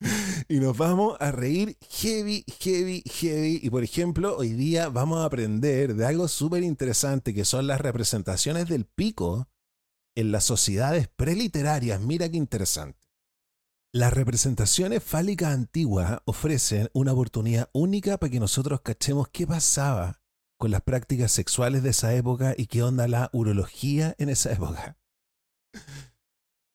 y 0.48 0.60
nos 0.60 0.76
vamos 0.76 1.16
a 1.20 1.30
reír 1.30 1.76
heavy, 1.90 2.44
heavy, 2.60 3.02
heavy. 3.06 3.60
Y 3.62 3.70
por 3.70 3.84
ejemplo, 3.84 4.36
hoy 4.36 4.52
día 4.52 4.88
vamos 4.88 5.18
a 5.18 5.24
aprender 5.24 5.94
de 5.94 6.06
algo 6.06 6.28
súper 6.28 6.62
interesante 6.62 7.34
que 7.34 7.44
son 7.44 7.66
las 7.66 7.80
representaciones 7.80 8.68
del 8.68 8.86
pico 8.86 9.48
en 10.14 10.32
las 10.32 10.44
sociedades 10.44 11.08
preliterarias. 11.08 12.00
Mira 12.00 12.28
qué 12.28 12.36
interesante. 12.36 12.98
Las 13.92 14.12
representaciones 14.12 15.02
fálicas 15.02 15.52
antiguas 15.52 16.20
ofrecen 16.24 16.88
una 16.92 17.12
oportunidad 17.12 17.68
única 17.72 18.18
para 18.18 18.30
que 18.30 18.38
nosotros 18.38 18.82
cachemos 18.82 19.28
qué 19.28 19.46
pasaba 19.46 20.20
con 20.58 20.70
las 20.70 20.82
prácticas 20.82 21.32
sexuales 21.32 21.82
de 21.82 21.90
esa 21.90 22.14
época 22.14 22.54
y 22.56 22.66
qué 22.66 22.82
onda 22.82 23.08
la 23.08 23.30
urología 23.32 24.14
en 24.18 24.28
esa 24.28 24.52
época. 24.52 24.99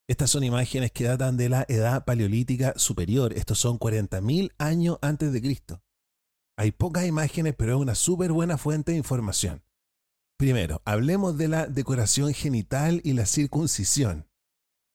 Estas 0.08 0.30
son 0.30 0.44
imágenes 0.44 0.92
que 0.92 1.06
datan 1.06 1.36
de 1.36 1.50
la 1.50 1.66
edad 1.68 2.06
paleolítica 2.06 2.74
superior. 2.78 3.34
Estos 3.34 3.58
son 3.58 3.80
40.000 3.80 4.52
años 4.60 5.00
antes 5.02 5.34
de 5.34 5.42
Cristo. 5.42 5.82
Hay 6.58 6.72
pocas 6.72 7.06
imágenes, 7.06 7.56
pero 7.58 7.74
es 7.74 7.82
una 7.82 7.96
súper 7.96 8.32
buena 8.32 8.58
fuente 8.58 8.92
de 8.92 9.00
información. 9.00 9.64
Primero, 10.38 10.82
hablemos 10.86 11.38
de 11.38 11.48
la 11.48 11.66
decoración 11.66 12.34
genital 12.34 13.02
y 13.04 13.14
la 13.14 13.26
circuncisión. 13.26 14.28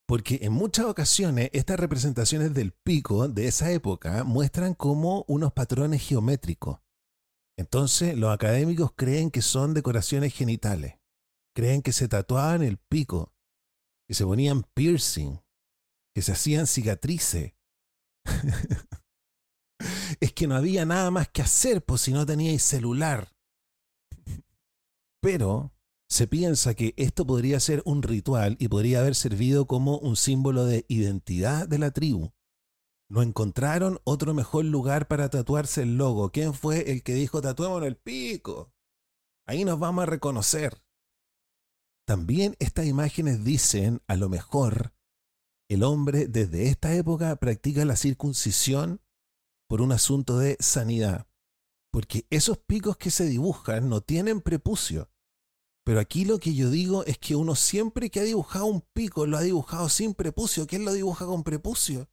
Porque 0.07 0.41
en 0.43 0.53
muchas 0.53 0.87
ocasiones 0.87 1.51
estas 1.53 1.81
representaciones 1.81 2.55
del 2.55 2.73
pico 2.73 3.29
de 3.29 3.47
esa 3.49 3.71
época 3.73 4.23
muestran 4.25 4.75
como 4.75 5.25
unos 5.29 5.53
patrones 5.53 6.07
geométricos. 6.07 6.81
Entonces 7.57 8.17
los 8.17 8.33
académicos 8.33 8.93
creen 8.95 9.31
que 9.31 9.43
son 9.43 9.75
decoraciones 9.75 10.35
genitales. 10.35 10.99
Creen 11.55 11.83
que 11.83 11.93
se 11.93 12.09
tatuaban 12.09 12.63
el 12.63 12.79
pico 12.79 13.35
que 14.11 14.15
se 14.15 14.27
ponían 14.27 14.65
piercing, 14.75 15.41
que 16.13 16.21
se 16.21 16.33
hacían 16.33 16.67
cicatrices. 16.67 17.55
es 20.21 20.33
que 20.33 20.49
no 20.49 20.57
había 20.57 20.85
nada 20.85 21.13
más 21.13 21.29
que 21.29 21.43
hacer, 21.43 21.85
pues 21.85 22.01
si 22.01 22.13
no 22.13 22.27
teníais 22.27 22.61
celular. 22.61 23.31
Pero 25.23 25.73
se 26.09 26.27
piensa 26.27 26.75
que 26.75 26.93
esto 26.97 27.25
podría 27.25 27.61
ser 27.61 27.85
un 27.85 28.03
ritual 28.03 28.57
y 28.59 28.67
podría 28.67 28.99
haber 28.99 29.15
servido 29.15 29.69
como 29.69 29.99
un 29.99 30.17
símbolo 30.17 30.65
de 30.65 30.85
identidad 30.89 31.69
de 31.69 31.79
la 31.79 31.93
tribu. 31.93 32.33
No 33.09 33.23
encontraron 33.23 34.01
otro 34.03 34.35
mejor 34.35 34.65
lugar 34.65 35.07
para 35.07 35.31
tatuarse 35.31 35.83
el 35.83 35.99
logo. 35.99 36.33
¿Quién 36.33 36.53
fue 36.53 36.91
el 36.91 37.05
que 37.05 37.15
dijo 37.15 37.41
tatuémonos 37.41 37.87
el 37.87 37.97
pico? 37.97 38.73
Ahí 39.47 39.65
nos 39.65 39.79
vamos 39.79 40.03
a 40.03 40.07
reconocer. 40.07 40.83
También 42.07 42.57
estas 42.59 42.87
imágenes 42.87 43.45
dicen, 43.45 44.03
a 44.07 44.17
lo 44.17 44.29
mejor, 44.29 44.95
el 45.69 45.85
hombre 45.85 46.27
desde 46.27 46.69
esta 46.69 46.95
época 46.95 47.37
practica 47.37 47.85
la 47.85 47.97
circuncisión 47.97 49.01
por 49.69 49.83
un 49.83 49.93
asunto 49.93 50.39
de 50.39 50.57
sanidad. 50.59 51.29
Porque 51.93 52.27
esos 52.31 52.59
picos 52.59 52.97
que 52.97 53.11
se 53.11 53.27
dibujan 53.27 53.89
no 53.89 54.01
tienen 54.01 54.41
prepucio. 54.41 55.11
Pero 55.85 56.01
aquí 56.01 56.25
lo 56.25 56.39
que 56.39 56.55
yo 56.55 56.71
digo 56.71 57.05
es 57.05 57.19
que 57.19 57.37
uno 57.37 57.55
siempre 57.55 58.11
que 58.11 58.21
ha 58.21 58.25
dibujado 58.25 58.67
un 58.67 58.81
pico 58.81 59.27
lo 59.27 59.39
ha 59.39 59.43
dibujado 59.43 59.89
sin 59.89 60.15
prepucio. 60.15 60.67
¿Quién 60.67 60.85
lo 60.85 60.93
dibuja 60.93 61.27
con 61.27 61.45
prepucio? 61.45 62.09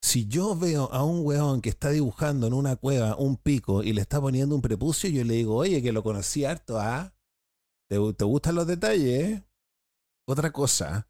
Si 0.00 0.26
yo 0.26 0.56
veo 0.56 0.88
a 0.92 1.02
un 1.02 1.26
weón 1.26 1.62
que 1.62 1.68
está 1.68 1.90
dibujando 1.90 2.46
en 2.46 2.52
una 2.52 2.76
cueva 2.76 3.16
un 3.16 3.36
pico 3.36 3.82
y 3.82 3.92
le 3.92 4.02
está 4.02 4.20
poniendo 4.20 4.54
un 4.54 4.62
prepucio, 4.62 5.10
yo 5.10 5.24
le 5.24 5.34
digo, 5.34 5.56
oye, 5.56 5.82
que 5.82 5.90
lo 5.90 6.04
conocí 6.04 6.44
harto, 6.44 6.78
¿ah? 6.78 7.15
¿Te, 7.88 7.98
gustan 7.98 8.56
los 8.56 8.66
detalles? 8.66 9.42
Otra 10.28 10.50
cosa 10.50 11.08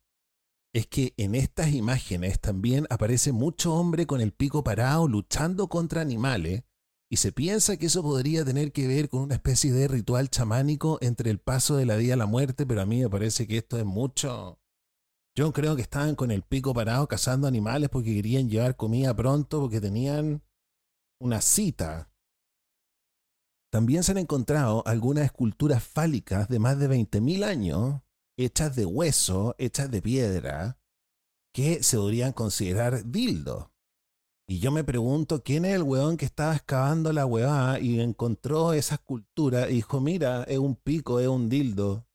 es 0.75 0.87
que 0.87 1.15
en 1.17 1.35
estas 1.35 1.73
imágenes 1.73 2.39
también 2.39 2.87
aparece 2.91 3.33
mucho 3.33 3.75
hombre 3.75 4.07
con 4.07 4.21
el 4.21 4.33
pico 4.33 4.63
parado 4.63 5.09
luchando 5.09 5.69
contra 5.69 6.03
animales 6.03 6.65
y 7.11 7.17
se 7.17 7.33
piensa 7.33 7.79
que 7.79 7.87
eso 7.87 8.03
podría 8.03 8.45
tener 8.45 8.73
que 8.73 8.87
ver 8.87 9.09
con 9.09 9.23
una 9.23 9.37
especie 9.37 9.73
de 9.73 9.89
ritual 9.89 10.29
chamánico 10.29 10.99
entre 11.01 11.31
el 11.31 11.39
paso 11.39 11.77
de 11.77 11.87
la 11.87 11.97
vida 11.97 12.13
a 12.13 12.19
la 12.19 12.27
muerte, 12.27 12.67
pero 12.67 12.83
a 12.83 12.87
mí 12.87 13.01
me 13.01 13.09
parece 13.09 13.47
que 13.47 13.59
esto 13.59 13.79
es 13.79 13.85
mucho... 13.85 14.61
Yo 15.35 15.53
creo 15.53 15.77
que 15.77 15.83
estaban 15.83 16.15
con 16.15 16.31
el 16.31 16.43
pico 16.43 16.73
parado 16.73 17.07
cazando 17.09 17.47
animales 17.47 17.91
porque 17.91 18.15
querían 18.15 18.49
llevar 18.49 18.75
comida 18.75 19.15
pronto 19.15 19.61
porque 19.61 19.83
tenían 19.83 20.43
una 21.21 21.43
cita 21.43 22.11
también 23.77 24.03
se 24.03 24.13
han 24.13 24.17
encontrado 24.17 24.83
algunas 24.87 25.27
esculturas 25.27 25.85
fálicas 25.85 26.49
de 26.49 26.59
más 26.59 26.79
de 26.79 26.89
20.000 26.89 27.45
años, 27.45 28.01
hechas 28.39 28.75
de 28.75 28.87
hueso, 28.87 29.55
hechas 29.59 29.91
de 29.91 30.01
piedra, 30.01 30.79
que 31.53 31.83
se 31.83 31.99
podrían 31.99 32.33
considerar 32.33 33.05
dildos. 33.05 33.69
Y 34.49 34.61
yo 34.61 34.73
me 34.73 34.83
pregunto 34.83 35.43
quién 35.43 35.67
es 35.67 35.75
el 35.75 35.83
weón 35.83 36.17
que 36.17 36.25
estaba 36.25 36.57
excavando 36.57 37.13
la 37.13 37.27
huevada 37.27 37.79
y 37.79 38.01
encontró 38.01 38.73
esa 38.73 38.95
escultura 38.95 39.69
y 39.69 39.75
dijo, 39.75 40.01
mira, 40.01 40.45
es 40.45 40.57
un 40.57 40.77
pico, 40.77 41.21
es 41.21 41.29
un 41.29 41.51
dildo. 41.51 42.09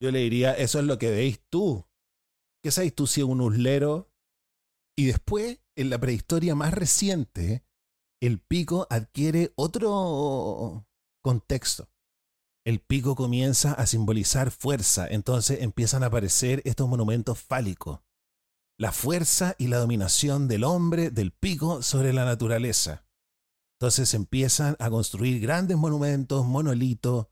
Yo 0.00 0.12
le 0.12 0.20
diría, 0.20 0.52
eso 0.52 0.78
es 0.78 0.84
lo 0.84 0.96
que 0.96 1.10
veis 1.10 1.40
tú. 1.50 1.84
¿Qué 2.62 2.70
sabes 2.70 2.94
tú 2.94 3.08
si 3.08 3.20
es 3.20 3.26
un 3.26 3.40
uslero? 3.40 4.12
Y 4.96 5.06
después, 5.06 5.58
en 5.74 5.90
la 5.90 5.98
prehistoria 5.98 6.54
más 6.54 6.72
reciente, 6.72 7.63
el 8.26 8.38
pico 8.38 8.86
adquiere 8.88 9.52
otro 9.54 10.86
contexto. 11.22 11.90
El 12.64 12.80
pico 12.80 13.14
comienza 13.14 13.74
a 13.74 13.86
simbolizar 13.86 14.50
fuerza, 14.50 15.06
entonces 15.06 15.60
empiezan 15.60 16.02
a 16.02 16.06
aparecer 16.06 16.62
estos 16.64 16.88
monumentos 16.88 17.38
fálicos. 17.38 18.00
La 18.78 18.92
fuerza 18.92 19.54
y 19.58 19.68
la 19.68 19.76
dominación 19.76 20.48
del 20.48 20.64
hombre, 20.64 21.10
del 21.10 21.32
pico, 21.32 21.82
sobre 21.82 22.14
la 22.14 22.24
naturaleza. 22.24 23.06
Entonces 23.78 24.14
empiezan 24.14 24.76
a 24.78 24.88
construir 24.88 25.40
grandes 25.40 25.76
monumentos, 25.76 26.46
monolitos. 26.46 27.26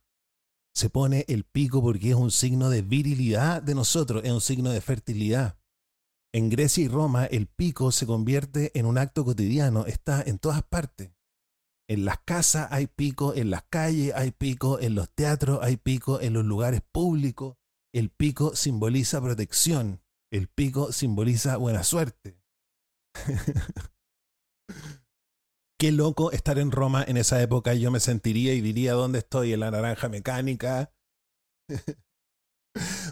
Se 0.74 0.90
pone 0.90 1.24
el 1.28 1.44
pico 1.44 1.80
porque 1.80 2.10
es 2.10 2.16
un 2.16 2.30
signo 2.30 2.68
de 2.68 2.82
virilidad 2.82 3.62
de 3.62 3.74
nosotros, 3.74 4.22
es 4.24 4.30
un 4.30 4.42
signo 4.42 4.70
de 4.70 4.82
fertilidad. 4.82 5.56
En 6.34 6.48
Grecia 6.48 6.84
y 6.84 6.88
Roma 6.88 7.26
el 7.26 7.46
pico 7.46 7.92
se 7.92 8.06
convierte 8.06 8.70
en 8.78 8.86
un 8.86 8.96
acto 8.96 9.24
cotidiano, 9.24 9.84
está 9.84 10.22
en 10.22 10.38
todas 10.38 10.62
partes. 10.62 11.12
En 11.88 12.06
las 12.06 12.20
casas 12.20 12.68
hay 12.70 12.86
pico, 12.86 13.34
en 13.34 13.50
las 13.50 13.64
calles 13.64 14.14
hay 14.14 14.30
pico, 14.30 14.80
en 14.80 14.94
los 14.94 15.10
teatros 15.10 15.58
hay 15.62 15.76
pico, 15.76 16.20
en 16.20 16.32
los 16.32 16.44
lugares 16.44 16.80
públicos. 16.90 17.56
El 17.92 18.08
pico 18.08 18.56
simboliza 18.56 19.20
protección, 19.20 20.00
el 20.32 20.48
pico 20.48 20.92
simboliza 20.92 21.58
buena 21.58 21.84
suerte. 21.84 22.40
Qué 25.78 25.92
loco 25.92 26.32
estar 26.32 26.58
en 26.58 26.70
Roma 26.70 27.04
en 27.06 27.18
esa 27.18 27.42
época. 27.42 27.74
Yo 27.74 27.90
me 27.90 28.00
sentiría 28.00 28.54
y 28.54 28.62
diría, 28.62 28.94
¿dónde 28.94 29.18
estoy? 29.18 29.52
En 29.52 29.60
la 29.60 29.70
naranja 29.70 30.08
mecánica. 30.08 30.94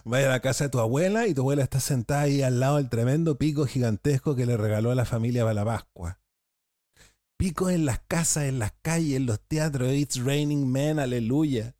Vaya 0.04 0.26
a 0.26 0.30
la 0.30 0.40
casa 0.40 0.64
de 0.64 0.70
tu 0.70 0.80
abuela 0.80 1.26
y 1.26 1.34
tu 1.34 1.42
abuela 1.42 1.62
está 1.62 1.80
sentada 1.80 2.22
ahí 2.22 2.42
al 2.42 2.60
lado 2.60 2.76
del 2.76 2.88
tremendo 2.88 3.36
pico 3.38 3.66
gigantesco 3.66 4.34
que 4.34 4.46
le 4.46 4.56
regaló 4.56 4.90
a 4.90 4.94
la 4.94 5.04
familia 5.04 5.42
para 5.42 5.54
la 5.54 5.64
Pascua. 5.64 6.20
Pico 7.38 7.70
en 7.70 7.86
las 7.86 8.00
casas, 8.00 8.44
en 8.44 8.58
las 8.58 8.72
calles, 8.82 9.16
en 9.16 9.26
los 9.26 9.40
teatros. 9.40 9.92
It's 9.92 10.22
raining 10.22 10.70
men, 10.70 10.98
aleluya. 10.98 11.74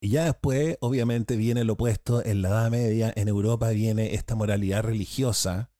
Y 0.00 0.10
ya 0.10 0.24
después, 0.24 0.78
obviamente, 0.80 1.36
viene 1.36 1.64
lo 1.64 1.74
opuesto. 1.74 2.24
En 2.24 2.42
la 2.42 2.48
Edad 2.48 2.70
Media, 2.70 3.12
en 3.14 3.28
Europa, 3.28 3.68
viene 3.70 4.14
esta 4.14 4.34
moralidad 4.34 4.82
religiosa 4.82 5.70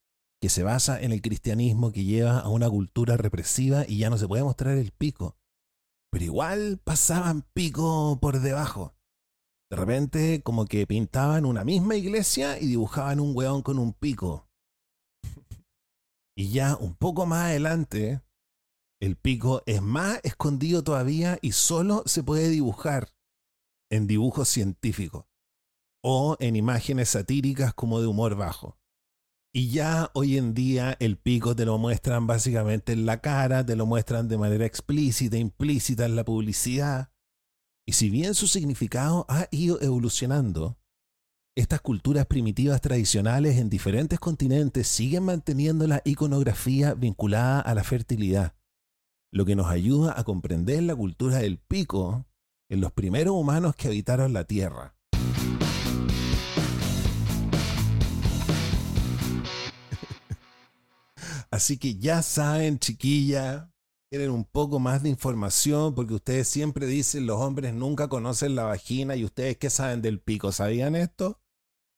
que 0.41 0.49
se 0.49 0.63
basa 0.63 1.01
en 1.01 1.13
el 1.13 1.23
cristianismo 1.23 1.93
que 1.93 2.05
lleva 2.05 2.39
a 2.39 2.49
una 2.49 2.69
cultura 2.69 3.17
represiva 3.17 3.85
y 3.87 3.99
ya 3.99 4.11
no 4.11 4.19
se 4.19 4.29
puede 4.29 4.43
mostrar 4.43 4.77
el 4.77 4.93
pico. 4.93 5.37
Pero 6.11 6.25
igual 6.25 6.81
pasaban 6.83 7.43
pico 7.53 8.19
por 8.21 8.41
debajo. 8.41 8.95
De 9.71 9.77
repente, 9.77 10.43
como 10.43 10.67
que 10.67 10.87
pintaban 10.87 11.45
una 11.45 11.65
misma 11.65 11.95
iglesia 11.95 12.59
y 12.59 12.67
dibujaban 12.67 13.21
un 13.21 13.37
weón 13.37 13.63
con 13.63 13.79
un 13.79 13.93
pico. 13.93 14.49
y 16.37 16.51
ya 16.51 16.77
un 16.77 16.95
poco 16.97 17.25
más 17.25 17.47
adelante, 17.47 18.21
el 19.01 19.17
pico 19.17 19.63
es 19.67 19.81
más 19.81 20.21
escondido 20.25 20.83
todavía 20.83 21.39
y 21.41 21.53
solo 21.53 22.03
se 22.07 22.23
puede 22.23 22.49
dibujar 22.49 23.15
en 23.91 24.07
dibujos 24.07 24.49
científicos 24.49 25.25
o 26.05 26.37
en 26.41 26.57
imágenes 26.57 27.11
satíricas 27.11 27.73
como 27.73 28.01
de 28.01 28.09
humor 28.09 28.35
bajo. 28.35 28.79
Y 29.53 29.71
ya 29.71 30.11
hoy 30.15 30.37
en 30.37 30.55
día 30.55 30.97
el 31.01 31.17
pico 31.17 31.57
te 31.57 31.65
lo 31.65 31.79
muestran 31.79 32.27
básicamente 32.27 32.93
en 32.93 33.07
la 33.07 33.21
cara, 33.21 33.65
te 33.65 33.75
lo 33.75 33.87
muestran 33.87 34.29
de 34.29 34.39
manera 34.39 34.65
explícita, 34.65 35.37
implícita 35.37 36.07
en 36.07 36.17
la 36.17 36.25
publicidad. 36.25 37.10
Y 37.87 37.93
si 37.93 38.11
bien 38.11 38.35
su 38.35 38.47
significado 38.47 39.25
ha 39.29 39.49
ido 39.51 39.81
evolucionando, 39.81 40.77
estas 41.57 41.81
culturas 41.81 42.27
primitivas 42.27 42.81
tradicionales 42.81 43.59
en 43.59 43.69
diferentes 43.69 44.21
continentes 44.21 44.87
siguen 44.87 45.25
manteniendo 45.25 45.87
la 45.87 46.01
iconografía 46.05 46.95
vinculada 46.95 47.61
a 47.61 47.75
la 47.75 47.83
fertilidad, 47.83 48.55
lo 49.33 49.45
que 49.45 49.57
nos 49.57 49.67
ayuda 49.67 50.19
a 50.19 50.25
comprender 50.25 50.83
la 50.85 50.95
cultura 50.95 51.39
del 51.39 51.59
pico 51.59 52.27
en 52.69 52.81
los 52.81 52.93
primeros 52.93 53.35
humanos 53.35 53.75
que 53.75 53.89
habitaron 53.89 54.33
la 54.33 54.45
Tierra. 54.45 54.95
Así 61.51 61.79
que 61.79 61.97
ya 61.97 62.23
saben, 62.23 62.79
chiquilla, 62.79 63.73
quieren 64.11 64.33
un 64.33 64.45
poco 64.45 64.81
más 64.81 65.05
de 65.05 65.09
información 65.09 65.95
porque 65.95 66.15
ustedes 66.15 66.49
siempre 66.49 66.87
dicen 66.87 67.27
los 67.27 67.39
hombres 67.39 67.73
nunca 67.73 68.09
conocen 68.09 68.57
la 68.57 68.65
vagina 68.65 69.15
y 69.15 69.25
ustedes 69.25 69.57
qué 69.57 69.71
saben 69.71 70.03
del 70.03 70.21
pico, 70.21 70.51
¿sabían 70.53 70.97
esto? 70.97 71.41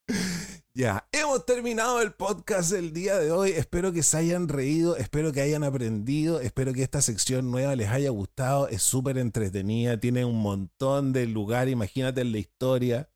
Ya, 0.75 1.07
hemos 1.13 1.45
terminado 1.45 2.01
el 2.01 2.15
podcast 2.15 2.73
del 2.73 2.95
día 2.95 3.19
de 3.19 3.31
hoy. 3.31 3.51
Espero 3.51 3.93
que 3.93 4.03
se 4.03 4.17
hayan 4.17 4.49
reído, 4.49 4.97
espero 4.97 5.31
que 5.31 5.43
hayan 5.43 5.65
aprendido, 5.65 6.41
espero 6.41 6.73
que 6.73 6.83
esta 6.83 7.03
sección 7.03 7.51
nueva 7.51 7.77
les 7.77 7.91
haya 7.91 8.09
gustado. 8.09 8.69
Es 8.69 8.81
súper 8.81 9.19
entretenida, 9.19 10.01
tiene 10.01 10.25
un 10.25 10.41
montón 10.41 11.13
de 11.13 11.27
lugar, 11.27 11.69
imagínate 11.69 12.23
en 12.23 12.33
la 12.33 12.39
historia. 12.39 13.12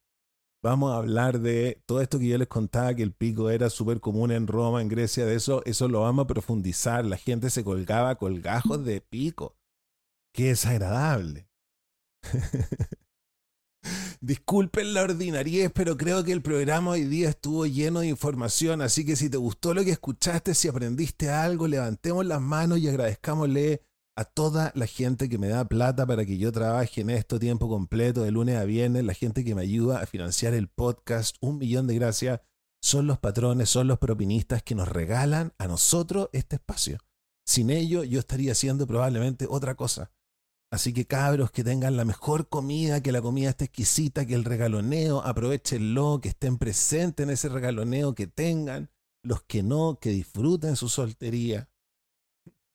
Vamos 0.63 0.93
a 0.93 0.97
hablar 0.97 1.41
de 1.41 1.83
todo 1.87 2.01
esto 2.01 2.19
que 2.19 2.29
yo 2.29 2.39
les 2.39 2.49
contaba, 2.49 2.95
que 2.95 3.03
el 3.03 3.13
pico 3.13 3.51
era 3.51 3.71
súper 3.71 4.01
común 4.01 4.33
en 4.33 4.47
Roma, 4.47 4.81
en 4.83 4.89
Grecia, 4.89 5.27
de 5.27 5.35
eso, 5.37 5.63
eso 5.65 5.89
lo 5.89 6.01
vamos 6.01 6.25
a 6.25 6.27
profundizar. 6.27 7.05
La 7.05 7.17
gente 7.17 7.51
se 7.51 7.63
colgaba 7.63 8.17
colgajos 8.17 8.85
de 8.85 9.01
pico. 9.01 9.57
Qué 10.33 10.49
desagradable. 10.49 11.49
Disculpen 14.21 14.93
la 14.95 15.03
ordinariez, 15.03 15.71
pero 15.73 15.97
creo 15.97 16.25
que 16.25 16.33
el 16.33 16.43
programa 16.43 16.93
hoy 16.93 17.05
día 17.05 17.29
estuvo 17.29 17.67
lleno 17.67 18.01
de 18.01 18.09
información, 18.09 18.81
así 18.81 19.05
que 19.05 19.15
si 19.15 19.31
te 19.31 19.37
gustó 19.37 19.73
lo 19.75 19.85
que 19.85 19.93
escuchaste, 19.93 20.55
si 20.55 20.67
aprendiste 20.69 21.31
algo, 21.31 21.69
levantemos 21.69 22.27
las 22.27 22.41
manos 22.41 22.79
y 22.79 22.89
agradezcámosle 22.89 23.83
a 24.17 24.25
toda 24.25 24.73
la 24.75 24.87
gente 24.87 25.29
que 25.29 25.37
me 25.37 25.49
da 25.49 25.67
plata 25.67 26.07
para 26.07 26.25
que 26.25 26.39
yo 26.39 26.51
trabaje 26.51 27.03
en 27.03 27.11
esto 27.11 27.39
tiempo 27.39 27.69
completo, 27.69 28.23
de 28.23 28.31
lunes 28.31 28.57
a 28.57 28.65
viernes, 28.65 29.05
la 29.05 29.13
gente 29.13 29.45
que 29.45 29.55
me 29.55 29.61
ayuda 29.61 30.01
a 30.01 30.07
financiar 30.07 30.55
el 30.55 30.69
podcast, 30.69 31.37
un 31.41 31.59
millón 31.59 31.87
de 31.87 31.97
gracias, 31.97 32.41
son 32.81 33.07
los 33.07 33.19
patrones, 33.19 33.69
son 33.69 33.89
los 33.89 33.99
propinistas 33.99 34.63
que 34.63 34.75
nos 34.75 34.89
regalan 34.89 35.53
a 35.59 35.67
nosotros 35.67 36.31
este 36.33 36.57
espacio. 36.57 36.99
Sin 37.45 37.69
ello 37.69 38.05
yo 38.05 38.19
estaría 38.19 38.53
haciendo 38.53 38.87
probablemente 38.87 39.47
otra 39.49 39.75
cosa. 39.75 40.11
Así 40.73 40.95
que 40.95 41.07
cabros 41.07 41.51
que 41.51 41.63
tengan 41.63 41.97
la 41.97 42.05
mejor 42.05 42.49
comida, 42.49 43.03
que 43.03 43.13
la 43.13 43.21
comida 43.21 43.51
esté 43.51 43.67
exquisita, 43.67 44.27
que 44.27 44.35
el 44.35 44.45
regaloneo, 44.45 45.23
aprovechenlo, 45.23 46.21
que 46.23 46.31
estén 46.31 46.57
presentes 46.57 47.23
en 47.23 47.31
ese 47.31 47.51
regaloneo 47.51 48.15
que 48.15 48.27
tengan, 48.27 48.91
los 49.23 49.43
que 49.43 49.63
no, 49.63 49.99
que 50.01 50.11
disfruten 50.11 50.75
su 50.75 50.89
soltería, 50.89 51.69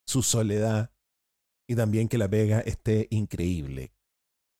su 0.05 0.21
soledad 0.21 0.91
y 1.71 1.75
también 1.75 2.09
que 2.09 2.17
la 2.17 2.29
pega 2.29 2.59
esté 2.59 3.07
increíble. 3.11 3.93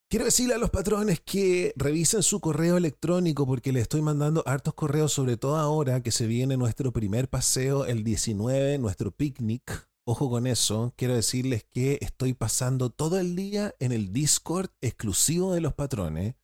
Quiero 0.09 0.23
decirle 0.23 0.53
a 0.53 0.57
los 0.57 0.69
patrones 0.69 1.19
que 1.19 1.73
revisen 1.75 2.23
su 2.23 2.39
correo 2.39 2.77
electrónico 2.77 3.45
porque 3.45 3.73
le 3.73 3.81
estoy 3.81 4.01
mandando 4.01 4.43
hartos 4.45 4.75
correos, 4.75 5.11
sobre 5.11 5.35
todo 5.35 5.57
ahora 5.57 6.01
que 6.01 6.11
se 6.11 6.25
viene 6.25 6.55
nuestro 6.55 6.93
primer 6.93 7.29
paseo 7.29 7.85
el 7.85 8.05
19, 8.05 8.77
nuestro 8.77 9.11
picnic. 9.11 9.89
Ojo 10.05 10.29
con 10.29 10.47
eso, 10.47 10.93
quiero 10.95 11.15
decirles 11.15 11.65
que 11.69 11.97
estoy 11.99 12.33
pasando 12.33 12.89
todo 12.89 13.19
el 13.19 13.35
día 13.35 13.75
en 13.79 13.91
el 13.91 14.13
Discord 14.13 14.69
exclusivo 14.79 15.53
de 15.53 15.59
los 15.59 15.73
patrones. 15.73 16.35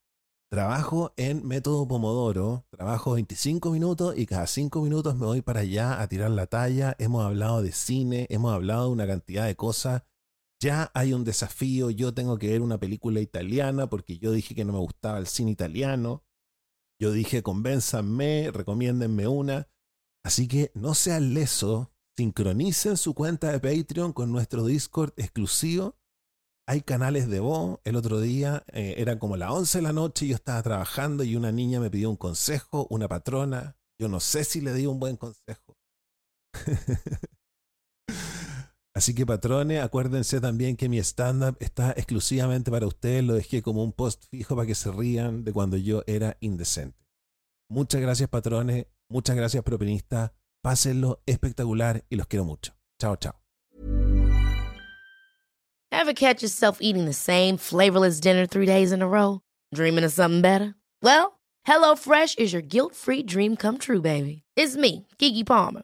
Trabajo 0.50 1.14
en 1.16 1.48
método 1.48 1.88
Pomodoro, 1.88 2.66
trabajo 2.72 3.14
25 3.14 3.72
minutos 3.72 4.18
y 4.18 4.26
cada 4.26 4.48
5 4.48 4.82
minutos 4.82 5.16
me 5.16 5.26
voy 5.26 5.42
para 5.42 5.62
allá 5.62 6.02
a 6.02 6.08
tirar 6.10 6.32
la 6.32 6.48
talla. 6.48 6.94
Hemos 7.00 7.26
hablado 7.26 7.62
de 7.62 7.72
cine, 7.72 8.28
hemos 8.30 8.54
hablado 8.54 8.88
de 8.88 8.92
una 8.92 9.08
cantidad 9.08 9.46
de 9.46 9.56
cosas 9.56 10.04
ya 10.60 10.92
hay 10.94 11.14
un 11.14 11.24
desafío, 11.24 11.90
yo 11.90 12.14
tengo 12.14 12.38
que 12.38 12.50
ver 12.50 12.62
una 12.62 12.80
película 12.80 13.20
italiana 13.20 13.88
porque 13.90 14.18
yo 14.18 14.32
dije 14.32 14.56
que 14.56 14.66
no 14.66 14.74
me 14.74 14.80
gustaba 14.80 15.20
el 15.20 15.28
cine 15.28 15.52
italiano. 15.52 16.24
Yo 17.00 17.12
dije, 17.12 17.44
convénzanme, 17.44 18.50
recomiéndenme 18.52 19.28
una. 19.28 19.70
Así 20.26 20.48
que 20.48 20.72
no 20.74 20.96
sean 20.96 21.36
leso, 21.36 21.92
sincronicen 22.18 22.98
su 22.98 23.14
cuenta 23.14 23.52
de 23.52 23.60
Patreon 23.60 24.14
con 24.14 24.32
nuestro 24.32 24.66
Discord 24.66 25.14
exclusivo. 25.16 25.96
Hay 26.68 26.82
canales 26.82 27.30
de 27.30 27.40
voz. 27.40 27.80
El 27.84 27.96
otro 27.96 28.20
día 28.20 28.64
eh, 28.74 28.96
era 28.98 29.20
como 29.20 29.38
las 29.38 29.52
11 29.52 29.78
de 29.78 29.82
la 29.84 29.94
noche, 29.94 30.28
yo 30.28 30.36
estaba 30.36 30.62
trabajando 30.64 31.24
y 31.24 31.36
una 31.36 31.52
niña 31.52 31.80
me 31.80 31.92
pidió 31.92 32.10
un 32.10 32.18
consejo, 32.18 32.88
una 32.90 33.08
patrona. 33.08 33.78
Yo 34.00 34.10
no 34.10 34.20
sé 34.20 34.44
si 34.44 34.60
le 34.62 34.74
di 34.74 34.88
un 34.88 35.00
buen 35.00 35.18
consejo. 35.18 35.78
Así 38.98 39.14
que 39.14 39.28
patrones, 39.28 39.84
acuérdense 39.84 40.42
también 40.42 40.76
que 40.76 40.90
mi 40.90 40.98
stand-up 40.98 41.56
está 41.60 41.92
exclusivamente 41.92 42.72
para 42.72 42.88
ustedes. 42.88 43.24
Lo 43.24 43.36
dejé 43.36 43.62
como 43.62 43.84
un 43.84 43.92
post 43.92 44.24
fijo 44.32 44.56
para 44.56 44.66
que 44.66 44.74
se 44.74 44.92
rían 44.92 45.44
de 45.44 45.54
cuando 45.54 45.78
yo 45.78 46.02
era 46.08 46.36
indecente. 46.40 46.98
Muchas 47.70 48.02
gracias 48.02 48.28
patrones, 48.28 48.88
muchas 49.08 49.36
gracias 49.36 49.64
propinistas. 49.64 50.32
Pásenlo 50.64 51.22
espectacular 51.28 52.06
y 52.10 52.16
los 52.16 52.26
quiero 52.26 52.44
mucho. 52.44 52.74
Chao, 53.00 53.18
chao. 53.18 53.36
Ever 55.92 56.16
catch 56.16 56.42
yourself 56.42 56.80
eating 56.82 57.06
the 57.06 57.14
same 57.14 57.58
flavorless 57.58 58.20
dinner 58.20 58.48
three 58.48 58.66
days 58.66 58.92
in 58.92 59.04
a 59.04 59.08
row? 59.08 59.42
Dreaming 59.76 60.06
of 60.06 60.12
something 60.12 60.42
better? 60.42 60.74
Well, 61.04 61.40
HelloFresh 61.68 62.40
is 62.40 62.52
your 62.52 62.64
guilt-free 62.64 63.28
dream 63.28 63.58
come 63.58 63.78
true, 63.78 64.02
baby. 64.02 64.42
It's 64.56 64.76
me, 64.76 65.06
Kiki 65.20 65.44
Palmer. 65.44 65.84